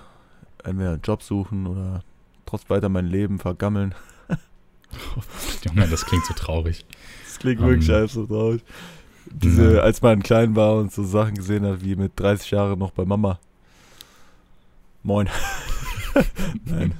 entweder 0.64 0.90
einen 0.90 1.01
Job 1.01 1.22
suchen 1.22 1.66
oder 1.66 2.03
trotz 2.44 2.68
weiter 2.68 2.88
mein 2.88 3.07
Leben 3.07 3.38
vergammeln. 3.38 3.94
Junge, 5.64 5.87
das 5.88 6.05
klingt 6.05 6.27
so 6.27 6.35
traurig. 6.35 6.85
Das 7.24 7.38
klingt 7.38 7.61
Ähm, 7.61 7.68
wirklich 7.68 7.92
einfach 7.92 8.14
so 8.14 8.27
traurig. 8.27 8.62
Diese, 9.27 9.77
ja. 9.77 9.81
als 9.83 10.03
man 10.03 10.22
klein 10.22 10.57
war 10.57 10.77
und 10.77 10.92
so 10.92 11.05
Sachen 11.05 11.35
gesehen 11.35 11.64
hat, 11.64 11.85
wie 11.85 11.94
mit 11.94 12.12
30 12.16 12.51
Jahren 12.51 12.79
noch 12.79 12.90
bei 12.90 13.05
Mama. 13.05 13.38
Moin. 15.05 15.29
Nein. 16.64 16.94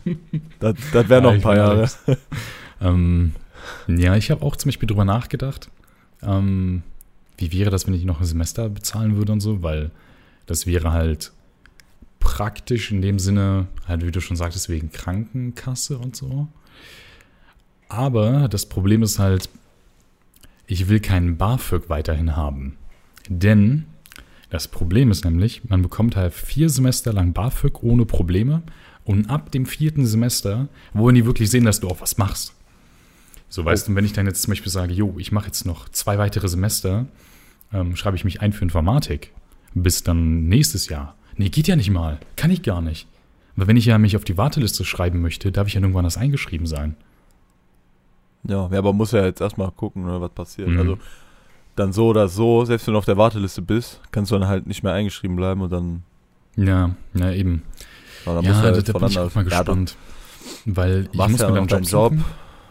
Das, 0.61 0.75
das 0.93 1.09
wären 1.09 1.25
noch 1.25 1.31
Ja, 1.31 1.37
ein 1.37 1.43
paar 1.43 1.57
Jahre. 1.57 1.91
Ähm, 2.81 3.33
ja, 3.89 4.15
ich 4.15 4.31
habe 4.31 4.45
auch 4.45 4.55
zum 4.55 4.69
Beispiel 4.69 4.87
drüber 4.87 5.05
nachgedacht, 5.05 5.71
ähm, 6.23 6.83
wie 7.37 7.51
wäre 7.53 7.71
das, 7.71 7.87
wenn 7.87 7.95
ich 7.95 8.05
noch 8.05 8.21
ein 8.21 8.27
Semester 8.27 8.69
bezahlen 8.69 9.17
würde 9.17 9.33
und 9.33 9.41
so, 9.41 9.63
weil 9.63 9.91
das 10.47 10.67
wäre 10.67 10.93
halt 10.93 11.33
praktisch 12.21 12.91
in 12.91 13.03
dem 13.03 13.19
Sinne, 13.19 13.69
halt 13.87 14.05
wie 14.05 14.11
du 14.11 14.21
schon 14.21 14.37
sagtest, 14.37 14.69
wegen 14.69 14.91
Krankenkasse 14.93 15.99
und 15.99 16.17
so. 16.17 16.49
Aber 17.89 18.49
das 18.49 18.67
Problem 18.67 19.03
ist 19.03 19.19
halt, 19.19 19.49
ich 20.67 20.89
will 20.89 21.01
keinen 21.01 21.37
BAföG 21.37 21.89
weiterhin 21.89 22.37
haben. 22.37 22.77
Denn 23.29 23.87
das 24.51 24.69
Problem 24.69 25.11
ist 25.11 25.25
nämlich, 25.25 25.69
man 25.69 25.83
bekommt 25.83 26.17
halt 26.17 26.33
vier 26.33 26.71
Semester 26.71 27.13
lang 27.13 27.33
BAföG 27.33 27.83
ohne 27.83 28.07
Probleme 28.07 28.63
und 29.05 29.31
ab 29.31 29.51
dem 29.53 29.67
vierten 29.67 30.07
Semester 30.07 30.69
wollen 30.93 31.15
die 31.15 31.27
wirklich 31.27 31.51
sehen, 31.51 31.65
dass 31.65 31.81
du 31.81 31.89
auch 31.89 32.01
was 32.01 32.19
machst. 32.19 32.55
So, 33.49 33.65
weißt 33.65 33.89
du, 33.89 33.95
wenn 33.95 34.05
ich 34.05 34.13
dann 34.13 34.27
jetzt 34.27 34.43
zum 34.43 34.51
Beispiel 34.51 34.73
sage, 34.73 34.93
jo, 34.93 35.15
ich 35.19 35.33
mache 35.33 35.47
jetzt 35.47 35.65
noch 35.65 35.89
zwei 35.89 36.19
weitere 36.19 36.49
Semester, 36.49 37.07
ähm, 37.73 37.97
schreibe 37.97 38.17
ich 38.17 38.25
mich 38.25 38.43
ein 38.43 38.53
für 38.53 38.65
Informatik 38.65 39.33
bis 39.75 40.03
dann 40.03 40.49
nächstes 40.49 40.89
Jahr. 40.89 41.15
Nee, 41.39 41.49
geht 41.49 41.69
ja 41.69 41.77
nicht 41.77 41.91
mal. 41.91 42.19
Kann 42.37 42.51
ich 42.51 42.63
gar 42.63 42.81
nicht. 42.83 43.07
Aber 43.57 43.67
wenn 43.67 43.77
ich 43.77 43.87
ja 43.87 43.97
mich 43.99 44.17
auf 44.17 44.25
die 44.25 44.37
Warteliste 44.37 44.85
schreiben 44.85 45.21
möchte, 45.21 45.51
darf 45.51 45.67
ich 45.69 45.75
ja 45.75 45.81
irgendwann 45.81 46.05
das 46.05 46.17
eingeschrieben 46.17 46.67
sein. 46.67 46.97
Ja, 48.45 48.69
ja, 48.71 48.79
aber 48.79 48.93
muss 48.93 49.13
ja 49.13 49.25
jetzt 49.25 49.41
erstmal 49.41 49.71
gucken, 49.71 50.05
oder, 50.05 50.21
was 50.21 50.31
passiert. 50.31 50.69
Mhm. 50.69 50.79
Also 50.79 50.99
dann 51.77 51.93
so 51.93 52.09
oder 52.09 52.29
so, 52.29 52.65
selbst 52.65 52.87
wenn 52.87 52.95
du 52.95 52.99
auf 52.99 53.05
der 53.05 53.17
Warteliste 53.17 53.63
bist, 53.63 54.01
kannst 54.11 54.31
du 54.31 54.39
dann 54.39 54.49
halt 54.49 54.67
nicht 54.67 54.83
mehr 54.83 54.93
eingeschrieben 54.93 55.37
bleiben 55.37 55.61
und 55.61 55.71
dann, 55.73 56.03
Ja, 56.57 56.91
ja, 57.15 57.33
eben. 57.33 57.63
ja, 58.27 58.35
dann 58.35 58.45
ja, 58.45 58.51
du 58.51 58.57
da, 58.57 58.63
halt 58.63 58.89
da 58.89 58.93
bin 58.99 59.09
ich 59.09 59.19
auch 59.19 59.35
mal 59.35 59.47
Ja, 59.49 59.59
gespannt. 59.59 59.97
weil 60.67 61.09
ich 61.13 61.19
muss 61.29 61.41
ja 61.41 61.51
mir 61.51 61.67
dann 61.67 61.83
Job 61.85 62.13
Job. 62.13 62.25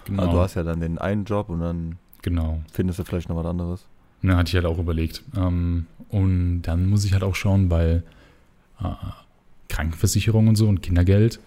Genau, 0.06 0.22
Also 0.24 0.34
du 0.36 0.40
hast 0.42 0.56
ja 0.56 0.64
dann 0.64 0.80
den 0.82 0.98
einen 0.98 1.26
Job 1.26 1.50
und 1.50 1.60
dann 1.60 1.98
genau. 2.22 2.62
findest 2.72 3.00
du 3.00 3.04
vielleicht 3.04 3.30
noch 3.30 3.36
was 3.38 3.46
anderes. 3.46 3.86
Ja, 4.24 4.38
hatte 4.38 4.50
ich 4.50 4.56
halt 4.56 4.66
auch 4.66 4.80
überlegt. 4.80 5.24
Ähm, 5.38 5.86
und 6.10 6.62
dann 6.64 6.88
muss 6.90 7.06
ich 7.06 7.14
halt 7.14 7.24
auch 7.24 7.36
schauen, 7.36 7.70
weil 7.70 8.04
äh, 8.82 8.94
Krankenversicherung 9.70 10.48
und 10.48 10.56
so 10.56 10.68
und 10.68 10.82
Kindergeld. 10.82 11.40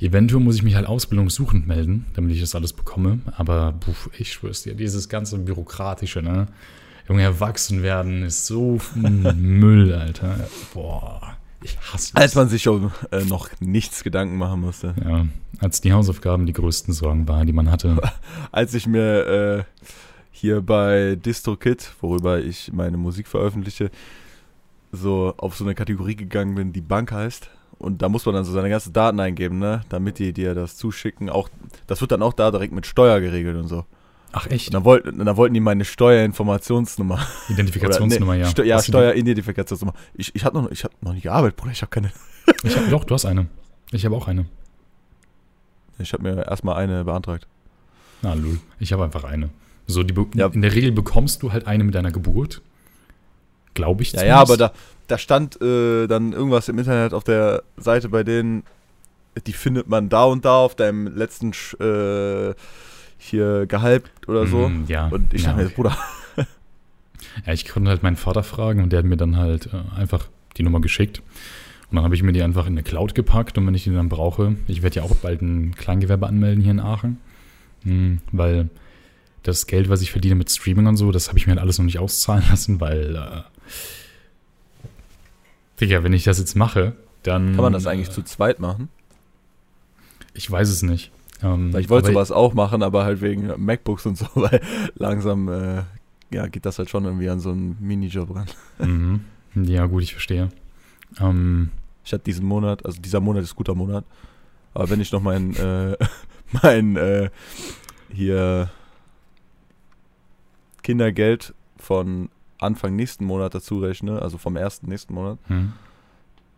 Eventuell 0.00 0.42
muss 0.42 0.56
ich 0.56 0.62
mich 0.62 0.74
halt 0.74 0.86
ausbildungssuchend 0.86 1.66
melden, 1.66 2.06
damit 2.14 2.34
ich 2.34 2.40
das 2.40 2.54
alles 2.54 2.72
bekomme. 2.72 3.20
Aber 3.36 3.72
puh, 3.72 3.94
ich 4.18 4.32
schwör's 4.32 4.62
dir, 4.62 4.74
dieses 4.74 5.08
ganze 5.08 5.38
Bürokratische, 5.38 6.20
ne? 6.20 6.48
Junge, 7.08 7.22
erwachsen 7.22 7.82
werden 7.82 8.22
ist 8.22 8.46
so 8.46 8.78
Müll, 8.94 9.92
Alter. 9.92 10.48
Boah, 10.72 11.36
ich 11.62 11.78
hasse 11.78 12.12
das. 12.12 12.22
Als 12.22 12.34
man 12.34 12.48
sich 12.48 12.66
um 12.68 12.92
äh, 13.10 13.24
noch 13.24 13.48
nichts 13.60 14.02
Gedanken 14.02 14.36
machen 14.36 14.60
musste. 14.60 14.94
ja, 15.02 15.26
als 15.58 15.80
die 15.80 15.92
Hausaufgaben 15.92 16.46
die 16.46 16.52
größten 16.52 16.92
Sorgen 16.92 17.28
waren, 17.28 17.46
die 17.46 17.52
man 17.52 17.70
hatte. 17.70 17.96
Als 18.52 18.74
ich 18.74 18.86
mir 18.86 19.26
äh, 19.26 19.64
hier 20.30 20.60
bei 20.60 21.16
DistroKid, 21.16 21.92
worüber 22.00 22.40
ich 22.40 22.72
meine 22.72 22.96
Musik 22.96 23.28
veröffentliche, 23.28 23.90
so 24.94 25.34
auf 25.36 25.56
so 25.56 25.64
eine 25.64 25.74
Kategorie 25.74 26.16
gegangen 26.16 26.54
bin, 26.54 26.72
die 26.72 26.80
Bank 26.80 27.12
heißt. 27.12 27.50
Und 27.78 28.02
da 28.02 28.08
muss 28.08 28.24
man 28.24 28.34
dann 28.34 28.44
so 28.44 28.52
seine 28.52 28.70
ganzen 28.70 28.92
Daten 28.92 29.18
eingeben, 29.20 29.58
ne? 29.58 29.82
Damit 29.88 30.18
die 30.18 30.32
dir 30.32 30.54
das 30.54 30.76
zuschicken. 30.76 31.28
Auch, 31.28 31.48
das 31.86 32.00
wird 32.00 32.12
dann 32.12 32.22
auch 32.22 32.32
da 32.32 32.50
direkt 32.50 32.72
mit 32.72 32.86
Steuer 32.86 33.20
geregelt 33.20 33.56
und 33.56 33.68
so. 33.68 33.84
Ach 34.32 34.46
echt? 34.48 34.68
Und 34.68 34.74
dann, 34.74 34.84
wollt, 34.84 35.06
dann 35.06 35.36
wollten 35.36 35.54
die 35.54 35.60
meine 35.60 35.84
Steuerinformationsnummer. 35.84 37.20
Identifikationsnummer, 37.48 38.32
Oder, 38.32 38.36
nee, 38.38 38.42
ja. 38.44 38.50
Steu 38.50 38.64
ja? 38.64 38.82
Steueridentifikationsnummer. 38.82 39.94
Ich, 40.14 40.34
ich 40.34 40.44
habe 40.44 40.60
noch, 40.60 40.70
ich 40.70 40.84
hab 40.84 40.90
noch 41.02 41.12
nicht 41.12 41.22
gearbeitet, 41.24 41.56
Bruder. 41.56 41.72
Ich 41.72 41.82
habe 41.82 41.90
keine. 41.90 42.12
Ich 42.62 42.76
hab, 42.76 42.88
doch, 42.90 43.04
du 43.04 43.14
hast 43.14 43.26
eine. 43.26 43.46
Ich 43.92 44.04
habe 44.04 44.16
auch 44.16 44.26
eine. 44.28 44.46
Ich 45.98 46.12
habe 46.12 46.22
mir 46.22 46.46
erstmal 46.48 46.76
eine 46.76 47.04
beantragt. 47.04 47.46
Na, 48.22 48.34
lul. 48.34 48.58
Ich 48.80 48.92
habe 48.92 49.04
einfach 49.04 49.24
eine. 49.24 49.50
So, 49.86 50.02
die 50.02 50.14
Ja. 50.36 50.46
in 50.46 50.62
der 50.62 50.74
Regel 50.74 50.92
bekommst 50.92 51.42
du 51.42 51.52
halt 51.52 51.66
eine 51.66 51.84
mit 51.84 51.94
deiner 51.94 52.10
Geburt. 52.10 52.62
Glaube 53.74 54.02
ich 54.02 54.12
Ja, 54.12 54.24
ja, 54.24 54.36
aber 54.40 54.56
da, 54.56 54.72
da 55.06 55.18
stand 55.18 55.60
äh, 55.60 56.06
dann 56.06 56.32
irgendwas 56.32 56.68
im 56.68 56.78
Internet 56.78 57.12
auf 57.12 57.24
der 57.24 57.62
Seite 57.76 58.08
bei 58.08 58.22
denen, 58.24 58.62
die 59.46 59.52
findet 59.52 59.88
man 59.88 60.08
da 60.08 60.24
und 60.24 60.44
da 60.44 60.58
auf 60.58 60.74
deinem 60.74 61.16
letzten 61.16 61.52
äh, 61.80 62.54
hier 63.18 63.66
Gehalt 63.66 64.04
oder 64.26 64.46
so. 64.46 64.68
Mm, 64.68 64.84
ja. 64.86 65.08
Und 65.08 65.34
ich 65.34 65.42
ja, 65.42 65.48
dachte 65.48 65.62
mir, 65.62 65.66
okay. 65.66 65.74
Bruder, 65.74 65.96
Ja, 67.46 67.52
ich 67.52 67.66
konnte 67.66 67.90
halt 67.90 68.02
meinen 68.02 68.16
Vater 68.16 68.42
fragen 68.42 68.82
und 68.82 68.92
der 68.92 69.00
hat 69.00 69.06
mir 69.06 69.16
dann 69.16 69.36
halt 69.36 69.66
äh, 69.72 69.98
einfach 69.98 70.28
die 70.56 70.62
Nummer 70.62 70.80
geschickt. 70.80 71.22
Und 71.90 71.96
dann 71.96 72.04
habe 72.04 72.14
ich 72.14 72.22
mir 72.22 72.32
die 72.32 72.42
einfach 72.42 72.66
in 72.66 72.74
eine 72.74 72.82
Cloud 72.82 73.14
gepackt 73.14 73.58
und 73.58 73.66
wenn 73.66 73.74
ich 73.74 73.84
die 73.84 73.92
dann 73.92 74.08
brauche, 74.08 74.56
ich 74.66 74.82
werde 74.82 74.96
ja 74.96 75.02
auch 75.02 75.14
bald 75.16 75.42
ein 75.42 75.74
Kleingewerbe 75.74 76.26
anmelden 76.26 76.62
hier 76.62 76.72
in 76.72 76.80
Aachen, 76.80 77.18
Hm, 77.82 78.20
weil 78.32 78.70
das 79.42 79.66
Geld, 79.66 79.90
was 79.90 80.00
ich 80.00 80.10
verdiene 80.10 80.36
mit 80.36 80.50
Streaming 80.50 80.86
und 80.86 80.96
so, 80.96 81.12
das 81.12 81.28
habe 81.28 81.38
ich 81.38 81.46
mir 81.46 81.52
halt 81.52 81.60
alles 81.60 81.76
noch 81.78 81.84
nicht 81.84 81.98
auszahlen 81.98 82.44
lassen, 82.50 82.80
weil, 82.80 83.14
äh, 83.14 83.42
Digga, 85.80 86.02
wenn 86.02 86.12
ich 86.12 86.24
das 86.24 86.38
jetzt 86.38 86.54
mache, 86.54 86.94
dann... 87.22 87.54
kann 87.54 87.62
man 87.62 87.72
das 87.72 87.86
eigentlich 87.86 88.08
äh, 88.08 88.12
zu 88.12 88.22
zweit 88.22 88.60
machen? 88.60 88.88
Ich 90.34 90.50
weiß 90.50 90.68
es 90.68 90.82
nicht. 90.82 91.10
Ähm, 91.42 91.74
ich 91.76 91.88
wollte 91.90 92.08
sowas 92.08 92.30
auch 92.30 92.54
machen, 92.54 92.82
aber 92.82 93.04
halt 93.04 93.20
wegen 93.20 93.52
MacBooks 93.56 94.06
und 94.06 94.16
so, 94.18 94.26
weil 94.34 94.60
langsam 94.94 95.48
äh, 95.48 95.82
ja, 96.32 96.46
geht 96.46 96.66
das 96.66 96.78
halt 96.78 96.90
schon 96.90 97.04
irgendwie 97.04 97.28
an 97.28 97.40
so 97.40 97.50
einen 97.50 97.76
Minijob 97.80 98.34
ran. 98.34 98.46
Mhm. 98.78 99.20
Ja, 99.54 99.86
gut, 99.86 100.02
ich 100.02 100.12
verstehe. 100.12 100.48
Ähm, 101.20 101.70
Ich 102.04 102.12
hatte 102.12 102.24
diesen 102.24 102.46
Monat, 102.46 102.84
also 102.84 103.00
dieser 103.00 103.20
Monat 103.20 103.44
ist 103.44 103.54
guter 103.54 103.74
Monat, 103.74 104.04
aber 104.74 104.90
wenn 104.90 105.00
ich 105.00 105.12
noch 105.12 105.22
mein, 105.22 105.54
äh, 105.56 105.96
mein 106.62 106.96
äh, 106.96 107.30
hier 108.12 108.70
Kindergeld 110.82 111.54
von 111.78 112.28
Anfang 112.64 112.96
nächsten 112.96 113.24
Monat 113.24 113.54
dazu 113.54 113.78
rechne, 113.78 114.20
also 114.20 114.38
vom 114.38 114.56
ersten 114.56 114.88
nächsten 114.88 115.14
Monat, 115.14 115.38
hm. 115.46 115.72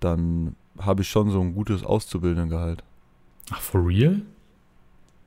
dann 0.00 0.56
habe 0.78 1.02
ich 1.02 1.08
schon 1.08 1.30
so 1.30 1.40
ein 1.40 1.54
gutes 1.54 1.84
Auszubildendengehalt. 1.84 2.82
Ach, 3.50 3.60
for 3.60 3.86
real? 3.86 4.22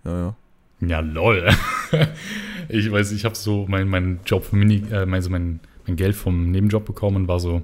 Ja, 0.03 0.17
ja. 0.19 0.35
Ja, 0.81 0.99
lol. 1.01 1.49
ich 2.69 2.91
weiß, 2.91 3.11
ich 3.11 3.25
habe 3.25 3.35
so 3.35 3.65
meinen 3.67 3.89
mein 3.89 4.19
Job 4.25 4.53
Mini, 4.53 4.83
äh, 4.89 5.05
also 5.11 5.29
mein, 5.29 5.59
mein 5.85 5.95
Geld 5.95 6.15
vom 6.15 6.51
Nebenjob 6.51 6.85
bekommen 6.85 7.17
und 7.17 7.27
war 7.27 7.39
so, 7.39 7.63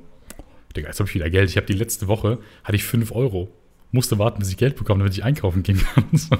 Digga, 0.75 0.89
jetzt 0.89 0.99
habe 0.99 1.07
ich 1.09 1.15
wieder 1.15 1.29
Geld. 1.29 1.49
Ich 1.49 1.57
habe 1.57 1.65
die 1.67 1.73
letzte 1.73 2.07
Woche, 2.07 2.39
hatte 2.63 2.75
ich 2.75 2.83
5 2.83 3.11
Euro. 3.13 3.49
Musste 3.91 4.19
warten, 4.19 4.39
bis 4.39 4.49
ich 4.49 4.57
Geld 4.57 4.75
bekomme, 4.75 4.99
damit 4.99 5.13
ich 5.13 5.23
einkaufen 5.23 5.63
gehen 5.63 5.79
kann. 5.79 6.03
so. 6.13 6.35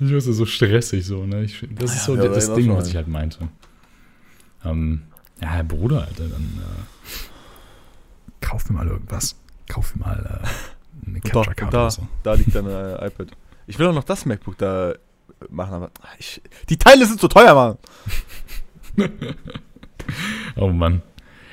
Ich 0.00 0.12
war 0.12 0.20
so 0.20 0.46
stressig 0.46 1.04
so, 1.04 1.24
ne? 1.24 1.44
Ich, 1.44 1.66
das 1.70 1.94
ist 1.94 2.04
so 2.04 2.14
Ja, 2.14 2.28
das 2.28 2.50
aber 2.50 2.60
Ding, 2.60 2.70
was 2.76 2.88
ich 2.88 2.96
halt 2.96 3.08
meinte. 3.08 3.48
Ähm, 4.64 5.02
ja, 5.40 5.48
Herr 5.48 5.64
Bruder, 5.64 6.02
Alter, 6.02 6.28
dann 6.28 6.42
äh, 6.42 6.82
kauf 8.40 8.68
mir 8.68 8.76
mal 8.76 8.88
irgendwas. 8.88 9.36
Kauf 9.68 9.94
mir 9.94 10.06
mal 10.06 10.42
äh, 10.42 11.06
eine 11.06 11.16
Und 11.16 11.24
da, 11.26 11.30
Capture 11.30 11.48
und 11.48 11.56
Card 11.56 11.74
da, 11.74 11.80
oder 11.82 11.90
so. 11.90 12.08
da 12.22 12.34
liegt 12.34 12.54
dein 12.54 12.66
äh, 12.66 13.06
iPad. 13.06 13.28
Ich 13.66 13.78
will 13.78 13.86
auch 13.86 13.94
noch 13.94 14.04
das 14.04 14.26
MacBook 14.26 14.58
da 14.58 14.92
äh, 14.92 14.96
machen, 15.50 15.74
aber 15.74 15.90
ich, 16.18 16.40
die 16.68 16.78
Teile 16.78 17.06
sind 17.06 17.20
zu 17.20 17.28
teuer, 17.28 17.54
Mann. 17.54 17.78
Oh 20.56 20.68
Mann. 20.68 21.02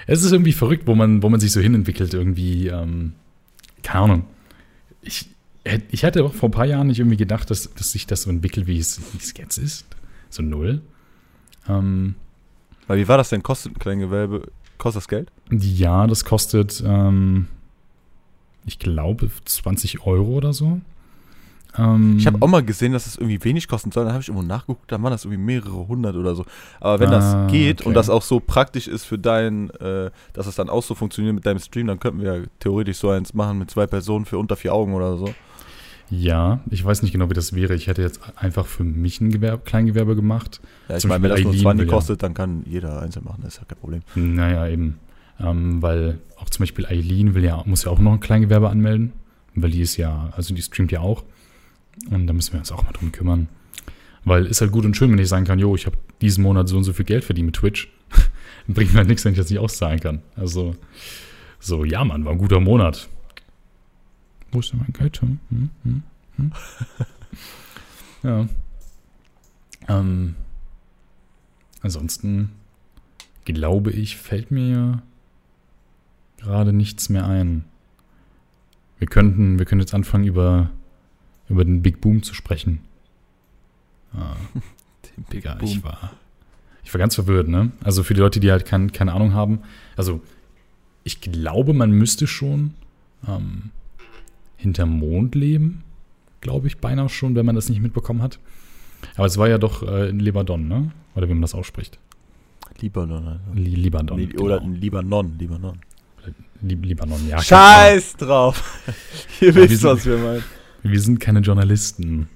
Es 0.08 0.24
ist 0.24 0.32
irgendwie 0.32 0.54
verrückt, 0.54 0.88
wo 0.88 0.96
man, 0.96 1.24
wo 1.24 1.30
man 1.30 1.40
sich 1.40 1.52
so 1.52 1.60
hinentwickelt, 1.60 2.14
irgendwie, 2.14 2.68
ähm, 2.68 3.14
keine 3.84 4.04
Ahnung. 4.04 4.26
Ich, 5.02 5.30
ich 5.90 6.04
hätte 6.04 6.24
auch 6.24 6.34
vor 6.34 6.50
ein 6.50 6.54
paar 6.54 6.66
Jahren 6.66 6.88
nicht 6.88 7.00
irgendwie 7.00 7.18
gedacht, 7.18 7.50
dass, 7.50 7.74
dass 7.74 7.92
sich 7.92 8.08
das 8.08 8.24
so 8.24 8.30
entwickelt, 8.30 8.68
wie 8.68 8.80
es, 8.80 9.00
wie 9.14 9.18
es 9.18 9.34
jetzt 9.36 9.58
ist. 9.58 9.86
So 10.30 10.44
null. 10.44 10.82
Ähm, 11.68 12.16
Weil 12.88 12.98
wie 13.00 13.08
war 13.08 13.18
das 13.18 13.30
denn? 13.30 13.44
Kostet 13.44 13.74
ein 13.74 13.80
Kleingewerbe, 13.80 14.44
kostet 14.78 15.02
das 15.04 15.08
Geld? 15.08 15.32
ja, 15.52 16.08
das 16.08 16.26
kostet, 16.26 16.84
ähm, 16.86 17.48
ich 18.66 18.80
glaube, 18.80 19.30
20 19.46 20.06
Euro 20.06 20.30
oder 20.34 20.54
so. 20.54 20.82
Ähm, 21.78 22.16
Ich 22.18 22.26
habe 22.26 22.38
auch 22.42 22.48
mal 22.48 22.64
gesehen, 22.64 22.94
dass 22.94 23.06
es 23.06 23.18
irgendwie 23.18 23.44
wenig 23.44 23.68
kosten 23.68 23.92
soll. 23.92 24.06
Dann 24.06 24.14
habe 24.14 24.22
ich 24.22 24.30
irgendwo 24.30 24.48
nachgeguckt, 24.48 24.92
dann 24.92 25.04
waren 25.04 25.12
das 25.12 25.26
irgendwie 25.26 25.44
mehrere 25.44 25.88
hundert 25.88 26.16
oder 26.16 26.34
so. 26.36 26.46
Aber 26.80 27.00
wenn 27.00 27.10
Ah, 27.10 27.46
das 27.46 27.52
geht 27.52 27.82
okay. 27.82 27.88
und 27.90 27.96
das 27.96 28.10
auch 28.10 28.22
so 28.22 28.40
praktisch 28.40 28.88
ist 28.88 29.04
für 29.06 29.18
dein, 29.20 29.70
äh, 29.72 30.10
dass 30.34 30.48
es 30.48 30.56
dann 30.56 30.70
auch 30.70 30.84
so 30.84 30.96
funktioniert 30.96 31.36
mit 31.36 31.46
deinem 31.46 31.60
Stream, 31.60 31.88
dann 31.88 32.00
könnten 32.00 32.22
wir 32.22 32.36
ja 32.38 32.44
theoretisch 32.60 32.98
so 32.98 33.10
eins 33.10 33.34
machen 33.34 33.60
mit 33.60 33.70
zwei 33.72 33.88
Personen 33.88 34.26
für 34.26 34.38
unter 34.38 34.56
vier 34.56 34.74
Augen 34.74 34.94
oder 34.94 35.18
so. 35.18 35.34
Ja, 36.10 36.60
ich 36.70 36.84
weiß 36.86 37.02
nicht 37.02 37.12
genau, 37.12 37.30
wie 37.30 37.34
das 37.34 37.54
wäre. 37.54 37.74
Ich 37.74 37.88
hätte 37.88 38.02
jetzt 38.02 38.20
einfach 38.36 38.66
für 38.66 38.84
mich 38.84 39.22
ein 39.22 39.32
Gewerbe, 39.32 39.64
Kleingewerbe 39.66 40.16
gemacht. 40.16 40.62
Ja, 40.88 40.96
ich 40.96 41.02
Zum 41.02 41.10
meine, 41.10 41.24
wenn 41.24 41.32
das 41.32 41.42
nur 41.42 41.52
Eileen 41.52 41.62
20 41.64 41.80
will 41.80 41.88
ja- 41.88 41.94
kostet, 41.94 42.24
dann 42.24 42.34
kann 42.34 42.64
jeder 42.68 43.02
einzeln 43.02 43.26
machen, 43.26 43.40
das 43.44 43.56
ist 43.56 43.60
ja 43.62 43.66
kein 43.68 43.78
Problem. 43.80 44.02
Naja, 44.16 44.68
eben. 44.68 45.00
Ähm, 45.40 45.82
weil 45.82 46.20
auch 46.38 46.50
zum 46.50 46.64
Beispiel 46.64 46.86
Eileen 46.86 47.34
will 47.36 47.44
ja, 47.44 47.62
muss 47.66 47.84
ja 47.84 47.92
auch 47.92 48.00
noch 48.00 48.14
ein 48.14 48.20
Kleingewerbe 48.20 48.70
anmelden. 48.70 49.14
Weil 49.56 49.72
die 49.72 49.82
ist 49.82 49.98
ja, 49.98 50.30
also 50.36 50.54
die 50.54 50.62
streamt 50.62 50.92
ja 50.92 51.00
auch. 51.00 51.24
Und 52.12 52.28
da 52.28 52.34
müssen 52.34 52.54
wir 52.54 52.60
uns 52.60 52.72
auch 52.72 52.84
mal 52.84 52.92
drum 52.92 53.12
kümmern. 53.12 53.48
Weil 54.26 54.46
ist 54.46 54.62
halt 54.62 54.72
gut 54.72 54.86
und 54.86 54.98
schön, 54.98 55.12
wenn 55.12 55.20
ich 55.20 55.30
sagen 55.30 55.46
kann, 55.46 55.60
jo, 55.60 55.76
ich 55.76 55.86
habe 55.86 55.98
diesen 56.22 56.44
Monat 56.44 56.68
so 56.68 56.78
und 56.78 56.84
so 56.84 56.94
viel 56.94 57.06
Geld 57.06 57.24
verdient 57.24 57.48
mit 57.48 57.56
Twitch. 57.56 57.90
Bringt 58.68 58.92
mir 58.94 59.00
halt 59.00 59.08
nichts, 59.08 59.24
wenn 59.24 59.34
ich 59.34 59.38
das 59.38 59.50
nicht 59.50 59.60
auszahlen 59.60 60.00
kann. 60.00 60.22
Also, 60.36 60.76
so, 61.60 61.86
ja, 61.86 62.04
Mann, 62.04 62.26
war 62.26 62.32
ein 62.32 62.38
guter 62.38 62.60
Monat. 62.60 63.08
Wo 64.52 64.60
ist 64.60 64.72
denn 64.72 64.80
mein 64.80 64.94
Geld? 64.94 65.22
Hm? 65.22 65.40
Hm? 65.50 65.70
Hm? 65.84 66.04
Hm? 66.38 66.52
ja. 68.24 68.48
Ähm, 69.88 70.36
ansonsten 71.82 72.52
glaube 73.46 73.92
ich, 73.92 74.18
fällt 74.18 74.52
mir 74.52 75.04
gerade 76.38 76.74
nichts 76.74 77.10
mehr 77.10 77.26
ein. 77.28 77.64
Wir 78.98 79.08
könnten, 79.08 79.60
wir 79.60 79.66
können 79.66 79.82
jetzt 79.82 79.94
anfangen, 79.94 80.26
über, 80.26 80.72
über 81.50 81.64
den 81.64 81.82
Big 81.82 82.02
Boom 82.02 82.24
zu 82.24 82.34
sprechen. 82.34 82.80
Ah, 84.14 84.36
Digga, 85.32 85.58
ich 85.62 85.84
war, 85.84 86.12
ich 86.84 86.94
war 86.94 87.00
ganz 87.00 87.16
verwirrt, 87.16 87.48
ne? 87.48 87.72
Also 87.84 88.04
für 88.04 88.14
die 88.14 88.20
Leute, 88.22 88.40
die 88.40 88.52
halt 88.52 88.66
kein, 88.66 88.92
keine 88.92 89.14
Ahnung 89.14 89.34
haben. 89.34 89.60
Also, 89.96 90.22
ich 91.04 91.22
glaube, 91.22 91.74
man 91.74 91.92
müsste 91.92 92.26
schon 92.26 92.74
ähm, 93.28 93.72
hinterm 94.58 95.00
Mond 95.00 95.36
leben. 95.36 95.84
Glaube 96.42 96.68
ich 96.68 96.78
beinahe 96.78 97.10
schon, 97.10 97.36
wenn 97.36 97.46
man 97.46 97.56
das 97.56 97.70
nicht 97.70 97.82
mitbekommen 97.82 98.22
hat. 98.22 98.40
Aber 99.16 99.26
es 99.26 99.38
war 99.38 99.48
ja 99.50 99.58
doch 99.58 99.84
äh, 99.84 100.10
in 100.10 100.20
Libanon, 100.20 100.68
ne? 100.68 100.92
Oder 101.16 101.28
wie 101.30 101.34
man 101.34 101.42
das 101.42 101.56
ausspricht. 101.56 101.98
Libanon. 102.82 103.28
Also. 103.28 103.40
Li 103.54 103.76
Libanon. 103.76 104.18
Li 104.20 104.38
oder 104.38 104.60
genau. 104.60 104.74
Libanon, 104.74 105.38
Libanon. 105.40 105.78
Li 106.62 106.76
Libanon, 106.76 107.28
ja. 107.28 107.42
Scheiß 107.42 108.16
drauf. 108.18 108.82
Ihr 109.42 109.50
Ja, 109.50 109.56
wir 109.56 109.70
wisst, 109.70 109.82
sind- 109.82 109.90
was 109.92 110.06
wir 110.06 110.18
meinen. 110.18 110.44
Wir 110.84 111.00
sind 111.02 111.20
keine 111.20 111.40
Journalisten. 111.40 112.28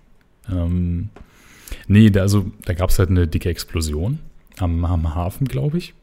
Ähm, 0.51 1.09
nee, 1.87 2.09
da, 2.09 2.21
also, 2.21 2.51
da 2.65 2.73
gab 2.73 2.89
es 2.89 2.99
halt 2.99 3.09
eine 3.09 3.27
dicke 3.27 3.49
Explosion 3.49 4.19
am, 4.57 4.83
am 4.85 5.13
Hafen, 5.15 5.47
glaube 5.47 5.77
ich. 5.77 5.93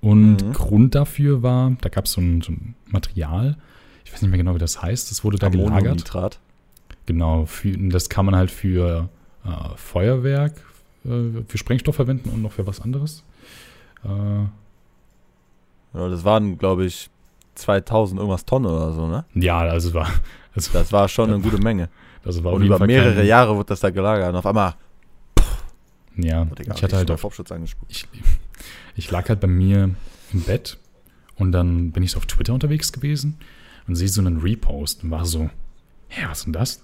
Und 0.00 0.42
Mhm. 0.42 0.52
Grund 0.52 0.94
dafür 0.94 1.42
war, 1.42 1.76
da 1.82 1.88
gab 1.90 2.06
so 2.08 2.20
es 2.22 2.44
so 2.46 2.52
ein 2.52 2.74
Material, 2.86 3.56
ich 4.10 4.14
weiß 4.14 4.22
nicht 4.22 4.30
mehr 4.32 4.38
genau, 4.38 4.56
wie 4.56 4.58
das 4.58 4.82
heißt, 4.82 5.08
das 5.12 5.22
wurde 5.22 5.38
da 5.38 5.48
gelagert. 5.48 5.72
Ammoniumnitrat. 5.72 6.40
Genau, 7.06 7.46
für, 7.46 7.70
das 7.88 8.08
kann 8.08 8.26
man 8.26 8.34
halt 8.34 8.50
für 8.50 9.08
äh, 9.44 9.48
Feuerwerk, 9.76 10.54
äh, 11.04 11.42
für 11.46 11.58
Sprengstoff 11.58 11.94
verwenden 11.94 12.28
und 12.30 12.42
noch 12.42 12.50
für 12.50 12.66
was 12.66 12.80
anderes. 12.80 13.22
Äh, 14.04 14.08
Ja, 14.08 14.48
das 16.08 16.24
waren, 16.24 16.58
glaube 16.58 16.86
ich, 16.86 17.08
2000 17.54 18.18
irgendwas 18.18 18.44
Tonnen 18.44 18.66
oder 18.66 18.92
so, 18.92 19.06
ne? 19.06 19.24
ja, 19.34 19.58
also 19.58 19.94
war, 19.94 20.08
also, 20.56 20.72
Das 20.72 20.92
war 20.92 21.08
schon 21.08 21.30
eine 21.32 21.40
gute 21.42 21.58
Menge. 21.58 21.88
also 22.24 22.42
war 22.42 22.52
Und 22.52 22.64
über 22.64 22.78
Fall 22.78 22.88
mehrere 22.88 23.14
kein, 23.14 23.26
Jahre 23.26 23.56
wird 23.56 23.70
das 23.70 23.78
da 23.78 23.90
gelagert. 23.90 24.30
Und 24.30 24.36
auf 24.36 24.46
einmal, 24.46 24.74
Ja, 26.16 26.48
oh, 26.50 26.54
Digga, 26.56 26.74
ich 26.74 26.82
hatte 26.82 26.96
halt 26.96 27.10
auf 27.12 27.14
auf, 27.14 27.22
Popschutz 27.22 27.52
angespuckt. 27.52 27.92
ich, 27.92 28.08
ich 28.96 29.08
lag 29.10 29.28
halt 29.28 29.38
bei 29.38 29.46
mir 29.46 29.90
im 30.32 30.42
Bett 30.42 30.78
und 31.36 31.52
dann 31.52 31.92
bin 31.92 32.02
ich 32.02 32.10
so 32.10 32.18
auf 32.18 32.26
Twitter 32.26 32.54
unterwegs 32.54 32.92
gewesen 32.92 33.38
und 33.86 33.96
sehe 33.96 34.08
so 34.08 34.20
einen 34.20 34.38
Repost 34.38 35.04
und 35.04 35.10
war 35.10 35.24
so, 35.24 35.50
hä, 36.08 36.22
was 36.28 36.38
ist 36.38 36.44
denn 36.46 36.52
das? 36.52 36.82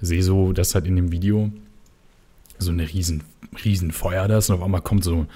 Sehe 0.00 0.22
so, 0.22 0.52
dass 0.52 0.74
halt 0.74 0.86
in 0.86 0.96
dem 0.96 1.12
Video 1.12 1.50
so 2.58 2.70
eine 2.70 2.88
riesen, 2.88 3.24
riesen 3.64 3.90
Feuer 3.92 4.28
da 4.28 4.38
ist 4.38 4.50
und 4.50 4.56
auf 4.56 4.62
einmal 4.62 4.82
kommt 4.82 5.04
so, 5.04 5.26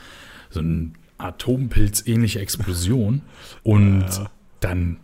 so 0.51 0.61
ein 0.61 0.95
Atompilz-ähnliche 1.19 2.41
Explosion 2.41 3.23
und 3.63 4.01
Ja. 4.09 4.31
dann 4.61 4.99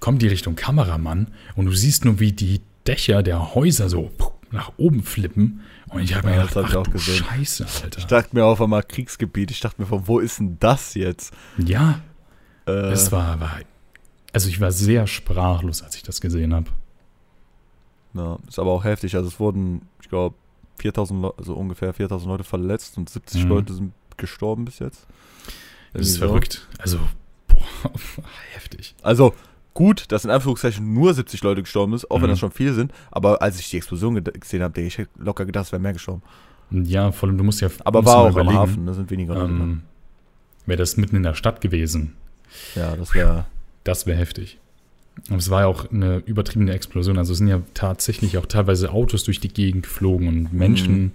kommt 0.00 0.22
die 0.22 0.28
Richtung 0.28 0.56
Kameramann 0.56 1.28
und 1.56 1.66
du 1.66 1.72
siehst 1.72 2.04
nur, 2.04 2.20
wie 2.20 2.32
die 2.32 2.60
Dächer 2.86 3.22
der 3.22 3.54
Häuser 3.54 3.88
so 3.88 4.10
nach 4.50 4.72
oben 4.78 5.02
flippen. 5.02 5.60
Und 5.88 6.02
ich 6.02 6.14
habe 6.14 6.28
mir 6.28 6.36
Ja, 6.36 6.42
gedacht, 6.46 6.56
das 6.56 6.70
ach 6.70 6.76
auch 6.76 6.90
gesehen. 6.90 7.22
Scheiße, 7.24 7.66
Alter. 7.84 7.98
Ich 7.98 8.06
dachte 8.06 8.34
mir 8.34 8.44
auf 8.44 8.60
einmal 8.60 8.82
Kriegsgebiet. 8.82 9.50
Ich 9.52 9.60
dachte 9.60 9.80
mir, 9.80 9.86
von 9.86 10.08
wo 10.08 10.18
ist 10.18 10.38
denn 10.40 10.56
das 10.60 10.94
jetzt? 10.94 11.32
ja, 11.58 12.00
Äh, 12.66 12.72
es 12.92 13.12
war, 13.12 13.38
war, 13.40 13.60
also 14.32 14.48
ich 14.48 14.60
war 14.60 14.72
sehr 14.72 15.06
sprachlos, 15.06 15.82
als 15.82 15.96
ich 15.96 16.02
das 16.02 16.20
gesehen 16.20 16.54
habe. 16.54 16.66
ja, 18.14 18.38
ist 18.48 18.58
aber 18.58 18.70
auch 18.72 18.84
heftig. 18.84 19.14
Also 19.16 19.28
es 19.28 19.38
wurden, 19.40 19.82
ich 20.02 20.08
glaube, 20.08 20.34
4000 20.78 21.22
Leute, 21.22 21.38
also 21.38 21.54
ungefähr 21.54 21.92
4000 21.92 22.28
Leute 22.30 22.44
verletzt 22.44 22.96
und 22.98 23.08
70 23.10 23.44
Mhm. 23.44 23.48
Leute 23.50 23.72
sind 23.74 23.92
gestorben 24.16 24.64
bis 24.64 24.78
jetzt. 24.78 25.06
Das 25.92 26.02
ist 26.02 26.14
so. 26.14 26.26
verrückt. 26.26 26.68
Also, 26.78 26.98
boah, 27.48 27.60
heftig. 28.54 28.94
Also 29.02 29.34
gut, 29.74 30.10
dass 30.12 30.24
in 30.24 30.30
Anführungszeichen 30.30 30.92
nur 30.92 31.12
70 31.14 31.42
Leute 31.42 31.62
gestorben 31.62 31.92
ist, 31.94 32.10
auch 32.10 32.16
wenn 32.16 32.24
Mhm. 32.28 32.30
das 32.32 32.38
schon 32.38 32.50
viele 32.50 32.74
sind. 32.74 32.92
Aber 33.10 33.42
als 33.42 33.58
ich 33.60 33.70
die 33.70 33.76
Explosion 33.76 34.22
gesehen 34.22 34.62
habe, 34.62 34.80
ich 34.80 34.98
hätte 34.98 35.10
locker 35.18 35.44
gedacht, 35.44 35.66
es 35.66 35.72
wären 35.72 35.82
mehr 35.82 35.92
gestorben. 35.92 36.22
Ja, 36.70 37.10
vor 37.12 37.28
allem, 37.28 37.36
du 37.38 37.44
musst 37.44 37.60
ja. 37.60 37.68
Aber 37.84 38.00
musst 38.02 38.14
war 38.14 38.20
auch 38.22 38.26
am 38.26 38.32
überlegen, 38.32 38.56
Hafen, 38.58 38.86
da 38.86 38.94
sind 38.94 39.10
weniger 39.10 39.34
Leute. 39.34 39.52
Ähm, 39.52 39.82
Wäre 40.66 40.76
das 40.78 40.96
mitten 40.96 41.16
in 41.16 41.22
der 41.24 41.34
Stadt 41.34 41.60
gewesen, 41.60 42.14
Ja, 42.76 42.94
das 42.96 43.12
wäre. 43.14 43.46
Das 43.84 44.06
wäre 44.06 44.18
heftig. 44.18 44.58
Und 45.28 45.36
es 45.36 45.50
war 45.50 45.62
ja 45.62 45.66
auch 45.66 45.90
eine 45.90 46.18
übertriebene 46.18 46.72
Explosion. 46.72 47.18
Also 47.18 47.32
es 47.32 47.38
sind 47.38 47.48
ja 47.48 47.60
tatsächlich 47.74 48.38
auch 48.38 48.46
teilweise 48.46 48.90
Autos 48.92 49.24
durch 49.24 49.40
die 49.40 49.48
Gegend 49.52 49.82
geflogen 49.82 50.28
und 50.28 50.52
Menschen. 50.52 51.02
Mhm. 51.02 51.12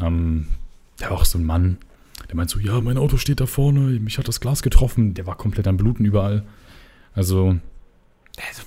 Ähm, 0.00 0.46
da 0.98 1.10
war 1.10 1.18
auch 1.18 1.24
so 1.24 1.38
ein 1.38 1.44
Mann, 1.44 1.78
der 2.28 2.36
meint 2.36 2.50
so, 2.50 2.58
ja, 2.58 2.80
mein 2.80 2.98
Auto 2.98 3.16
steht 3.16 3.40
da 3.40 3.46
vorne, 3.46 3.80
mich 4.00 4.18
hat 4.18 4.28
das 4.28 4.40
Glas 4.40 4.62
getroffen. 4.62 5.14
Der 5.14 5.26
war 5.26 5.36
komplett 5.36 5.66
am 5.68 5.76
Bluten 5.76 6.04
überall. 6.04 6.44
Also, 7.14 7.56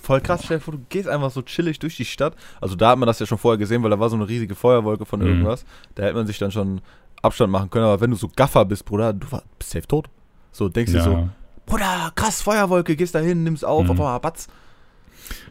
voll 0.02 0.22
krass, 0.22 0.42
stell 0.44 0.58
dir 0.58 0.64
vor, 0.64 0.74
du 0.74 0.82
gehst 0.90 1.08
einfach 1.08 1.32
so 1.32 1.42
chillig 1.42 1.80
durch 1.80 1.96
die 1.96 2.06
Stadt. 2.06 2.36
Also 2.60 2.76
da 2.76 2.90
hat 2.90 2.98
man 2.98 3.08
das 3.08 3.20
ja 3.20 3.26
schon 3.26 3.38
vorher 3.38 3.58
gesehen, 3.58 3.84
weil 3.84 3.90
da 3.90 4.00
war 4.00 4.10
so 4.10 4.16
eine 4.16 4.28
riesige 4.28 4.56
Feuerwolke 4.56 5.06
von 5.06 5.20
Mhm. 5.20 5.28
irgendwas. 5.28 5.66
Da 5.96 6.04
hätte 6.04 6.16
man 6.16 6.28
sich 6.28 6.38
dann 6.40 6.52
schon 6.52 6.82
Abstand 7.22 7.52
machen 7.52 7.70
können. 7.70 7.86
Aber 7.86 8.02
wenn 8.02 8.10
du 8.10 8.18
so 8.18 8.30
Gaffer 8.36 8.66
bist, 8.66 8.86
Bruder, 8.86 9.14
du 9.14 9.28
bist 9.60 9.72
safe 9.72 9.88
tot. 9.88 10.10
So 10.52 10.68
denkst 10.68 10.92
du 10.94 11.02
so, 11.04 11.12
ja. 11.12 11.30
Bruder, 11.66 12.12
krass, 12.16 12.42
Feuerwolke, 12.42 12.96
gehst 12.96 13.16
da 13.16 13.20
hin, 13.20 13.44
nimm's 13.44 13.64
auf, 13.64 13.84
Mhm. 13.86 13.92
auf 13.92 14.00
einmal 14.00 14.20
batz. 14.20 14.48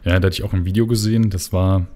Ja, 0.03 0.11
da 0.19 0.27
hatte 0.27 0.29
ich 0.35 0.43
auch 0.43 0.53
ein 0.53 0.65
Video 0.65 0.85
gesehen, 0.87 1.29
das 1.29 1.51
war 1.53 1.87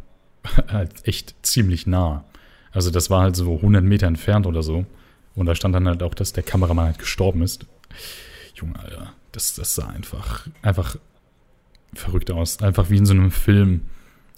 halt 0.67 1.07
echt 1.07 1.35
ziemlich 1.43 1.85
nah. 1.87 2.23
Also 2.71 2.91
das 2.91 3.09
war 3.09 3.21
halt 3.21 3.35
so 3.35 3.55
100 3.55 3.83
Meter 3.83 4.07
entfernt 4.07 4.45
oder 4.47 4.63
so. 4.63 4.85
Und 5.35 5.45
da 5.45 5.55
stand 5.55 5.75
dann 5.75 5.87
halt 5.87 6.01
auch, 6.03 6.13
dass 6.13 6.33
der 6.33 6.43
Kameramann 6.43 6.85
halt 6.85 6.99
gestorben 6.99 7.41
ist. 7.41 7.65
Junge, 8.55 8.77
Alter, 8.79 9.13
das, 9.31 9.53
das 9.55 9.75
sah 9.75 9.87
einfach, 9.87 10.47
einfach 10.61 10.95
verrückt 11.93 12.31
aus. 12.31 12.61
Einfach 12.61 12.89
wie 12.89 12.97
in 12.97 13.05
so 13.05 13.13
einem 13.13 13.31
Film 13.31 13.81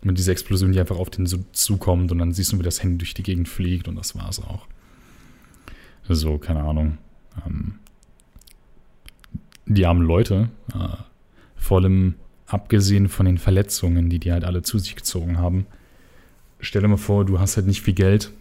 mit 0.03 0.17
dieser 0.17 0.31
Explosion, 0.31 0.71
die 0.71 0.79
einfach 0.79 0.97
auf 0.97 1.09
den 1.09 1.25
so 1.25 1.37
zukommt 1.51 2.11
und 2.11 2.19
dann 2.19 2.31
siehst 2.33 2.51
du, 2.53 2.59
wie 2.59 2.63
das 2.63 2.81
Handy 2.83 2.97
durch 2.99 3.13
die 3.13 3.23
Gegend 3.23 3.47
fliegt 3.49 3.87
und 3.87 3.95
das 3.95 4.15
war's 4.15 4.39
auch. 4.39 4.67
So, 6.07 6.37
keine 6.37 6.61
Ahnung. 6.63 6.97
Ähm, 7.45 7.79
die 9.67 9.85
armen 9.85 10.01
Leute, 10.05 10.49
äh, 10.73 10.95
vor 11.55 11.79
allem 11.79 12.15
abgesehen 12.45 13.09
von 13.09 13.25
den 13.25 13.37
Verletzungen, 13.37 14.09
die 14.09 14.19
die 14.19 14.31
halt 14.31 14.43
alle 14.45 14.61
zu 14.61 14.79
sich 14.79 14.95
gezogen 14.95 15.37
haben. 15.37 15.65
Stell 16.59 16.81
dir 16.81 16.87
mal 16.87 16.97
vor, 16.97 17.25
du 17.25 17.39
hast 17.39 17.57
halt 17.57 17.67
nicht 17.67 17.81
viel 17.81 17.93
Geld, 17.93 18.31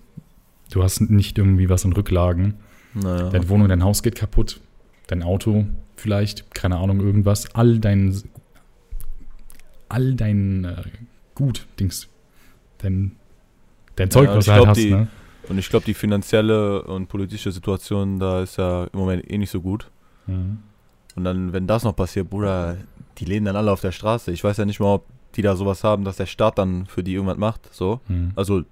du 0.71 0.83
hast 0.83 1.01
nicht 1.01 1.37
irgendwie 1.39 1.69
was 1.69 1.85
an 1.85 1.93
Rücklagen, 1.93 2.55
Naja. 2.95 3.31
deine 3.31 3.49
Wohnung, 3.49 3.69
dein 3.69 3.83
Haus 3.85 4.03
geht 4.03 4.15
kaputt, 4.15 4.61
dein 5.09 5.23
Auto 5.23 5.67
vielleicht, 5.97 6.55
keine 6.55 6.77
Ahnung, 6.79 7.01
irgendwas, 7.01 7.55
all 7.55 7.79
dein, 7.79 8.15
all 9.89 10.15
dein 10.15 10.65
äh, 10.65 10.83
Gut, 11.35 11.67
Dings, 11.79 12.09
dein, 12.79 13.13
dein 13.97 14.11
Zeug, 14.11 14.29
Ja, 14.31 14.37
was 14.37 14.47
du 14.47 14.53
halt 14.53 14.67
hast, 14.69 14.77
die- 14.79 14.91
ne? 14.91 15.09
Und 15.49 15.59
ich 15.59 15.69
glaube, 15.69 15.85
die 15.87 15.95
finanzielle 15.95 16.83
und 16.83 17.07
politische 17.09 17.53
Situation 17.53 18.19
da 18.19 18.43
ist 18.43 18.57
ja 18.59 18.85
im 18.93 18.99
Moment 18.99 19.31
eh 19.31 19.39
nicht 19.39 19.51
so 19.51 19.61
gut. 19.61 19.89
Mhm. 20.27 20.59
Und 21.17 21.25
dann, 21.25 21.53
wenn 21.53 21.67
das 21.67 21.83
noch 21.83 21.97
passiert, 21.97 22.31
Bruder, 22.31 22.77
die 23.19 23.25
leben 23.25 23.47
dann 23.47 23.57
alle 23.57 23.73
auf 23.73 23.81
der 23.81 23.93
Straße. 23.93 24.31
Ich 24.33 24.45
weiß 24.45 24.59
ja 24.59 24.65
nicht 24.65 24.81
mal, 24.81 24.95
ob 24.95 25.07
die 25.35 25.43
da 25.43 25.57
sowas 25.57 25.83
haben, 25.83 26.05
dass 26.05 26.17
der 26.17 26.27
Staat 26.27 26.59
dann 26.59 26.87
für 26.87 27.03
die 27.03 27.15
irgendwas 27.15 27.39
macht. 27.39 27.75
So. 27.75 28.01
Mhm. 28.09 28.33
Also, 28.37 28.63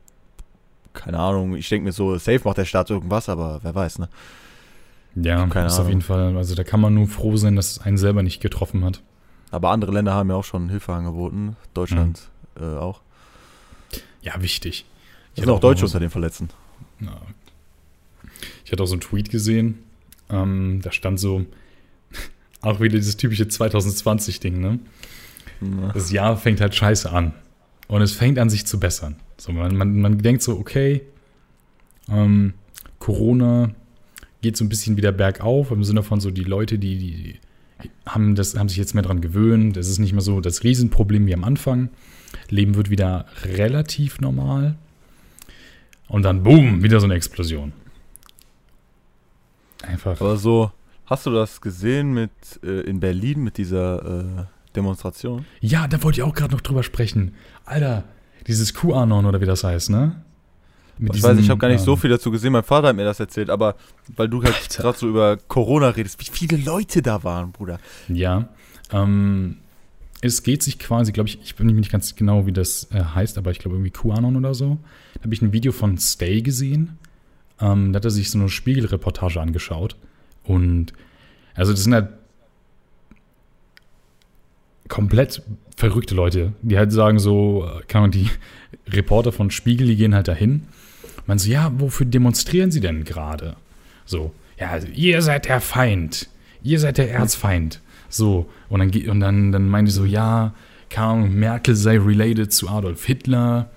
keine 0.92 1.18
Ahnung, 1.18 1.57
ich 1.57 1.68
denke 1.68 1.87
mir 1.87 1.92
so, 1.92 2.16
safe 2.16 2.42
macht 2.44 2.59
der 2.59 2.64
Staat 2.64 2.90
irgendwas, 2.90 3.28
aber 3.28 3.61
wer 3.62 3.74
weiß, 3.74 3.98
ne? 3.98 4.09
Ja, 5.16 5.46
keine 5.46 5.66
ist 5.66 5.74
auf 5.74 5.80
Ahnung. 5.80 5.90
jeden 5.90 6.02
Fall, 6.02 6.37
also 6.37 6.54
da 6.54 6.64
kann 6.64 6.80
man 6.80 6.94
nur 6.94 7.07
froh 7.07 7.37
sein, 7.37 7.57
dass 7.57 7.72
es 7.72 7.78
einen 7.80 7.98
selber 7.98 8.22
nicht 8.22 8.40
getroffen 8.40 8.85
hat. 8.85 9.00
Aber 9.50 9.70
andere 9.70 9.92
Länder 9.92 10.12
haben 10.12 10.28
ja 10.30 10.35
auch 10.35 10.44
schon 10.44 10.68
Hilfe 10.68 10.92
angeboten. 10.92 11.57
Deutschland 11.72 12.28
äh, 12.61 12.64
auch. 12.64 13.00
Ja, 14.22 14.40
wichtig. 14.42 14.85
Hatte 15.33 15.42
sind 15.42 15.50
auch 15.50 15.57
auch 15.57 15.61
Deutsche 15.61 15.85
unter 15.85 16.00
den 16.00 16.11
Verletzten. 16.11 16.48
Ja. 17.00 17.20
Ich 18.64 18.72
hatte 18.72 18.83
auch 18.83 18.87
so 18.87 18.94
einen 18.94 19.02
Tweet 19.02 19.30
gesehen, 19.30 19.78
ähm, 20.30 20.80
da 20.83 20.90
stand 20.90 21.20
so, 21.20 21.44
auch 22.64 22.81
wieder 22.81 22.96
dieses 22.96 23.16
typische 23.16 23.44
2020-Ding, 23.44 24.61
ne? 24.61 24.79
Ja. 25.61 25.92
Das 25.92 26.11
Jahr 26.11 26.37
fängt 26.37 26.61
halt 26.61 26.74
scheiße 26.74 27.11
an. 27.11 27.33
Und 27.87 28.03
es 28.03 28.12
fängt 28.12 28.38
an, 28.38 28.50
sich 28.50 28.66
zu 28.66 28.81
bessern. 28.81 29.16
So, 29.37 29.53
man, 29.53 29.77
man, 29.77 30.00
man 30.00 30.18
denkt 30.18 30.42
so, 30.42 30.59
okay, 30.59 31.03
ähm, 32.09 32.55
Corona 32.98 33.70
geht 34.40 34.57
so 34.57 34.64
ein 34.64 34.68
bisschen 34.68 34.96
wieder 34.96 35.12
bergauf, 35.12 35.70
im 35.70 35.85
Sinne 35.85 36.03
von 36.03 36.20
so, 36.20 36.31
die 36.31 36.44
Leute, 36.44 36.79
die, 36.79 36.98
die 36.98 37.40
haben, 38.07 38.35
das, 38.35 38.57
haben 38.57 38.68
sich 38.68 38.79
jetzt 38.79 38.94
mehr 38.94 39.03
dran 39.03 39.20
gewöhnt. 39.20 39.77
Es 39.77 39.88
ist 39.88 39.98
nicht 39.98 40.12
mehr 40.12 40.22
so 40.22 40.40
das 40.40 40.64
Riesenproblem 40.64 41.27
wie 41.27 41.35
am 41.35 41.44
Anfang. 41.44 41.90
Leben 42.48 42.74
wird 42.74 42.90
wieder 42.90 43.27
relativ 43.44 44.20
normal. 44.20 44.77
Und 46.09 46.22
dann, 46.22 46.42
boom, 46.42 46.83
wieder 46.83 47.00
so 47.00 47.07
eine 47.07 47.14
Explosion. 47.14 47.72
Einfach. 49.83 50.20
Aber 50.20 50.37
so, 50.37 50.72
hast 51.06 51.26
du 51.26 51.30
das 51.30 51.60
gesehen 51.60 52.12
mit 52.12 52.30
äh, 52.62 52.80
in 52.82 53.00
Berlin 53.00 53.42
mit 53.42 53.58
dieser 53.58 54.20
äh, 54.20 54.44
Demonstration? 54.74 55.44
Ja, 55.60 55.86
da 55.88 56.02
wollte 56.02 56.20
ich 56.20 56.22
auch 56.22 56.34
gerade 56.34 56.52
noch 56.52 56.60
drüber 56.60 56.82
sprechen. 56.82 57.34
Alter, 57.64 58.04
dieses 58.46 58.74
QAnon 58.74 59.26
oder 59.26 59.40
wie 59.40 59.46
das 59.46 59.64
heißt, 59.64 59.90
ne? 59.90 60.22
Mit 60.98 61.16
ich 61.16 61.22
weiß, 61.22 61.32
ich 61.32 61.38
diesem, 61.38 61.50
habe 61.50 61.58
gar 61.58 61.68
nicht 61.68 61.82
so 61.82 61.94
ähm, 61.94 61.98
viel 61.98 62.10
dazu 62.10 62.30
gesehen. 62.30 62.52
Mein 62.52 62.62
Vater 62.62 62.88
hat 62.88 62.96
mir 62.96 63.04
das 63.04 63.18
erzählt, 63.18 63.50
aber 63.50 63.74
weil 64.16 64.28
du 64.28 64.42
halt 64.42 64.68
gerade 64.70 64.96
so 64.96 65.08
über 65.08 65.36
Corona 65.36 65.88
redest, 65.88 66.20
wie 66.20 66.30
viele 66.30 66.62
Leute 66.62 67.02
da 67.02 67.24
waren, 67.24 67.50
Bruder. 67.52 67.80
Ja. 68.08 68.48
Ähm, 68.92 69.56
es 70.20 70.42
geht 70.42 70.62
sich 70.62 70.78
quasi, 70.78 71.12
glaube 71.12 71.28
ich, 71.28 71.40
ich 71.42 71.56
bin 71.56 71.66
mir 71.66 71.72
nicht 71.74 71.90
ganz 71.90 72.14
genau, 72.14 72.46
wie 72.46 72.52
das 72.52 72.88
äh, 72.92 73.02
heißt, 73.02 73.38
aber 73.38 73.50
ich 73.50 73.58
glaube 73.58 73.76
irgendwie 73.76 73.90
QAnon 73.90 74.36
oder 74.36 74.54
so. 74.54 74.78
Da 75.14 75.24
habe 75.24 75.34
ich 75.34 75.42
ein 75.42 75.52
Video 75.52 75.72
von 75.72 75.98
Stay 75.98 76.42
gesehen. 76.42 76.98
Ähm, 77.60 77.92
da 77.92 77.98
hat 77.98 78.04
er 78.04 78.10
sich 78.10 78.30
so 78.30 78.38
eine 78.38 78.48
Spiegelreportage 78.48 79.40
angeschaut. 79.40 79.96
Und 80.44 80.92
also 81.54 81.72
das 81.72 81.85
sind 81.85 81.94
halt 81.94 82.09
komplett 84.88 85.42
verrückte 85.76 86.14
Leute, 86.14 86.52
die 86.62 86.78
halt 86.78 86.92
sagen 86.92 87.18
so, 87.18 87.66
äh, 87.66 87.83
keine 87.87 88.04
Ahnung, 88.04 88.11
die 88.12 88.30
Reporter 88.88 89.33
von 89.33 89.50
Spiegel, 89.50 89.87
die 89.87 89.96
gehen 89.96 90.14
halt 90.14 90.28
dahin. 90.28 90.66
Man 91.26 91.38
so, 91.38 91.50
ja, 91.50 91.72
wofür 91.78 92.07
demonstrieren 92.07 92.70
sie 92.70 92.80
denn 92.80 93.04
gerade? 93.04 93.57
So, 94.04 94.33
ja, 94.59 94.70
also, 94.70 94.88
ihr 94.88 95.22
seid 95.22 95.46
der 95.46 95.61
Feind. 95.61 96.28
Ihr 96.62 96.78
seid 96.78 96.98
der 96.98 97.11
Erzfeind. 97.11 97.80
So, 98.09 98.48
und 98.68 98.80
dann, 98.80 99.09
und 99.09 99.20
dann, 99.20 99.52
dann 99.52 99.68
meinen 99.68 99.87
die 99.87 99.90
so, 99.90 100.04
ja, 100.04 100.54
Merkel 100.96 101.74
sei 101.74 101.98
related 101.98 102.52
zu 102.52 102.68
Adolf 102.68 103.04
Hitler. 103.04 103.70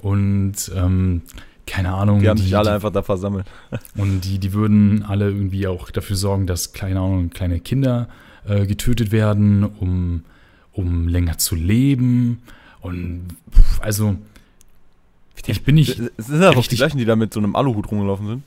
Und, 0.00 0.70
ähm, 0.74 1.22
keine 1.66 1.92
Ahnung. 1.92 2.20
Die 2.20 2.28
haben 2.28 2.38
sich 2.38 2.56
alle 2.56 2.70
die, 2.70 2.74
einfach 2.74 2.92
da 2.92 3.02
versammelt. 3.02 3.46
und 3.96 4.20
die, 4.22 4.38
die 4.38 4.52
würden 4.52 5.02
alle 5.02 5.26
irgendwie 5.26 5.66
auch 5.66 5.90
dafür 5.90 6.16
sorgen, 6.16 6.46
dass 6.46 6.72
keine 6.72 7.00
Ahnung, 7.00 7.30
kleine 7.30 7.60
Kinder 7.60 8.08
äh, 8.46 8.66
getötet 8.66 9.12
werden, 9.12 9.64
um, 9.64 10.24
um 10.72 11.08
länger 11.08 11.38
zu 11.38 11.56
leben. 11.56 12.40
Und 12.80 13.26
pff, 13.52 13.82
also, 13.82 14.16
ich 15.46 15.64
bin 15.64 15.74
nicht. 15.74 16.00
Es 16.16 16.28
sind 16.28 16.40
ja 16.40 16.50
auch 16.50 16.66
die 16.66 16.76
gleichen, 16.76 16.98
die 16.98 17.04
da 17.04 17.16
mit 17.16 17.32
so 17.32 17.40
einem 17.40 17.56
Aluhut 17.56 17.90
rumgelaufen 17.90 18.26
sind. 18.26 18.42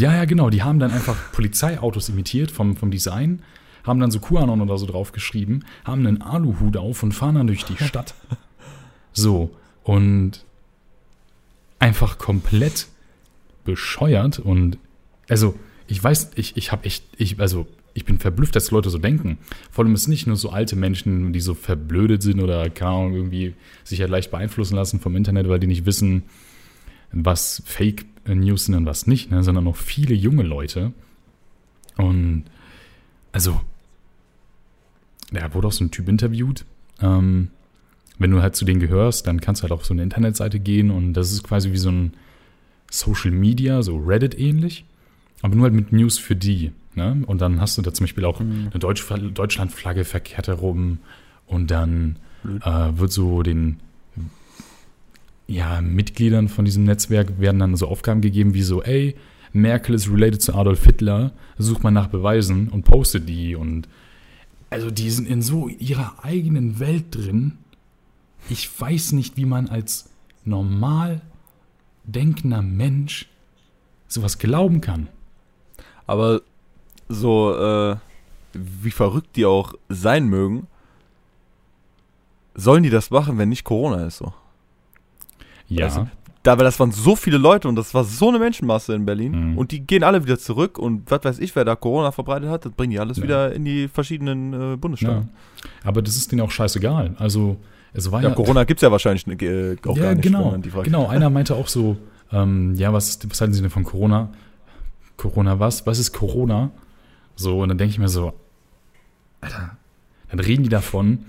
Ja, 0.00 0.14
ja, 0.14 0.24
genau. 0.24 0.50
Die 0.50 0.62
haben 0.62 0.78
dann 0.78 0.90
einfach 0.90 1.16
Polizeiautos 1.32 2.08
imitiert 2.08 2.50
vom, 2.50 2.76
vom 2.76 2.90
Design, 2.90 3.42
haben 3.84 4.00
dann 4.00 4.10
so 4.10 4.18
QAnon 4.18 4.60
oder 4.60 4.78
so 4.78 4.86
draufgeschrieben, 4.86 5.64
haben 5.84 6.06
einen 6.06 6.22
Aluhut 6.22 6.76
auf 6.76 7.02
und 7.02 7.12
fahren 7.12 7.36
dann 7.36 7.46
durch 7.46 7.64
die 7.64 7.76
Stadt. 7.84 8.14
So, 9.12 9.54
und 9.84 10.44
einfach 11.84 12.16
komplett 12.16 12.86
bescheuert 13.66 14.38
und 14.38 14.78
also 15.28 15.54
ich 15.86 16.02
weiß, 16.02 16.30
ich, 16.34 16.56
ich 16.56 16.72
habe 16.72 16.86
echt, 16.86 17.04
ich, 17.18 17.38
also 17.40 17.66
ich 17.92 18.06
bin 18.06 18.18
verblüfft, 18.18 18.56
dass 18.56 18.70
Leute 18.70 18.88
so 18.88 18.96
denken. 18.96 19.36
Vor 19.70 19.84
allem 19.84 19.92
es 19.92 20.04
sind 20.04 20.12
nicht 20.12 20.26
nur 20.26 20.36
so 20.36 20.48
alte 20.48 20.76
Menschen, 20.76 21.34
die 21.34 21.40
so 21.40 21.52
verblödet 21.52 22.22
sind 22.22 22.40
oder 22.40 22.70
keine 22.70 22.90
Ahnung, 22.90 23.14
irgendwie 23.14 23.52
sich 23.84 24.00
halt 24.00 24.08
leicht 24.08 24.30
beeinflussen 24.30 24.76
lassen 24.76 24.98
vom 24.98 25.14
Internet, 25.14 25.46
weil 25.46 25.60
die 25.60 25.66
nicht 25.66 25.84
wissen, 25.84 26.22
was 27.12 27.62
Fake 27.66 28.06
News 28.26 28.64
sind 28.64 28.76
und 28.76 28.86
was 28.86 29.06
nicht, 29.06 29.30
ne, 29.30 29.44
sondern 29.44 29.68
auch 29.68 29.76
viele 29.76 30.14
junge 30.14 30.42
Leute. 30.42 30.94
Und 31.98 32.44
also, 33.30 33.60
da 35.30 35.52
wurde 35.52 35.68
auch 35.68 35.72
so 35.72 35.84
ein 35.84 35.90
Typ 35.90 36.08
interviewt. 36.08 36.64
Ähm, 37.02 37.50
wenn 38.18 38.30
du 38.30 38.42
halt 38.42 38.54
zu 38.56 38.64
denen 38.64 38.80
gehörst, 38.80 39.26
dann 39.26 39.40
kannst 39.40 39.60
du 39.60 39.64
halt 39.64 39.72
auf 39.72 39.84
so 39.84 39.92
eine 39.94 40.02
Internetseite 40.02 40.60
gehen 40.60 40.90
und 40.90 41.14
das 41.14 41.32
ist 41.32 41.42
quasi 41.42 41.72
wie 41.72 41.76
so 41.78 41.90
ein 41.90 42.12
Social 42.90 43.32
Media, 43.32 43.82
so 43.82 43.96
Reddit 43.98 44.38
ähnlich, 44.38 44.84
aber 45.42 45.54
nur 45.56 45.64
halt 45.64 45.74
mit 45.74 45.92
News 45.92 46.18
für 46.18 46.36
die. 46.36 46.70
Ne? 46.94 47.24
Und 47.26 47.40
dann 47.40 47.60
hast 47.60 47.76
du 47.76 47.82
da 47.82 47.92
zum 47.92 48.04
Beispiel 48.04 48.24
auch 48.24 48.38
Mhm. 48.40 48.68
eine 48.70 48.78
Deutsch 48.78 49.04
Deutschlandflagge 49.34 50.04
verkehrt 50.04 50.46
herum 50.46 50.98
und 51.46 51.70
dann 51.70 52.16
äh, 52.62 52.70
wird 52.98 53.10
so 53.10 53.42
den 53.42 53.80
ja, 55.46 55.80
Mitgliedern 55.80 56.48
von 56.48 56.64
diesem 56.64 56.84
Netzwerk 56.84 57.38
werden 57.40 57.58
dann 57.58 57.76
so 57.76 57.88
Aufgaben 57.88 58.20
gegeben 58.20 58.54
wie 58.54 58.62
so, 58.62 58.82
ey, 58.82 59.14
Merkel 59.52 59.94
ist 59.94 60.10
related 60.10 60.40
zu 60.42 60.54
Adolf 60.54 60.84
Hitler, 60.84 61.32
such 61.58 61.82
mal 61.82 61.90
nach 61.90 62.08
Beweisen 62.08 62.68
und 62.68 62.84
poste 62.84 63.20
die 63.20 63.54
und 63.54 63.88
also 64.70 64.90
die 64.90 65.10
sind 65.10 65.28
in 65.28 65.40
so 65.42 65.68
ihrer 65.68 66.24
eigenen 66.24 66.80
Welt 66.80 67.04
drin. 67.14 67.52
Ich 68.48 68.68
weiß 68.80 69.12
nicht, 69.12 69.36
wie 69.36 69.46
man 69.46 69.68
als 69.68 70.10
normal 70.44 71.20
denkender 72.04 72.62
Mensch 72.62 73.28
sowas 74.08 74.38
glauben 74.38 74.80
kann. 74.80 75.08
Aber 76.06 76.42
so, 77.08 77.56
äh, 77.56 77.96
wie 78.52 78.90
verrückt 78.90 79.36
die 79.36 79.46
auch 79.46 79.72
sein 79.88 80.26
mögen, 80.28 80.66
sollen 82.54 82.82
die 82.82 82.90
das 82.90 83.10
machen, 83.10 83.38
wenn 83.38 83.48
nicht 83.48 83.64
Corona 83.64 84.06
ist 84.06 84.18
so? 84.18 84.32
Ja, 85.68 85.86
Also, 85.86 86.06
Da, 86.42 86.58
weil 86.58 86.64
das 86.66 86.78
waren 86.78 86.92
so 86.92 87.16
viele 87.16 87.38
Leute 87.38 87.66
und 87.68 87.74
das 87.76 87.94
war 87.94 88.04
so 88.04 88.28
eine 88.28 88.38
Menschenmasse 88.38 88.94
in 88.94 89.06
Berlin 89.06 89.52
Mhm. 89.52 89.58
und 89.58 89.72
die 89.72 89.80
gehen 89.80 90.04
alle 90.04 90.22
wieder 90.24 90.38
zurück 90.38 90.78
und 90.78 91.10
was 91.10 91.24
weiß 91.24 91.38
ich, 91.38 91.56
wer 91.56 91.64
da 91.64 91.74
Corona 91.74 92.12
verbreitet 92.12 92.50
hat, 92.50 92.66
das 92.66 92.72
bringen 92.72 92.90
die 92.90 93.00
alles 93.00 93.16
Ja. 93.16 93.22
wieder 93.22 93.52
in 93.54 93.64
die 93.64 93.88
verschiedenen 93.88 94.52
äh, 94.52 94.70
ja. 94.70 94.76
Bundesstaaten. 94.76 95.30
Aber 95.84 96.02
das 96.02 96.16
ist 96.16 96.30
denen 96.30 96.42
auch 96.42 96.50
scheißegal. 96.50 97.14
Also 97.18 97.56
es 97.94 98.10
war 98.10 98.22
Ja, 98.22 98.28
ja, 98.28 98.34
Corona 98.34 98.64
gibt 98.64 98.78
es 98.78 98.82
ja 98.82 98.90
wahrscheinlich 98.90 99.26
äh, 99.42 99.76
auch 99.86 99.96
ja, 99.96 100.02
gar 100.02 100.14
nicht. 100.14 100.22
genau, 100.22 100.56
genau. 100.82 101.06
Einer 101.06 101.30
meinte 101.30 101.54
auch 101.54 101.68
so, 101.68 101.96
ähm, 102.32 102.74
ja, 102.74 102.92
was, 102.92 103.18
was 103.28 103.40
halten 103.40 103.54
Sie 103.54 103.62
denn 103.62 103.70
von 103.70 103.84
Corona? 103.84 104.30
Corona 105.16 105.60
was? 105.60 105.86
Was 105.86 105.98
ist 105.98 106.12
Corona? 106.12 106.70
So, 107.36 107.60
und 107.62 107.68
dann 107.68 107.78
denke 107.78 107.92
ich 107.92 107.98
mir 107.98 108.08
so, 108.08 108.32
Alter, 109.40 109.76
dann 110.30 110.40
reden 110.40 110.64
die 110.64 110.68
davon, 110.68 111.26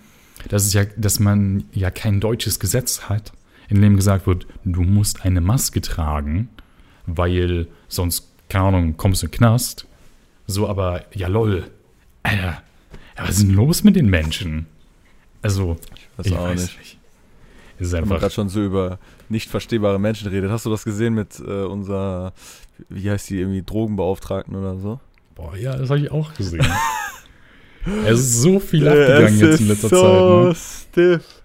dass 0.49 0.65
es 0.65 0.73
ja, 0.73 0.85
dass 0.97 1.19
man 1.19 1.65
ja 1.71 1.91
kein 1.91 2.19
deutsches 2.19 2.59
Gesetz 2.59 3.03
hat, 3.03 3.31
in 3.69 3.81
dem 3.81 3.95
gesagt 3.95 4.27
wird, 4.27 4.47
du 4.63 4.81
musst 4.81 5.25
eine 5.25 5.41
Maske 5.41 5.81
tragen, 5.81 6.49
weil 7.05 7.67
sonst, 7.87 8.29
keine 8.49 8.65
Ahnung, 8.65 8.97
kommst 8.97 9.21
du 9.21 9.27
in 9.27 9.31
den 9.31 9.37
Knast. 9.37 9.87
So, 10.47 10.67
aber 10.67 11.05
ja 11.13 11.27
lol. 11.27 11.69
Alter, 12.23 12.61
ja, 13.17 13.23
was 13.23 13.37
ist 13.37 13.43
denn 13.43 13.55
los 13.55 13.83
mit 13.83 13.95
den 13.95 14.09
Menschen? 14.09 14.65
Also, 15.41 15.77
Weiß 16.17 16.25
ich 16.25 16.33
auch 16.33 16.43
weiß 16.43 16.61
nicht. 16.61 16.79
nicht. 16.79 16.97
Es 17.77 17.87
ist 17.87 17.93
Wenn 17.93 18.07
man 18.07 18.19
gerade 18.19 18.33
schon 18.33 18.49
so 18.49 18.63
über 18.63 18.99
nicht 19.27 19.49
verstehbare 19.49 19.99
Menschen 19.99 20.29
redet. 20.29 20.49
Hast 20.49 20.65
du 20.65 20.69
das 20.69 20.85
gesehen 20.85 21.13
mit 21.13 21.39
äh, 21.39 21.63
unserer, 21.63 22.33
wie 22.89 23.09
heißt 23.09 23.29
die, 23.29 23.39
irgendwie 23.39 23.63
Drogenbeauftragten 23.63 24.55
oder 24.55 24.77
so? 24.77 24.99
Boah, 25.35 25.55
ja, 25.57 25.75
das 25.75 25.89
habe 25.89 25.99
ich 25.99 26.11
auch 26.11 26.33
gesehen. 26.33 26.65
es 28.05 28.19
ist 28.19 28.41
so 28.41 28.59
viel 28.59 28.87
abgegangen 28.87 29.39
jetzt 29.39 29.59
in 29.59 29.67
letzter 29.67 29.89
so 29.89 30.01
Zeit. 30.01 30.47
Ne? 30.47 30.55
stiff. 30.55 31.43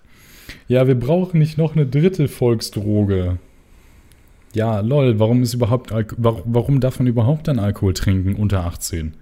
Ja, 0.69 0.87
wir 0.87 0.95
brauchen 0.95 1.39
nicht 1.39 1.59
noch 1.59 1.75
eine 1.75 1.87
dritte 1.87 2.29
Volksdroge. 2.29 3.39
Ja, 4.53 4.81
lol, 4.81 5.19
warum 5.19 5.43
ist 5.43 5.55
überhaupt 5.55 5.93
Alk 5.93 6.15
warum, 6.19 6.43
warum 6.47 6.81
darf 6.81 6.99
man 6.99 7.07
überhaupt 7.07 7.49
dann 7.49 7.59
Alkohol 7.59 7.95
trinken 7.95 8.35
unter 8.35 8.65
18? 8.65 9.15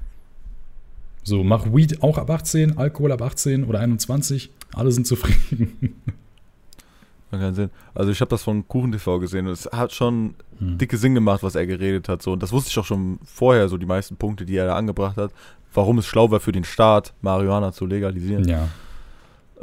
So, 1.28 1.44
mach 1.44 1.66
Weed 1.74 2.02
auch 2.02 2.16
ab 2.18 2.30
18, 2.30 2.78
Alkohol 2.78 3.12
ab 3.12 3.20
18 3.22 3.64
oder 3.64 3.80
21, 3.80 4.50
alle 4.74 4.90
sind 4.92 5.06
zufrieden. 5.06 6.00
Man 7.30 7.40
kann 7.42 7.54
sehen. 7.54 7.70
Also 7.94 8.10
ich 8.10 8.20
habe 8.22 8.30
das 8.30 8.42
von 8.42 8.66
Kuchen 8.66 8.90
TV 8.92 9.18
gesehen 9.18 9.46
und 9.46 9.52
es 9.52 9.66
hat 9.66 9.92
schon 9.92 10.34
Hm. 10.58 10.78
dicke 10.78 10.96
Sinn 10.96 11.14
gemacht, 11.14 11.42
was 11.42 11.54
er 11.54 11.66
geredet 11.66 12.08
hat. 12.08 12.22
So. 12.22 12.32
Und 12.32 12.42
das 12.42 12.50
wusste 12.52 12.70
ich 12.70 12.78
auch 12.78 12.86
schon 12.86 13.18
vorher, 13.24 13.68
so 13.68 13.76
die 13.76 13.84
meisten 13.86 14.16
Punkte, 14.16 14.46
die 14.46 14.56
er 14.56 14.66
da 14.66 14.76
angebracht 14.76 15.18
hat. 15.18 15.30
Warum 15.74 15.98
es 15.98 16.06
schlau 16.06 16.30
war 16.30 16.40
für 16.40 16.52
den 16.52 16.64
Staat, 16.64 17.12
Marihuana 17.20 17.72
zu 17.72 17.84
legalisieren. 17.84 18.48
Ja, 18.48 18.68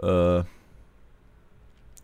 Äh, 0.03 0.43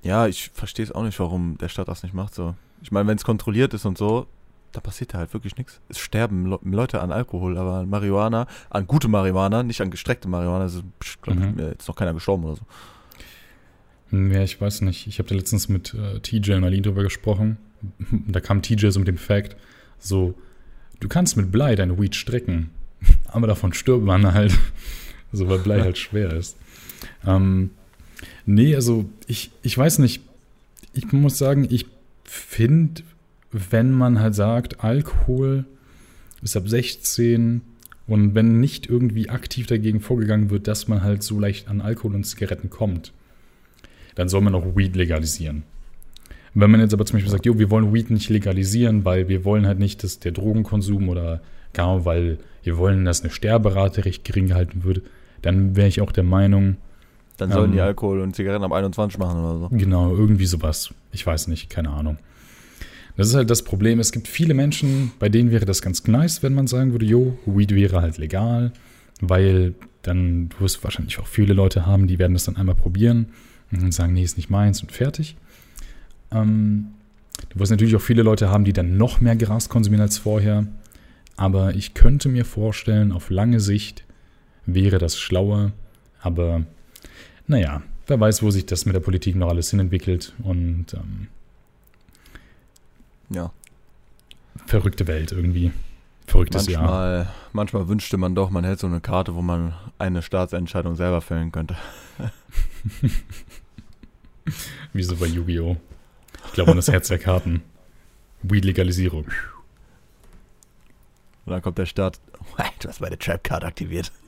ja, 0.03 0.25
ich 0.25 0.49
verstehe 0.53 0.83
es 0.85 0.91
auch 0.91 1.03
nicht, 1.03 1.19
warum 1.19 1.57
der 1.59 1.69
Staat 1.69 1.87
das 1.87 2.01
nicht 2.01 2.15
macht. 2.15 2.33
So. 2.33 2.55
Ich 2.81 2.91
meine, 2.91 3.07
wenn 3.07 3.17
es 3.17 3.23
kontrolliert 3.23 3.73
ist 3.75 3.85
und 3.85 3.97
so, 3.99 4.25
da 4.71 4.79
passiert 4.79 5.13
da 5.13 5.17
halt 5.19 5.33
wirklich 5.33 5.57
nichts. 5.57 5.79
Es 5.89 5.99
sterben 5.99 6.45
Le 6.49 6.59
Leute 6.63 7.01
an 7.01 7.11
Alkohol, 7.11 7.57
aber 7.57 7.75
an 7.75 7.89
Marihuana, 7.89 8.47
an 8.69 8.87
gute 8.87 9.07
Marihuana, 9.07 9.63
nicht 9.63 9.81
an 9.81 9.91
gestreckte 9.91 10.27
Marihuana, 10.29 10.65
ist, 10.65 10.83
glaube 11.21 11.39
ich, 11.41 11.45
Mhm. 11.55 11.59
jetzt 11.59 11.87
noch 11.87 11.95
keiner 11.95 12.13
gestorben 12.13 12.43
oder 12.45 12.55
so. 12.55 12.61
Hm, 14.09 14.31
Ja, 14.31 14.43
ich 14.43 14.59
weiß 14.59 14.81
nicht. 14.81 15.07
Ich 15.07 15.19
habe 15.19 15.29
da 15.29 15.35
letztens 15.35 15.69
mit 15.69 15.93
äh, 15.93 16.19
TJ 16.19 16.53
und 16.53 16.61
Marlene 16.61 16.81
drüber 16.83 17.03
gesprochen. 17.03 17.57
Da 18.27 18.39
kam 18.39 18.61
TJ 18.61 18.89
so 18.89 18.99
mit 18.99 19.07
dem 19.07 19.17
Fact, 19.17 19.55
so, 19.99 20.35
du 20.99 21.07
kannst 21.07 21.35
mit 21.37 21.51
Blei 21.51 21.75
deine 21.75 21.99
Weed 21.99 22.15
strecken, 22.15 22.69
aber 23.27 23.47
davon 23.47 23.73
stirbt 23.73 24.03
man 24.05 24.33
halt. 24.33 24.57
So, 25.33 25.47
weil 25.47 25.59
Blei 25.59 25.79
halt 25.81 25.97
schwer 25.97 26.33
ist. 26.33 26.57
Ähm, 27.25 27.69
nee, 28.45 28.75
also 28.75 29.05
ich, 29.27 29.49
ich 29.63 29.77
weiß 29.77 29.99
nicht. 29.99 30.21
Ich 30.91 31.09
muss 31.13 31.37
sagen, 31.37 31.65
ich 31.69 31.85
finde, 32.25 33.03
wenn 33.51 33.91
man 33.91 34.19
halt 34.19 34.35
sagt, 34.35 34.83
Alkohol 34.83 35.65
ist 36.41 36.55
ab 36.55 36.67
16 36.67 37.61
und 38.07 38.35
wenn 38.35 38.59
nicht 38.59 38.87
irgendwie 38.87 39.29
aktiv 39.29 39.67
dagegen 39.67 39.99
vorgegangen 39.99 40.49
wird, 40.49 40.67
dass 40.67 40.87
man 40.87 41.03
halt 41.03 41.23
so 41.23 41.39
leicht 41.39 41.67
an 41.67 41.81
Alkohol 41.81 42.15
und 42.15 42.23
Zigaretten 42.25 42.69
kommt, 42.69 43.13
dann 44.15 44.29
soll 44.29 44.41
man 44.41 44.55
auch 44.55 44.75
Weed 44.75 44.95
legalisieren. 44.95 45.63
Wenn 46.53 46.69
man 46.71 46.81
jetzt 46.81 46.93
aber 46.93 47.05
zum 47.05 47.17
Beispiel 47.17 47.31
sagt, 47.31 47.45
jo, 47.45 47.57
wir 47.59 47.69
wollen 47.69 47.93
Weed 47.93 48.09
nicht 48.09 48.29
legalisieren, 48.29 49.05
weil 49.05 49.29
wir 49.29 49.45
wollen 49.45 49.65
halt 49.65 49.79
nicht, 49.79 50.03
dass 50.03 50.19
der 50.19 50.33
Drogenkonsum 50.33 51.07
oder 51.07 51.41
gar 51.73 52.03
weil 52.03 52.37
wir 52.63 52.77
wollen, 52.77 53.05
dass 53.05 53.21
eine 53.21 53.29
Sterberate 53.31 54.03
recht 54.03 54.25
gering 54.25 54.47
gehalten 54.47 54.83
wird, 54.83 55.01
dann 55.41 55.75
wäre 55.75 55.87
ich 55.87 56.01
auch 56.01 56.11
der 56.11 56.23
Meinung, 56.23 56.75
Dann 57.37 57.51
sollen 57.51 57.71
Ähm. 57.71 57.75
die 57.75 57.81
Alkohol 57.81 58.19
und 58.19 58.35
Zigaretten 58.35 58.63
ab 58.63 58.73
21 58.73 59.17
machen 59.17 59.39
oder 59.43 59.59
so. 59.59 59.69
genau, 59.69 60.11
irgendwie 60.13 60.45
sowas. 60.45 60.93
Ich 61.11 61.25
weiß 61.25 61.47
nicht, 61.47 61.69
keine 61.69 61.89
Ahnung. 61.89 62.17
Das 63.17 63.27
ist 63.27 63.35
halt 63.35 63.49
das 63.49 63.63
Problem. 63.63 63.99
Es 63.99 64.11
gibt 64.11 64.27
viele 64.27 64.53
Menschen, 64.53 65.11
bei 65.19 65.29
denen 65.29 65.51
wäre 65.51 65.65
das 65.65 65.81
ganz 65.81 66.07
nice, 66.07 66.43
wenn 66.43 66.53
man 66.53 66.67
sagen 66.67 66.91
würde, 66.91 67.05
jo, 67.05 67.37
Weed 67.45 67.75
wäre 67.75 68.01
halt 68.01 68.17
legal, 68.17 68.71
weil 69.19 69.75
dann, 70.01 70.49
du 70.49 70.61
wirst 70.61 70.83
wahrscheinlich 70.83 71.19
auch 71.19 71.27
viele 71.27 71.53
Leute 71.53 71.85
haben, 71.85 72.07
die 72.07 72.19
werden 72.19 72.33
das 72.33 72.45
dann 72.45 72.57
einmal 72.57 72.75
probieren 72.75 73.27
und 73.71 73.93
sagen, 73.93 74.13
nee, 74.13 74.23
ist 74.23 74.37
nicht 74.37 74.49
meins 74.49 74.81
und 74.81 74.91
fertig. 74.91 75.35
Ähm, 76.31 76.87
du 77.49 77.59
wirst 77.59 77.71
natürlich 77.71 77.95
auch 77.95 78.01
viele 78.01 78.23
Leute 78.23 78.49
haben, 78.49 78.65
die 78.65 78.73
dann 78.73 78.97
noch 78.97 79.21
mehr 79.21 79.35
Gras 79.35 79.69
konsumieren 79.69 80.01
als 80.01 80.17
vorher. 80.17 80.67
Aber 81.37 81.75
ich 81.75 81.93
könnte 81.93 82.29
mir 82.29 82.45
vorstellen, 82.45 83.11
auf 83.11 83.29
lange 83.29 83.59
Sicht 83.59 84.03
wäre 84.65 84.97
das 84.97 85.19
schlauer. 85.19 85.71
Aber 86.21 86.65
naja, 87.47 87.81
wer 88.07 88.19
weiß, 88.19 88.43
wo 88.43 88.51
sich 88.51 88.65
das 88.65 88.85
mit 88.85 88.95
der 88.95 88.99
Politik 88.99 89.35
noch 89.35 89.49
alles 89.49 89.69
hinentwickelt. 89.69 90.33
Und 90.43 90.93
ähm, 90.93 91.27
Ja. 93.33 93.51
verrückte 94.65 95.07
Welt 95.07 95.31
irgendwie. 95.31 95.71
Verrücktes 96.27 96.67
Jahr. 96.67 96.81
Manchmal, 96.81 97.27
manchmal 97.53 97.87
wünschte 97.87 98.17
man 98.17 98.35
doch, 98.35 98.49
man 98.49 98.63
hätte 98.63 98.81
so 98.81 98.87
eine 98.87 99.01
Karte, 99.01 99.35
wo 99.35 99.41
man 99.41 99.73
eine 99.97 100.21
Staatsentscheidung 100.21 100.95
selber 100.95 101.21
fällen 101.21 101.51
könnte. 101.51 101.75
Wie 104.93 105.03
so 105.03 105.15
bei 105.15 105.25
Yu-Gi-Oh! 105.27 105.77
Ich 106.47 106.53
glaube 106.53 106.71
an 106.71 106.77
das 106.77 106.87
Herz 106.87 107.07
der 107.07 107.19
Karten. 107.19 107.61
Weed-Legalisierung. 108.43 109.25
Und 111.45 111.51
dann 111.51 111.61
kommt 111.61 111.77
der 111.77 111.85
Staat, 111.85 112.19
du 112.79 112.87
hast 112.87 113.01
meine 113.01 113.17
Trap-Card 113.17 113.63
aktiviert. 113.63 114.11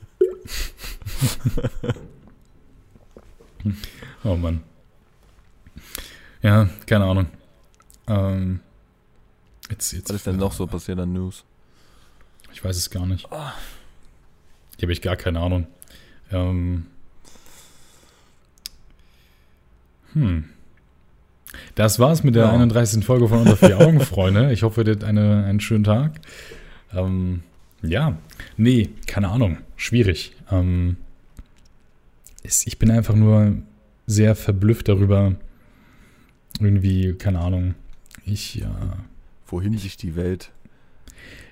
Oh 4.24 4.36
Mann. 4.36 4.62
Ja, 6.42 6.68
keine 6.86 7.06
Ahnung. 7.06 7.26
Ähm, 8.06 8.60
jetzt, 9.70 9.92
jetzt, 9.92 10.08
Was 10.08 10.16
ist 10.16 10.26
denn 10.26 10.36
noch 10.36 10.52
so 10.52 10.66
passiert 10.66 10.98
an 10.98 11.12
News? 11.12 11.44
Ich 12.52 12.64
weiß 12.64 12.76
es 12.76 12.90
gar 12.90 13.06
nicht. 13.06 13.28
Hier 13.28 14.82
habe 14.82 14.92
ich 14.92 15.02
gar 15.02 15.16
keine 15.16 15.40
Ahnung. 15.40 15.66
Ähm, 16.30 16.86
hm. 20.12 20.44
Das 21.74 21.98
war's 21.98 22.24
mit 22.24 22.34
der 22.34 22.44
Ja. 22.46 22.52
31. 22.52 23.04
Folge 23.04 23.28
von 23.28 23.40
Unter 23.40 23.56
vier 23.56 23.80
Augen, 23.80 24.00
Freunde. 24.00 24.52
Ich 24.52 24.62
hoffe, 24.62 24.82
ihr 24.82 24.90
hattet 24.90 25.04
eine, 25.04 25.44
einen 25.44 25.60
schönen 25.60 25.84
Tag. 25.84 26.20
Ähm, 26.92 27.42
ja, 27.82 28.16
nee, 28.56 28.90
keine 29.06 29.28
Ahnung. 29.28 29.58
Schwierig. 29.76 30.32
Ähm, 30.50 30.96
ich 32.42 32.78
bin 32.78 32.90
einfach 32.90 33.14
nur 33.14 33.56
sehr 34.06 34.34
verblüfft 34.34 34.88
darüber. 34.88 35.34
Irgendwie, 36.60 37.14
keine 37.14 37.40
Ahnung. 37.40 37.74
Ich, 38.24 38.56
ja. 38.56 38.96
Wohin 39.46 39.76
sich 39.78 39.96
die 39.96 40.16
Welt 40.16 40.50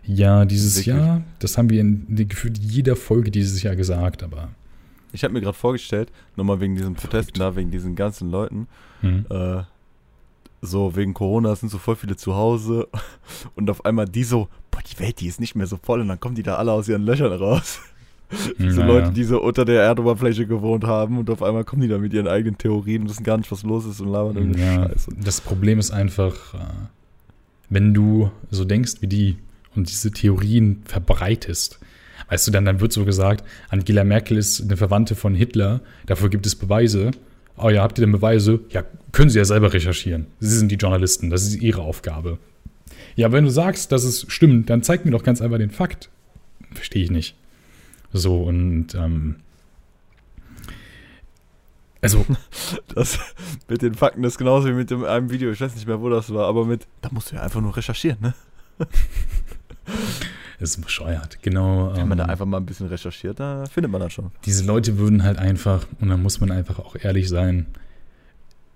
Ja, 0.04 0.44
dieses 0.44 0.76
Wirklich? 0.76 0.94
Jahr, 0.96 1.22
das 1.38 1.58
haben 1.58 1.70
wir 1.70 1.80
in, 1.80 2.06
in 2.08 2.28
gefühlt 2.28 2.58
jeder 2.58 2.96
Folge 2.96 3.30
dieses 3.30 3.62
Jahr 3.62 3.76
gesagt, 3.76 4.22
aber. 4.22 4.48
Ich 5.12 5.24
habe 5.24 5.34
mir 5.34 5.40
gerade 5.42 5.56
vorgestellt, 5.56 6.10
nochmal 6.36 6.60
wegen 6.60 6.74
diesen 6.74 6.94
Protesten 6.94 7.38
da, 7.38 7.54
wegen 7.54 7.70
diesen 7.70 7.94
ganzen 7.96 8.30
Leuten, 8.30 8.66
Hm. 9.02 9.26
äh, 9.30 9.62
so 10.64 10.94
wegen 10.96 11.12
Corona 11.12 11.54
sind 11.56 11.68
so 11.70 11.78
voll 11.78 11.96
viele 11.96 12.16
zu 12.16 12.34
Hause 12.36 12.88
und 13.56 13.68
auf 13.68 13.84
einmal 13.84 14.06
die 14.06 14.24
so, 14.24 14.48
boah, 14.70 14.80
die 14.82 14.98
Welt, 15.00 15.20
die 15.20 15.26
ist 15.26 15.40
nicht 15.40 15.54
mehr 15.56 15.66
so 15.66 15.76
voll 15.82 16.00
und 16.00 16.08
dann 16.08 16.20
kommen 16.20 16.34
die 16.36 16.42
da 16.44 16.54
alle 16.56 16.72
aus 16.72 16.88
ihren 16.88 17.02
Löchern 17.02 17.32
raus. 17.32 17.80
Diese 18.58 18.80
Naja. 18.80 18.86
Leute, 18.86 19.10
die 19.12 19.24
so 19.24 19.42
unter 19.42 19.64
der 19.66 19.82
Erdoberfläche 19.82 20.46
gewohnt 20.46 20.84
haben 20.84 21.18
und 21.18 21.28
auf 21.28 21.42
einmal 21.42 21.64
kommen 21.64 21.82
die 21.82 21.88
da 21.88 21.98
mit 21.98 22.14
ihren 22.14 22.28
eigenen 22.28 22.56
Theorien 22.56 23.02
und 23.02 23.10
wissen 23.10 23.24
gar 23.24 23.36
nicht, 23.36 23.50
was 23.52 23.62
los 23.64 23.84
ist 23.84 24.00
und 24.00 24.08
labern 24.08 24.36
irgendeine 24.36 24.64
Ja, 24.64 24.88
Scheiße. 24.88 25.10
das 25.22 25.40
Problem 25.42 25.78
ist 25.78 25.90
einfach, 25.90 26.54
äh, 26.54 26.58
wenn 27.72 27.94
du 27.94 28.30
so 28.50 28.64
denkst 28.64 28.96
wie 29.00 29.06
die 29.06 29.36
und 29.74 29.88
diese 29.90 30.10
Theorien 30.10 30.82
verbreitest, 30.84 31.80
weißt 32.28 32.46
du, 32.46 32.50
dann, 32.50 32.66
dann 32.66 32.80
wird 32.80 32.92
so 32.92 33.04
gesagt, 33.04 33.44
Angela 33.70 34.04
Merkel 34.04 34.36
ist 34.36 34.60
eine 34.60 34.76
Verwandte 34.76 35.14
von 35.14 35.34
Hitler, 35.34 35.80
dafür 36.06 36.28
gibt 36.28 36.44
es 36.44 36.54
Beweise. 36.54 37.12
Oh 37.56 37.70
ja, 37.70 37.82
habt 37.82 37.98
ihr 37.98 38.04
denn 38.04 38.12
Beweise? 38.12 38.60
Ja, 38.70 38.84
können 39.12 39.30
Sie 39.30 39.38
ja 39.38 39.44
selber 39.44 39.72
recherchieren. 39.72 40.26
Sie 40.40 40.56
sind 40.56 40.70
die 40.70 40.76
Journalisten, 40.76 41.30
das 41.30 41.44
ist 41.44 41.62
Ihre 41.62 41.80
Aufgabe. 41.82 42.38
Ja, 43.16 43.32
wenn 43.32 43.44
du 43.44 43.50
sagst, 43.50 43.90
dass 43.90 44.04
es 44.04 44.26
stimmt, 44.28 44.68
dann 44.68 44.82
zeig 44.82 45.04
mir 45.04 45.10
doch 45.10 45.24
ganz 45.24 45.40
einfach 45.40 45.58
den 45.58 45.70
Fakt. 45.70 46.10
Verstehe 46.72 47.04
ich 47.04 47.10
nicht. 47.10 47.36
So, 48.12 48.42
und 48.42 48.94
ähm, 48.94 49.36
also, 52.02 52.26
Das 52.94 53.18
mit 53.68 53.80
den 53.82 53.94
Fakten 53.94 54.22
ist 54.24 54.36
genauso 54.36 54.68
wie 54.68 54.72
mit 54.72 54.90
dem 54.90 55.04
einem 55.04 55.30
Video, 55.30 55.50
ich 55.50 55.60
weiß 55.60 55.74
nicht 55.74 55.86
mehr, 55.86 56.00
wo 56.00 56.10
das 56.10 56.32
war, 56.32 56.46
aber 56.46 56.64
mit, 56.64 56.86
da 57.00 57.08
musst 57.12 57.30
du 57.30 57.36
ja 57.36 57.42
einfach 57.42 57.60
nur 57.60 57.76
recherchieren, 57.76 58.18
ne? 58.20 58.34
es 60.58 60.76
ist 60.76 60.82
bescheuert. 60.82 61.38
Genau. 61.42 61.92
Wenn 61.94 62.08
man 62.08 62.18
da 62.18 62.24
ähm, 62.24 62.30
einfach 62.30 62.46
mal 62.46 62.58
ein 62.58 62.66
bisschen 62.66 62.88
recherchiert, 62.88 63.40
da 63.40 63.64
findet 63.66 63.90
man 63.90 64.00
das 64.00 64.12
schon. 64.12 64.30
diese 64.44 64.64
Leute 64.64 64.98
würden 64.98 65.22
halt 65.22 65.38
einfach, 65.38 65.86
und 66.00 66.08
da 66.08 66.16
muss 66.16 66.40
man 66.40 66.50
einfach 66.50 66.78
auch 66.78 66.96
ehrlich 67.00 67.28
sein, 67.28 67.66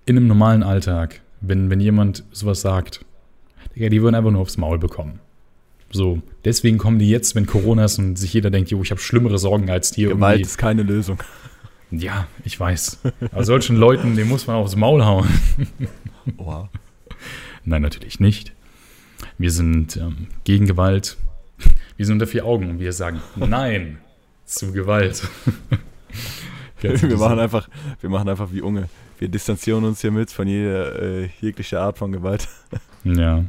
in 0.05 0.17
einem 0.17 0.27
normalen 0.27 0.63
Alltag, 0.63 1.21
wenn, 1.41 1.69
wenn 1.69 1.79
jemand 1.79 2.23
sowas 2.31 2.61
sagt, 2.61 3.05
Digga, 3.75 3.89
die 3.89 4.01
würden 4.01 4.15
einfach 4.15 4.31
nur 4.31 4.41
aufs 4.41 4.57
Maul 4.57 4.79
bekommen. 4.79 5.19
So, 5.91 6.21
deswegen 6.43 6.77
kommen 6.77 6.99
die 6.99 7.09
jetzt, 7.09 7.35
wenn 7.35 7.45
Corona 7.45 7.85
ist 7.85 7.97
und 7.99 8.17
sich 8.17 8.33
jeder 8.33 8.49
denkt, 8.49 8.71
jo, 8.71 8.81
ich 8.81 8.91
habe 8.91 8.99
schlimmere 8.99 9.37
Sorgen 9.37 9.69
als 9.69 9.91
die 9.91 10.03
Gewalt 10.03 10.35
irgendwie. 10.35 10.41
ist 10.41 10.57
keine 10.57 10.83
Lösung. 10.83 11.17
Ja, 11.91 12.27
ich 12.43 12.59
weiß. 12.59 12.99
Aber 13.31 13.43
solchen 13.43 13.77
Leuten, 13.77 14.15
denen 14.15 14.29
muss 14.29 14.47
man 14.47 14.57
aufs 14.57 14.75
Maul 14.75 15.05
hauen. 15.05 15.27
Oha. 16.37 16.69
Nein, 17.63 17.81
natürlich 17.81 18.19
nicht. 18.19 18.53
Wir 19.37 19.51
sind 19.51 19.97
ähm, 19.97 20.27
gegen 20.43 20.65
Gewalt. 20.67 21.17
Wir 21.95 22.05
sind 22.05 22.13
unter 22.13 22.27
vier 22.27 22.45
Augen 22.45 22.69
und 22.69 22.79
wir 22.79 22.93
sagen 22.93 23.21
Nein 23.35 23.99
zu 24.45 24.71
Gewalt. 24.71 25.27
Wir 26.79 27.17
machen 27.17 27.39
einfach, 27.39 27.67
wir 28.01 28.09
machen 28.11 28.29
einfach 28.29 28.51
wie 28.51 28.61
Unge. 28.61 28.87
Wir 29.17 29.29
distanzieren 29.29 29.83
uns 29.83 30.01
hiermit 30.01 30.29
von 30.29 30.47
jeder 30.47 31.01
äh, 31.01 31.29
jeglicher 31.41 31.81
Art 31.81 31.97
von 31.97 32.11
Gewalt. 32.11 32.47
Ja. 33.03 33.43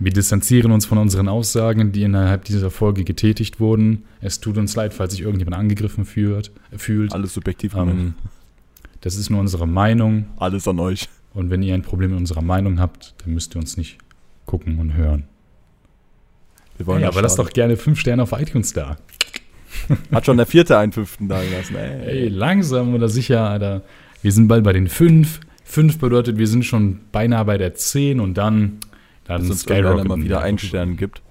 Wir 0.00 0.12
distanzieren 0.12 0.70
uns 0.70 0.86
von 0.86 0.98
unseren 0.98 1.28
Aussagen, 1.28 1.90
die 1.90 2.04
innerhalb 2.04 2.44
dieser 2.44 2.70
Folge 2.70 3.02
getätigt 3.02 3.58
wurden. 3.58 4.04
Es 4.20 4.40
tut 4.40 4.56
uns 4.56 4.76
leid, 4.76 4.94
falls 4.94 5.12
sich 5.12 5.22
irgendjemand 5.22 5.56
angegriffen 5.56 6.04
fühlt. 6.04 6.52
fühlt. 6.76 7.12
Alles 7.12 7.34
subjektiv. 7.34 7.74
Ähm, 7.74 8.14
das 9.00 9.16
ist 9.16 9.28
nur 9.30 9.40
unsere 9.40 9.66
Meinung. 9.66 10.26
Alles 10.36 10.68
an 10.68 10.78
euch. 10.78 11.08
Und 11.34 11.50
wenn 11.50 11.62
ihr 11.62 11.74
ein 11.74 11.82
Problem 11.82 12.10
mit 12.10 12.20
unserer 12.20 12.42
Meinung 12.42 12.78
habt, 12.78 13.14
dann 13.18 13.34
müsst 13.34 13.56
ihr 13.56 13.58
uns 13.58 13.76
nicht 13.76 13.98
gucken 14.46 14.78
und 14.78 14.94
hören. 14.94 15.24
Wir 16.76 16.86
wollen 16.86 17.02
das 17.02 17.12
aber 17.12 17.22
lasst 17.22 17.38
doch 17.38 17.50
gerne 17.50 17.76
fünf 17.76 17.98
Sterne 17.98 18.22
auf 18.22 18.32
iTunes 18.32 18.72
da. 18.72 18.96
Hat 20.12 20.26
schon 20.26 20.36
der 20.36 20.46
vierte 20.46 20.78
einen 20.78 20.92
fünften 20.92 21.28
da 21.28 21.42
gelassen. 21.42 21.76
Ey. 21.76 22.06
Ey, 22.06 22.28
langsam 22.28 22.94
oder 22.94 23.08
sicher, 23.08 23.50
Alter. 23.50 23.82
Wir 24.22 24.32
sind 24.32 24.48
bald 24.48 24.64
bei 24.64 24.72
den 24.72 24.88
fünf. 24.88 25.40
Fünf 25.64 25.98
bedeutet, 25.98 26.38
wir 26.38 26.46
sind 26.46 26.64
schon 26.64 27.00
beinahe 27.12 27.44
bei 27.44 27.58
der 27.58 27.74
zehn 27.74 28.20
und 28.20 28.34
dann, 28.34 28.78
dann 29.28 29.42
Dass 29.42 29.50
uns 29.50 29.66
irgendeiner 29.66 30.04
mal 30.04 30.22
wieder 30.22 30.40
einen 30.40 30.58
Stern 30.58 30.96
gibt. 30.96 31.22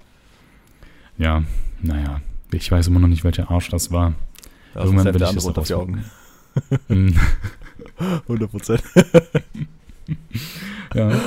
Ja, 1.18 1.42
naja. 1.82 2.20
Ich 2.52 2.70
weiß 2.70 2.86
immer 2.86 3.00
noch 3.00 3.08
nicht, 3.08 3.24
welcher 3.24 3.50
Arsch 3.50 3.68
das 3.68 3.90
war. 3.90 4.14
Da 4.72 4.84
Irgendwann 4.84 5.08
ist 5.08 5.14
will 5.14 5.22
ich 5.22 5.34
das 5.34 5.44
unter 5.44 5.62
die 5.62 5.74
Augen. 5.74 6.04
Hm, 6.88 7.14
100 8.00 8.50
Prozent. 8.50 8.82
ja. 10.92 11.20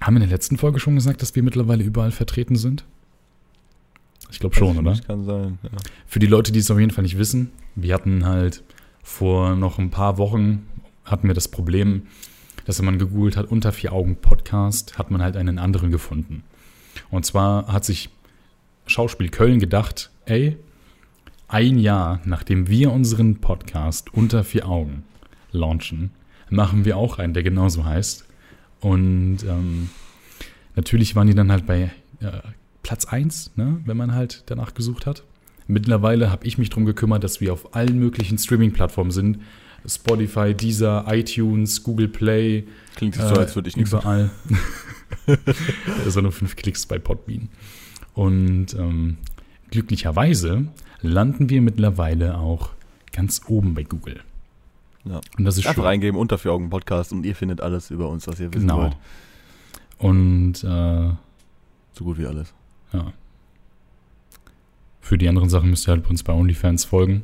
Haben 0.00 0.14
wir 0.14 0.22
in 0.22 0.28
der 0.28 0.28
letzten 0.28 0.56
Folge 0.56 0.80
schon 0.80 0.96
gesagt, 0.96 1.22
dass 1.22 1.36
wir 1.36 1.44
mittlerweile 1.44 1.84
überall 1.84 2.10
vertreten 2.10 2.56
sind? 2.56 2.84
Ich 4.30 4.40
glaube 4.40 4.56
schon, 4.56 4.76
oder? 4.76 4.90
Das 4.90 5.06
kann 5.06 5.24
sein. 5.24 5.58
Ja. 5.62 5.70
Für 6.06 6.18
die 6.18 6.26
Leute, 6.26 6.50
die 6.50 6.58
es 6.58 6.70
auf 6.70 6.80
jeden 6.80 6.90
Fall 6.90 7.02
nicht 7.02 7.16
wissen, 7.16 7.52
wir 7.76 7.94
hatten 7.94 8.26
halt 8.26 8.64
vor 9.04 9.54
noch 9.54 9.78
ein 9.78 9.90
paar 9.90 10.18
Wochen 10.18 10.66
hatten 11.04 11.28
wir 11.28 11.34
das 11.34 11.46
Problem, 11.48 12.08
dass 12.68 12.78
wenn 12.78 12.84
man 12.84 12.98
gegoogelt 12.98 13.38
hat, 13.38 13.50
unter 13.50 13.72
vier 13.72 13.94
Augen 13.94 14.16
Podcast, 14.16 14.98
hat 14.98 15.10
man 15.10 15.22
halt 15.22 15.38
einen 15.38 15.58
anderen 15.58 15.90
gefunden. 15.90 16.44
Und 17.10 17.24
zwar 17.24 17.66
hat 17.72 17.86
sich 17.86 18.10
Schauspiel 18.86 19.30
Köln 19.30 19.58
gedacht, 19.58 20.10
ey, 20.26 20.58
ein 21.48 21.78
Jahr 21.78 22.20
nachdem 22.26 22.68
wir 22.68 22.92
unseren 22.92 23.36
Podcast 23.36 24.12
unter 24.12 24.44
vier 24.44 24.68
Augen 24.68 25.04
launchen, 25.50 26.10
machen 26.50 26.84
wir 26.84 26.98
auch 26.98 27.18
einen, 27.18 27.32
der 27.32 27.42
genauso 27.42 27.86
heißt. 27.86 28.26
Und 28.80 29.38
ähm, 29.48 29.88
natürlich 30.76 31.16
waren 31.16 31.26
die 31.26 31.34
dann 31.34 31.50
halt 31.50 31.64
bei 31.64 31.90
äh, 32.20 32.30
Platz 32.82 33.06
1, 33.06 33.52
ne, 33.56 33.80
wenn 33.86 33.96
man 33.96 34.12
halt 34.12 34.42
danach 34.44 34.74
gesucht 34.74 35.06
hat. 35.06 35.22
Mittlerweile 35.68 36.30
habe 36.30 36.46
ich 36.46 36.58
mich 36.58 36.68
darum 36.68 36.84
gekümmert, 36.84 37.24
dass 37.24 37.40
wir 37.40 37.54
auf 37.54 37.74
allen 37.74 37.98
möglichen 37.98 38.36
Streaming-Plattformen 38.36 39.10
sind. 39.10 39.38
Spotify, 39.88 40.54
Deezer, 40.54 41.04
iTunes, 41.08 41.82
Google 41.82 42.08
Play, 42.08 42.64
Klingt 42.96 43.16
jetzt 43.16 43.28
so, 43.28 43.34
als 43.36 43.54
würde 43.54 43.68
ich 43.68 43.76
nichts 43.76 43.92
überall. 43.92 44.30
ist 46.06 46.16
nur 46.16 46.32
fünf 46.32 46.56
Klicks 46.56 46.84
bei 46.86 46.98
Podbean. 46.98 47.48
Und 48.14 48.74
ähm, 48.74 49.16
glücklicherweise 49.70 50.66
landen 51.00 51.48
wir 51.48 51.62
mittlerweile 51.62 52.38
auch 52.38 52.70
ganz 53.12 53.40
oben 53.46 53.74
bei 53.74 53.84
Google. 53.84 54.20
Ja. 55.04 55.20
Und 55.38 55.44
das 55.44 55.56
ist 55.56 55.66
Einfach 55.66 55.84
schön. 55.84 55.90
eingeben, 55.92 56.18
unter 56.18 56.38
vier 56.38 56.52
Augen 56.52 56.70
Podcast 56.70 57.12
und 57.12 57.24
ihr 57.24 57.34
findet 57.36 57.60
alles 57.60 57.90
über 57.90 58.08
uns, 58.08 58.26
was 58.26 58.40
ihr 58.40 58.52
wissen 58.52 58.66
Genau. 58.68 58.82
wollt. 58.82 58.96
Und 59.98 60.64
äh, 60.64 61.10
So 61.94 62.04
gut 62.04 62.18
wie 62.18 62.26
alles. 62.26 62.52
ja. 62.92 63.12
Für 65.00 65.16
die 65.16 65.28
anderen 65.28 65.48
Sachen 65.48 65.70
müsst 65.70 65.88
ihr 65.88 65.92
halt 65.92 66.06
uns 66.10 66.22
bei 66.22 66.34
OnlyFans 66.34 66.84
folgen. 66.84 67.22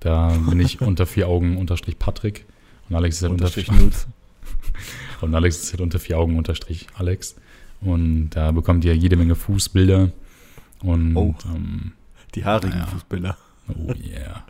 Da 0.00 0.28
bin 0.48 0.60
ich 0.60 0.80
unter 0.80 1.06
vier 1.06 1.28
Augen 1.28 1.56
unterstrich 1.56 1.98
Patrick. 1.98 2.44
Und 2.88 2.96
Alex 2.96 3.16
ist 3.16 3.22
halt 3.22 3.32
unter 3.32 3.44
Unterstrich 3.44 3.66
vier, 3.66 3.76
Nudes. 3.82 4.06
und 5.20 5.34
Alex 5.34 5.62
ist 5.62 5.72
halt 5.72 5.80
unter 5.80 5.98
vier 5.98 6.18
Augen 6.18 6.36
unterstrich 6.36 6.86
Alex. 6.94 7.36
Und 7.80 8.30
da 8.30 8.50
bekommt 8.52 8.84
ihr 8.84 8.94
jede 8.96 9.16
Menge 9.16 9.34
Fußbilder. 9.34 10.10
Und 10.82 11.16
Oh. 11.16 11.34
ähm, 11.54 11.92
Die 12.34 12.44
haarigen 12.44 12.70
Naja. 12.78 12.86
Fußbilder. 12.86 13.36
Oh 13.68 13.92
yeah. 14.02 14.44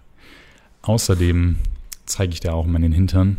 Außerdem 0.82 1.57
zeige 2.07 2.32
ich 2.32 2.40
da 2.40 2.53
auch 2.53 2.66
meinen 2.66 2.92
Hintern 2.92 3.36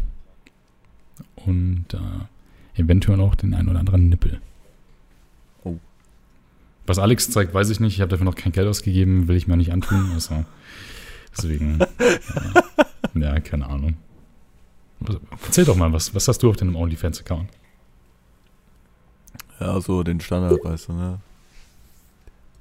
und 1.38 1.86
äh, 1.94 2.80
eventuell 2.80 3.20
auch 3.20 3.36
den 3.36 3.54
einen 3.54 3.70
oder 3.70 3.80
anderen 3.80 4.10
Nippel. 4.10 4.40
Oh. 5.64 5.78
Was 6.86 7.00
Alex 7.00 7.30
zeigt, 7.32 7.54
weiß 7.54 7.70
ich 7.70 7.80
nicht. 7.80 7.96
Ich 7.96 8.02
habe 8.02 8.10
dafür 8.10 8.26
noch 8.26 8.36
kein 8.36 8.52
Geld 8.52 8.68
ausgegeben, 8.68 9.28
will 9.28 9.36
ich 9.36 9.48
mir 9.48 9.58
nicht 9.58 9.72
antun. 9.74 10.12
Also, 10.14 10.46
deswegen, 11.36 11.80
ja, 13.14 13.34
ja, 13.34 13.40
keine 13.40 13.68
Ahnung. 13.68 13.96
Was- 15.00 15.18
Erzähl 15.46 15.66
doch 15.66 15.76
mal, 15.76 15.92
was, 15.94 16.14
was 16.14 16.28
hast 16.28 16.40
du 16.44 16.50
auf 16.50 16.56
deinem 16.58 16.76
OnlyFans-Account? 16.76 17.50
Ja, 19.60 19.80
so 19.82 20.04
den 20.04 20.20
Standard, 20.22 20.64
weißt 20.64 20.90
du, 20.90 20.94
ne? 20.94 21.20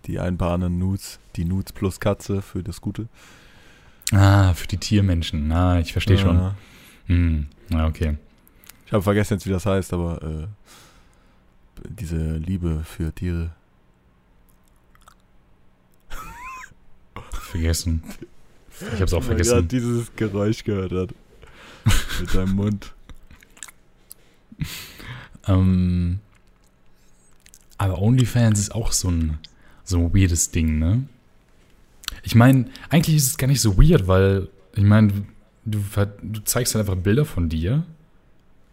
Die 0.06 0.18
ein 0.18 0.36
paar 0.38 0.52
anderen 0.52 0.78
Nudes. 0.78 1.18
Die 1.36 1.44
Nudes 1.44 1.72
plus 1.72 2.00
Katze 2.00 2.42
für 2.42 2.62
das 2.62 2.80
Gute. 2.80 3.08
Ah, 4.12 4.54
für 4.54 4.66
die 4.66 4.76
Tiermenschen. 4.78 5.50
Ah, 5.52 5.78
ich 5.78 5.92
verstehe 5.92 6.18
schon. 6.18 6.36
Ja. 6.36 6.54
Hm, 7.06 7.46
na, 7.68 7.86
okay. 7.86 8.16
Ich 8.86 8.92
habe 8.92 9.02
vergessen 9.02 9.34
jetzt, 9.34 9.46
wie 9.46 9.50
das 9.50 9.66
heißt, 9.66 9.92
aber 9.92 10.22
äh, 10.22 10.46
diese 11.88 12.36
Liebe 12.38 12.82
für 12.84 13.14
Tiere. 13.14 13.50
Vergessen. 17.32 18.02
Ich 18.94 19.00
hab's 19.00 19.12
auch 19.12 19.22
vergessen. 19.22 19.50
gerade 19.52 19.66
dieses 19.66 20.14
Geräusch 20.16 20.64
gehört 20.64 20.92
hat. 20.92 21.10
Mit 22.20 22.30
seinem 22.30 22.52
Mund. 22.54 22.92
Ähm, 25.48 26.18
aber 27.78 27.98
OnlyFans 28.00 28.58
ist 28.60 28.74
auch 28.74 28.92
so 28.92 29.08
ein, 29.10 29.38
so 29.84 29.96
ein 29.98 30.14
weirdes 30.14 30.50
Ding, 30.50 30.78
ne? 30.78 31.04
Ich 32.22 32.34
meine, 32.34 32.66
eigentlich 32.90 33.16
ist 33.16 33.26
es 33.26 33.38
gar 33.38 33.46
nicht 33.46 33.62
so 33.62 33.78
weird, 33.78 34.06
weil, 34.06 34.48
ich 34.76 34.82
meine, 34.84 35.24
du, 35.64 35.82
du 36.22 36.40
zeigst 36.44 36.74
halt 36.74 36.86
einfach 36.86 37.02
Bilder 37.02 37.24
von 37.24 37.48
dir, 37.48 37.84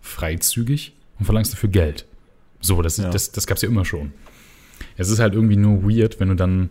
freizügig, 0.02 0.94
und 1.20 1.26
verlangst 1.26 1.54
dafür 1.54 1.70
Geld. 1.70 2.06
So, 2.60 2.82
das, 2.82 2.98
Ja. 2.98 3.10
das, 3.10 3.32
das 3.32 3.48
gab's 3.48 3.62
ja 3.62 3.70
immer 3.70 3.86
schon. 3.86 4.12
es 4.98 5.10
ist 5.10 5.20
halt 5.20 5.34
irgendwie 5.34 5.56
nur 5.56 5.84
weird, 5.84 6.20
wenn 6.20 6.28
du 6.28 6.36
dann, 6.36 6.70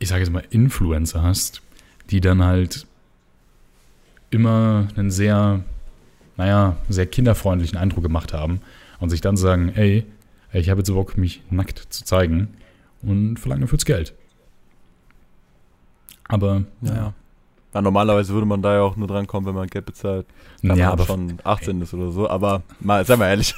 ich 0.00 0.08
sage 0.08 0.22
jetzt 0.22 0.32
mal, 0.32 0.42
Influencer 0.50 1.22
hast, 1.22 1.62
die 2.10 2.20
dann 2.20 2.42
halt 2.42 2.86
immer 4.30 4.88
einen 4.96 5.10
sehr, 5.10 5.62
naja, 6.36 6.76
sehr 6.88 7.06
kinderfreundlichen 7.06 7.78
Eindruck 7.78 8.02
gemacht 8.02 8.32
haben 8.32 8.60
und 8.98 9.10
sich 9.10 9.20
dann 9.20 9.36
sagen, 9.36 9.68
ey, 9.76 10.04
ich 10.52 10.68
habe 10.70 10.80
jetzt 10.80 10.92
Bock, 10.92 11.16
mich 11.16 11.42
nackt 11.50 11.78
zu 11.90 12.04
zeigen 12.04 12.48
und 13.02 13.38
verlange 13.38 13.62
dafür 13.62 13.78
Geld. 13.84 14.14
Aber, 16.28 16.64
Ja. 16.80 17.12
ja. 17.74 17.82
normalerweise 17.82 18.32
würde 18.32 18.46
man 18.46 18.62
da 18.62 18.74
ja 18.74 18.80
auch 18.82 18.96
nur 18.96 19.06
drankommen, 19.06 19.46
wenn 19.48 19.54
man 19.54 19.68
Geld 19.68 19.84
bezahlt. 19.86 20.26
Wenn 20.62 20.76
ja, 20.76 20.86
man 20.86 20.92
aber 20.92 21.06
schon 21.06 21.38
18 21.44 21.80
ist 21.82 21.92
oder 21.92 22.10
so. 22.10 22.28
Aber 22.28 22.62
mal, 22.80 23.04
sei 23.04 23.16
mal 23.16 23.28
ehrlich. 23.28 23.54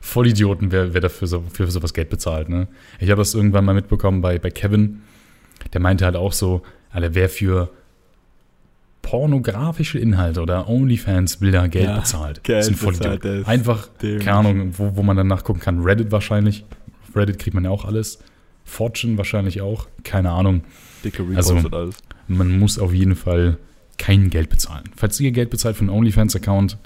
Vollidioten, 0.00 0.70
wer, 0.70 0.92
wer 0.92 1.00
dafür 1.00 1.26
so, 1.26 1.42
für 1.50 1.70
sowas 1.70 1.94
Geld 1.94 2.10
bezahlt. 2.10 2.48
Ne? 2.48 2.68
Ich 3.00 3.10
habe 3.10 3.20
das 3.20 3.34
irgendwann 3.34 3.64
mal 3.64 3.74
mitbekommen 3.74 4.20
bei, 4.20 4.38
bei 4.38 4.50
Kevin. 4.50 5.02
Der 5.74 5.80
meinte 5.80 6.04
halt 6.04 6.16
auch 6.16 6.32
so, 6.32 6.62
Alter, 6.90 7.14
wer 7.14 7.28
für 7.28 7.70
pornografische 9.02 9.98
Inhalte 9.98 10.40
oder 10.40 10.68
OnlyFans-Bilder 10.68 11.68
Geld 11.68 11.84
Ja, 11.88 11.96
bezahlt. 11.98 12.42
Geld 12.42 12.64
sind 12.64 12.74
bezahlt, 12.80 12.96
Vollidioten. 12.96 13.20
der 13.30 13.40
ist 13.40 13.48
Einfach, 13.48 13.88
keine 14.00 14.32
Ahnung, 14.32 14.78
wo, 14.78 14.96
wo 14.96 15.02
man 15.02 15.16
dann 15.16 15.26
nachgucken 15.26 15.60
kann. 15.60 15.82
Reddit 15.82 16.10
wahrscheinlich. 16.10 16.64
Auf 17.08 17.14
Reddit 17.16 17.38
kriegt 17.38 17.54
man 17.54 17.64
ja 17.64 17.70
auch 17.70 17.84
alles. 17.84 18.18
Fortune 18.64 19.18
wahrscheinlich 19.18 19.60
auch. 19.60 19.88
Keine 20.04 20.30
Ahnung. 20.30 20.64
Dicke 21.04 21.22
Also- 21.34 21.52
Repost 21.52 21.66
und 21.66 21.74
alles. 21.74 21.96
Man 22.28 22.58
muss 22.58 22.78
auf 22.78 22.94
jeden 22.94 23.14
Fall 23.16 23.58
kein 23.98 24.30
Geld 24.30 24.48
bezahlen. 24.48 24.84
Falls 24.96 25.20
ihr 25.20 25.30
Geld 25.32 25.50
bezahlt 25.50 25.76
für 25.76 25.80
einen 25.82 25.90
OnlyFans-Account, 25.90 26.78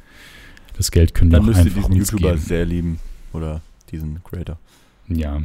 das 0.76 0.90
Geld 0.90 1.14
könnt 1.14 1.32
ihr 1.32 1.36
Dann 1.36 1.42
auch 1.42 1.46
müsst 1.46 1.60
ihr 1.60 1.66
einfach 1.66 1.88
diesen 1.88 2.00
uns 2.00 2.10
YouTuber 2.10 2.30
geben. 2.32 2.42
sehr 2.42 2.64
lieben. 2.64 2.98
Oder 3.32 3.60
diesen 3.92 4.22
Creator. 4.24 4.58
Ja. 5.06 5.40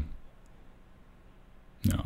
Ja. 1.84 2.04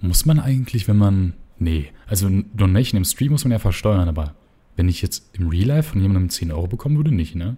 Muss 0.00 0.26
man 0.26 0.38
eigentlich, 0.38 0.88
wenn 0.88 0.98
man. 0.98 1.34
Nee, 1.58 1.90
also 2.06 2.28
Donation 2.54 2.98
im 2.98 3.04
Stream 3.04 3.32
muss 3.32 3.44
man 3.44 3.52
ja 3.52 3.58
versteuern, 3.58 4.08
aber 4.08 4.34
wenn 4.76 4.88
ich 4.88 5.02
jetzt 5.02 5.28
im 5.32 5.48
Real 5.48 5.66
Life 5.66 5.90
von 5.90 6.00
jemandem 6.00 6.30
10 6.30 6.52
Euro 6.52 6.68
bekommen 6.68 6.96
würde, 6.96 7.12
nicht, 7.12 7.34
ne? 7.34 7.56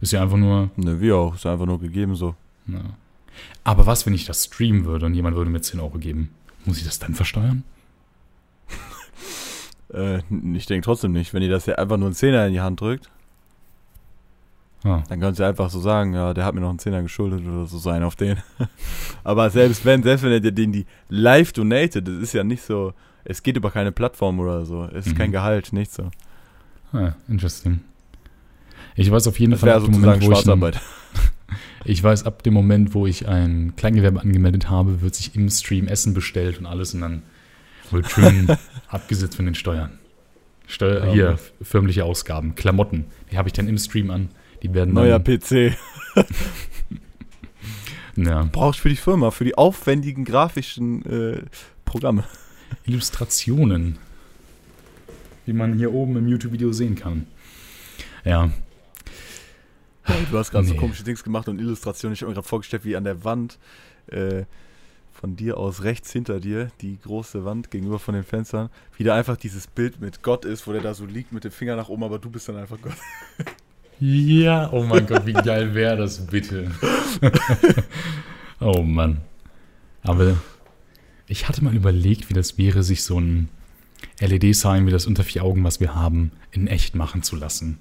Ist 0.00 0.12
ja 0.12 0.22
einfach 0.22 0.36
nur. 0.36 0.70
Ne, 0.76 1.00
wie 1.00 1.12
auch. 1.12 1.34
Ist 1.34 1.46
einfach 1.46 1.66
nur 1.66 1.78
gegeben 1.78 2.16
so. 2.16 2.34
Ja. 2.66 2.80
Aber 3.62 3.86
was, 3.86 4.06
wenn 4.06 4.14
ich 4.14 4.24
das 4.24 4.46
streamen 4.46 4.84
würde 4.84 5.06
und 5.06 5.14
jemand 5.14 5.36
würde 5.36 5.50
mir 5.50 5.60
10 5.60 5.78
Euro 5.80 5.98
geben? 5.98 6.30
Muss 6.64 6.78
ich 6.78 6.84
das 6.84 6.98
dann 6.98 7.14
versteuern? 7.14 7.64
Äh, 9.92 10.20
ich 10.54 10.66
denke 10.66 10.84
trotzdem 10.84 11.10
nicht. 11.10 11.34
Wenn 11.34 11.42
ihr 11.42 11.50
das 11.50 11.66
ja 11.66 11.74
einfach 11.74 11.96
nur 11.96 12.06
einen 12.06 12.14
Zehner 12.14 12.46
in 12.46 12.52
die 12.52 12.60
Hand 12.60 12.80
drückt, 12.80 13.10
Ah, 14.82 15.02
dann 15.08 15.20
könnt 15.20 15.38
ihr 15.38 15.46
einfach 15.46 15.68
so 15.68 15.78
sagen, 15.80 16.14
ja, 16.14 16.32
der 16.32 16.44
hat 16.46 16.54
mir 16.54 16.62
noch 16.62 16.70
einen 16.70 16.78
Zehner 16.78 17.02
geschuldet 17.02 17.46
oder 17.46 17.66
so 17.66 17.76
sein 17.78 18.02
auf 18.02 18.16
den. 18.16 18.38
Aber 19.24 19.50
selbst 19.50 19.84
wenn, 19.84 20.02
selbst 20.02 20.22
wenn 20.22 20.32
er 20.32 20.40
dir 20.40 20.52
den 20.52 20.72
die 20.72 20.86
live 21.10 21.52
donatet, 21.52 22.08
das 22.08 22.14
ist 22.14 22.32
ja 22.32 22.44
nicht 22.44 22.62
so, 22.62 22.94
es 23.24 23.42
geht 23.42 23.56
über 23.58 23.70
keine 23.70 23.92
Plattform 23.92 24.40
oder 24.40 24.64
so. 24.64 24.84
Es 24.86 25.06
ist 25.06 25.12
Mhm. 25.14 25.18
kein 25.18 25.32
Gehalt, 25.32 25.72
nichts 25.74 25.96
so. 25.96 26.10
ah 26.94 27.12
interesting. 27.28 27.80
Ich 28.96 29.10
weiß 29.10 29.26
auf 29.28 29.38
jeden 29.38 29.52
Das 29.52 29.60
Fall, 29.60 29.70
ab 29.70 29.84
dem 29.84 30.00
Moment, 30.00 30.22
wo 30.24 30.32
ich, 30.32 30.44
ich 31.84 32.02
weiß, 32.02 32.24
ab 32.24 32.42
dem 32.42 32.54
Moment, 32.54 32.94
wo 32.94 33.06
ich 33.06 33.28
ein 33.28 33.74
Kleingewerbe 33.76 34.20
angemeldet 34.20 34.70
habe, 34.70 35.00
wird 35.02 35.14
sich 35.14 35.34
im 35.36 35.48
Stream 35.50 35.88
Essen 35.88 36.14
bestellt 36.14 36.58
und 36.58 36.66
alles 36.66 36.94
und 36.94 37.02
dann 37.02 37.22
wird 37.90 38.10
schön 38.10 38.48
abgesetzt 38.88 39.36
von 39.36 39.44
den 39.44 39.54
Steuern. 39.54 39.90
Steuer, 40.66 41.12
hier, 41.12 41.38
firmliche 41.60 42.04
Ausgaben, 42.04 42.54
Klamotten, 42.54 43.06
die 43.30 43.36
habe 43.38 43.48
ich 43.48 43.52
dann 43.52 43.68
im 43.68 43.76
Stream 43.76 44.10
an. 44.10 44.28
Die 44.62 44.72
werden 44.74 44.94
Neuer 44.94 45.18
PC. 45.18 45.76
ja, 48.16 48.48
Brauchst 48.52 48.80
für 48.80 48.88
die 48.88 48.96
Firma, 48.96 49.30
für 49.30 49.44
die 49.44 49.56
aufwendigen 49.56 50.24
grafischen 50.24 51.04
äh, 51.06 51.42
Programme. 51.84 52.24
Illustrationen, 52.84 53.98
wie 55.46 55.52
man 55.52 55.74
hier 55.74 55.92
oben 55.92 56.16
im 56.16 56.28
YouTube-Video 56.28 56.72
sehen 56.72 56.94
kann. 56.94 57.26
Ja, 58.24 58.50
Du 60.30 60.38
hast 60.38 60.50
gerade 60.50 60.66
so 60.66 60.72
Nee. 60.74 60.78
komische 60.80 61.04
Dings 61.04 61.22
gemacht 61.22 61.48
und 61.48 61.60
Illustrationen. 61.60 62.14
Ich 62.14 62.22
habe 62.22 62.30
mir 62.30 62.34
gerade 62.34 62.48
vorgestellt, 62.48 62.84
wie 62.84 62.96
an 62.96 63.04
der 63.04 63.22
Wand 63.22 63.58
äh, 64.08 64.42
von 65.12 65.36
dir 65.36 65.56
aus 65.56 65.84
rechts 65.84 66.10
hinter 66.12 66.40
dir, 66.40 66.72
die 66.80 66.98
große 67.00 67.44
Wand 67.44 67.70
gegenüber 67.70 68.00
von 68.00 68.14
den 68.14 68.24
Fenstern, 68.24 68.70
wie 68.96 69.04
da 69.04 69.14
einfach 69.14 69.36
dieses 69.36 69.68
Bild 69.68 70.00
mit 70.00 70.22
Gott 70.22 70.44
ist, 70.44 70.66
wo 70.66 70.72
der 70.72 70.80
da 70.80 70.94
so 70.94 71.06
liegt 71.06 71.30
mit 71.32 71.44
dem 71.44 71.52
Finger 71.52 71.76
nach 71.76 71.88
oben, 71.90 72.02
aber 72.02 72.18
du 72.18 72.28
bist 72.28 72.48
dann 72.48 72.56
einfach 72.56 72.78
Gott. 72.82 72.94
Ja, 74.00 74.70
oh 74.72 74.82
mein 74.82 75.06
Gott, 75.06 75.26
wie 75.26 75.32
geil 75.34 75.74
wäre 75.74 75.96
das 75.96 76.26
bitte. 76.26 76.70
oh 78.60 78.82
Mann. 78.82 79.18
Aber 80.02 80.36
ich 81.26 81.48
hatte 81.48 81.62
mal 81.62 81.74
überlegt, 81.74 82.30
wie 82.30 82.34
das 82.34 82.56
wäre, 82.56 82.82
sich 82.82 83.02
so 83.04 83.20
ein 83.20 83.48
LED-Sign 84.20 84.86
wie 84.86 84.90
das 84.90 85.06
unter 85.06 85.22
vier 85.22 85.44
Augen, 85.44 85.62
was 85.64 85.80
wir 85.80 85.94
haben, 85.94 86.32
in 86.50 86.66
echt 86.66 86.94
machen 86.94 87.22
zu 87.22 87.36
lassen. 87.36 87.78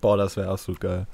Boah, 0.00 0.16
das 0.16 0.36
wäre 0.36 0.48
absolut 0.48 0.80
geil. 0.80 1.06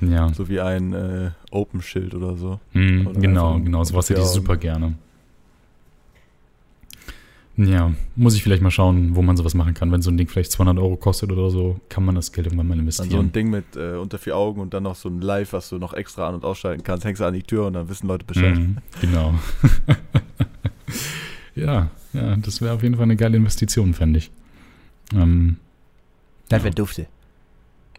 Ja, 0.00 0.32
So 0.34 0.48
wie 0.48 0.60
ein 0.60 0.92
äh, 0.92 1.30
Open-Schild 1.50 2.14
oder 2.14 2.36
so. 2.36 2.60
hm, 2.72 3.06
Oder 3.06 3.20
genau, 3.20 3.52
einfach 3.54 3.64
genau, 3.64 3.84
sowas 3.84 4.10
hätte 4.10 4.20
ich 4.20 4.26
super 4.26 4.56
gerne. 4.56 4.94
Ja, 7.56 7.92
muss 8.16 8.34
ich 8.34 8.42
vielleicht 8.42 8.62
mal 8.62 8.72
schauen, 8.72 9.14
wo 9.14 9.22
man 9.22 9.36
sowas 9.36 9.54
machen 9.54 9.74
kann. 9.74 9.92
Wenn 9.92 10.02
so 10.02 10.10
ein 10.10 10.16
Ding 10.16 10.26
vielleicht 10.26 10.50
200 10.50 10.76
Euro 10.82 10.96
kostet 10.96 11.30
oder 11.30 11.50
so, 11.50 11.78
kann 11.88 12.04
man 12.04 12.16
das 12.16 12.32
Geld 12.32 12.48
irgendwann 12.48 12.66
mal 12.66 12.74
Dann 12.74 12.80
investieren. 12.80 13.10
so 13.10 13.18
ein 13.20 13.30
Ding 13.30 13.48
mit 13.48 13.76
äh, 13.76 13.92
unter 13.96 14.18
vier 14.18 14.36
Augen 14.36 14.60
und 14.60 14.74
dann 14.74 14.82
noch 14.82 14.96
so 14.96 15.08
ein 15.08 15.20
Live, 15.20 15.52
was 15.52 15.68
du 15.68 15.78
noch 15.78 15.94
extra 15.94 16.26
an- 16.28 16.34
und 16.34 16.44
ausschalten 16.44 16.82
kannst. 16.82 17.04
Hängst 17.04 17.20
du 17.20 17.24
an 17.26 17.34
die 17.34 17.44
Tür 17.44 17.66
und 17.66 17.74
dann 17.74 17.88
wissen 17.88 18.08
Leute 18.08 18.24
Bescheid. 18.24 18.56
Mhm, 18.56 18.78
genau. 19.00 19.34
ja, 21.54 21.90
ja, 22.12 22.36
das 22.36 22.60
wäre 22.60 22.74
auf 22.74 22.82
jeden 22.82 22.94
Fall 22.96 23.04
eine 23.04 23.16
geile 23.16 23.36
Investition, 23.36 23.94
fände 23.94 24.18
ich. 24.18 24.30
Ähm, 25.14 25.56
Das 26.48 26.58
Ja. 26.60 26.64
wäre 26.64 26.74
dufte. 26.74 27.06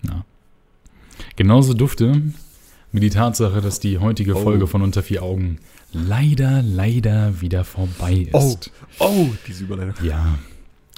ja. 0.08 0.26
Genauso 1.38 1.74
dufte 1.74 2.22
wie 2.92 3.00
die 3.00 3.10
Tatsache, 3.10 3.62
dass 3.62 3.80
die 3.80 4.00
heutige 4.00 4.36
Oh. 4.36 4.42
Folge 4.44 4.68
von 4.68 4.82
Unter 4.82 5.02
vier 5.02 5.24
Augen 5.24 5.60
leider, 5.96 6.62
leider 6.62 7.42
wieder 7.42 7.64
vorbei 7.64 8.28
ist. 8.32 8.72
Oh, 9.00 9.30
diese 9.48 9.64
Überleitung. 9.64 10.06
Ja, 10.06 10.38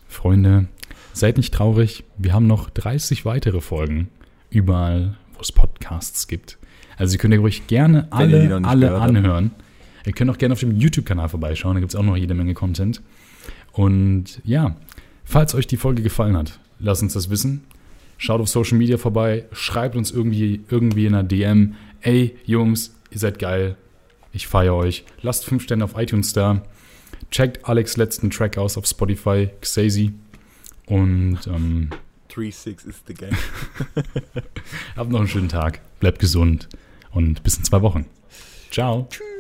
Freunde, 0.08 0.68
seid 1.14 1.38
nicht 1.38 1.54
traurig. 1.54 2.04
Wir 2.18 2.34
haben 2.34 2.48
noch 2.48 2.70
30 2.70 3.26
weitere 3.26 3.62
Folgen 3.62 4.10
überall, 4.50 5.18
wo 5.36 5.42
es 5.42 5.52
Podcasts 5.52 6.28
gibt. 6.28 6.58
Also 6.98 7.14
ihr 7.14 7.20
könnt 7.20 7.34
ihr 7.34 7.40
ruhig 7.40 7.68
gerne 7.68 8.08
alle, 8.10 8.62
alle 8.64 9.00
anhören. 9.00 9.52
Ihr 10.06 10.14
könnt 10.14 10.32
auch 10.32 10.38
gerne 10.38 10.54
auf 10.54 10.60
dem 10.62 10.76
YouTube-Kanal 10.76 11.30
vorbeischauen, 11.30 11.76
da 11.76 11.80
gibt 11.80 11.92
es 11.92 11.96
auch 11.96 12.04
noch 12.04 12.18
jede 12.18 12.34
Menge 12.34 12.54
Content. 12.54 13.02
Und 13.74 14.42
ja, 14.44 14.76
falls 15.26 15.54
euch 15.54 15.68
die 15.68 15.78
Folge 15.78 16.02
gefallen 16.02 16.36
hat, 16.36 16.60
lasst 16.80 17.04
uns 17.04 17.14
das 17.14 17.30
wissen. 17.30 17.66
Schaut 18.18 18.42
auf 18.42 18.48
Social 18.48 18.78
Media 18.78 18.98
vorbei, 18.98 19.46
schreibt 19.52 19.96
uns 19.96 20.10
irgendwie, 20.10 20.62
irgendwie 20.70 21.06
in 21.06 21.14
einer 21.14 21.24
DM, 21.24 21.76
ey 22.02 22.36
Jungs, 22.46 22.96
ihr 23.12 23.20
seid 23.20 23.38
geil, 23.38 23.76
ich 24.38 24.48
feiere 24.48 24.76
euch. 24.76 25.04
Lasst 25.22 25.46
5 25.46 25.64
Sterne 25.64 25.84
auf 25.84 25.98
iTunes 25.98 26.32
da. 26.32 26.64
Checkt 27.32 27.66
Alex 27.68 27.98
letzten 27.98 28.30
Track 28.30 28.58
aus 28.58 28.78
auf 28.78 28.86
Spotify, 28.86 29.50
Xazy. 29.60 30.14
Und 30.86 31.40
ähm, 31.48 31.90
3-6 32.32 32.88
is 32.88 33.02
the 33.08 33.14
game. 33.14 33.36
habt 34.96 35.12
noch 35.12 35.20
einen 35.20 35.28
schönen 35.28 35.50
Tag. 35.50 35.82
Bleibt 36.00 36.20
gesund 36.20 36.70
und 37.12 37.44
bis 37.44 37.58
in 37.58 37.64
zwei 37.64 37.82
Wochen. 37.82 38.06
Ciao. 38.72 39.08
Tschüss. 39.10 39.37